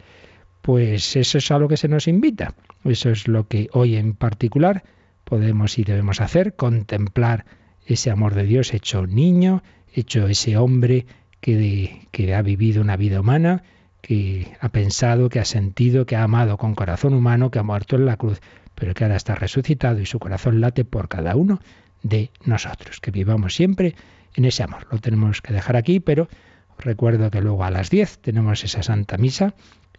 Pues 0.62 1.16
eso 1.16 1.38
es 1.38 1.50
a 1.50 1.58
lo 1.58 1.68
que 1.68 1.76
se 1.76 1.88
nos 1.88 2.08
invita. 2.08 2.54
Eso 2.84 3.10
es 3.10 3.28
lo 3.28 3.48
que 3.48 3.68
hoy 3.72 3.96
en 3.96 4.14
particular 4.14 4.84
podemos 5.24 5.78
y 5.78 5.84
debemos 5.84 6.20
hacer, 6.20 6.56
contemplar 6.56 7.44
ese 7.86 8.10
amor 8.10 8.34
de 8.34 8.44
Dios 8.44 8.74
hecho 8.74 9.06
niño, 9.06 9.62
hecho 9.92 10.26
ese 10.26 10.56
hombre 10.56 11.06
que, 11.40 12.06
que 12.10 12.34
ha 12.34 12.42
vivido 12.42 12.82
una 12.82 12.96
vida 12.96 13.20
humana, 13.20 13.62
que 14.00 14.52
ha 14.60 14.68
pensado, 14.68 15.28
que 15.28 15.40
ha 15.40 15.44
sentido, 15.44 16.06
que 16.06 16.16
ha 16.16 16.22
amado 16.22 16.56
con 16.56 16.74
corazón 16.74 17.14
humano, 17.14 17.50
que 17.50 17.58
ha 17.58 17.62
muerto 17.62 17.96
en 17.96 18.06
la 18.06 18.16
cruz, 18.16 18.40
pero 18.74 18.94
que 18.94 19.04
ahora 19.04 19.16
está 19.16 19.34
resucitado 19.34 20.00
y 20.00 20.06
su 20.06 20.18
corazón 20.18 20.60
late 20.60 20.84
por 20.84 21.08
cada 21.08 21.36
uno 21.36 21.60
de 22.02 22.30
nosotros. 22.44 23.00
Que 23.00 23.10
vivamos 23.10 23.54
siempre 23.54 23.94
en 24.34 24.44
ese 24.44 24.62
amor. 24.62 24.86
Lo 24.90 24.98
tenemos 24.98 25.42
que 25.42 25.52
dejar 25.52 25.76
aquí, 25.76 26.00
pero 26.00 26.28
recuerdo 26.78 27.30
que 27.30 27.40
luego 27.40 27.64
a 27.64 27.70
las 27.70 27.90
10 27.90 28.18
tenemos 28.18 28.64
esa 28.64 28.82
Santa 28.82 29.18
Misa 29.18 29.54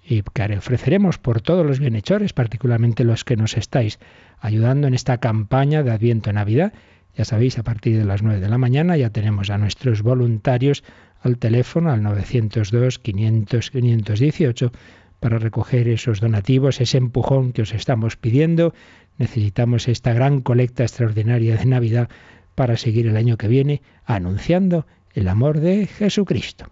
y 0.09 0.23
que 0.23 0.57
ofreceremos 0.57 1.19
por 1.19 1.39
todos 1.39 1.63
los 1.63 1.79
bienhechores, 1.79 2.33
particularmente 2.33 3.03
los 3.03 3.23
que 3.23 3.35
nos 3.35 3.55
estáis 3.55 3.99
ayudando 4.39 4.87
en 4.87 4.95
esta 4.95 5.19
campaña 5.19 5.83
de 5.83 5.91
Adviento 5.91 6.33
Navidad. 6.33 6.73
Ya 7.15 7.25
sabéis, 7.25 7.59
a 7.59 7.63
partir 7.63 7.95
de 7.95 8.05
las 8.05 8.23
9 8.23 8.39
de 8.39 8.49
la 8.49 8.57
mañana 8.57 8.97
ya 8.97 9.11
tenemos 9.11 9.51
a 9.51 9.59
nuestros 9.59 10.01
voluntarios 10.01 10.83
al 11.21 11.37
teléfono 11.37 11.91
al 11.91 12.01
902 12.01 12.97
500 12.97 13.69
518 13.69 14.71
para 15.19 15.37
recoger 15.37 15.87
esos 15.87 16.21
donativos, 16.21 16.81
ese 16.81 16.97
empujón 16.97 17.51
que 17.51 17.61
os 17.61 17.73
estamos 17.73 18.15
pidiendo. 18.15 18.73
Necesitamos 19.19 19.87
esta 19.87 20.13
gran 20.13 20.41
colecta 20.41 20.81
extraordinaria 20.81 21.55
de 21.55 21.65
Navidad 21.67 22.09
para 22.55 22.77
seguir 22.77 23.05
el 23.05 23.15
año 23.15 23.37
que 23.37 23.47
viene 23.47 23.83
anunciando 24.05 24.87
el 25.13 25.27
amor 25.27 25.59
de 25.59 25.85
Jesucristo 25.85 26.71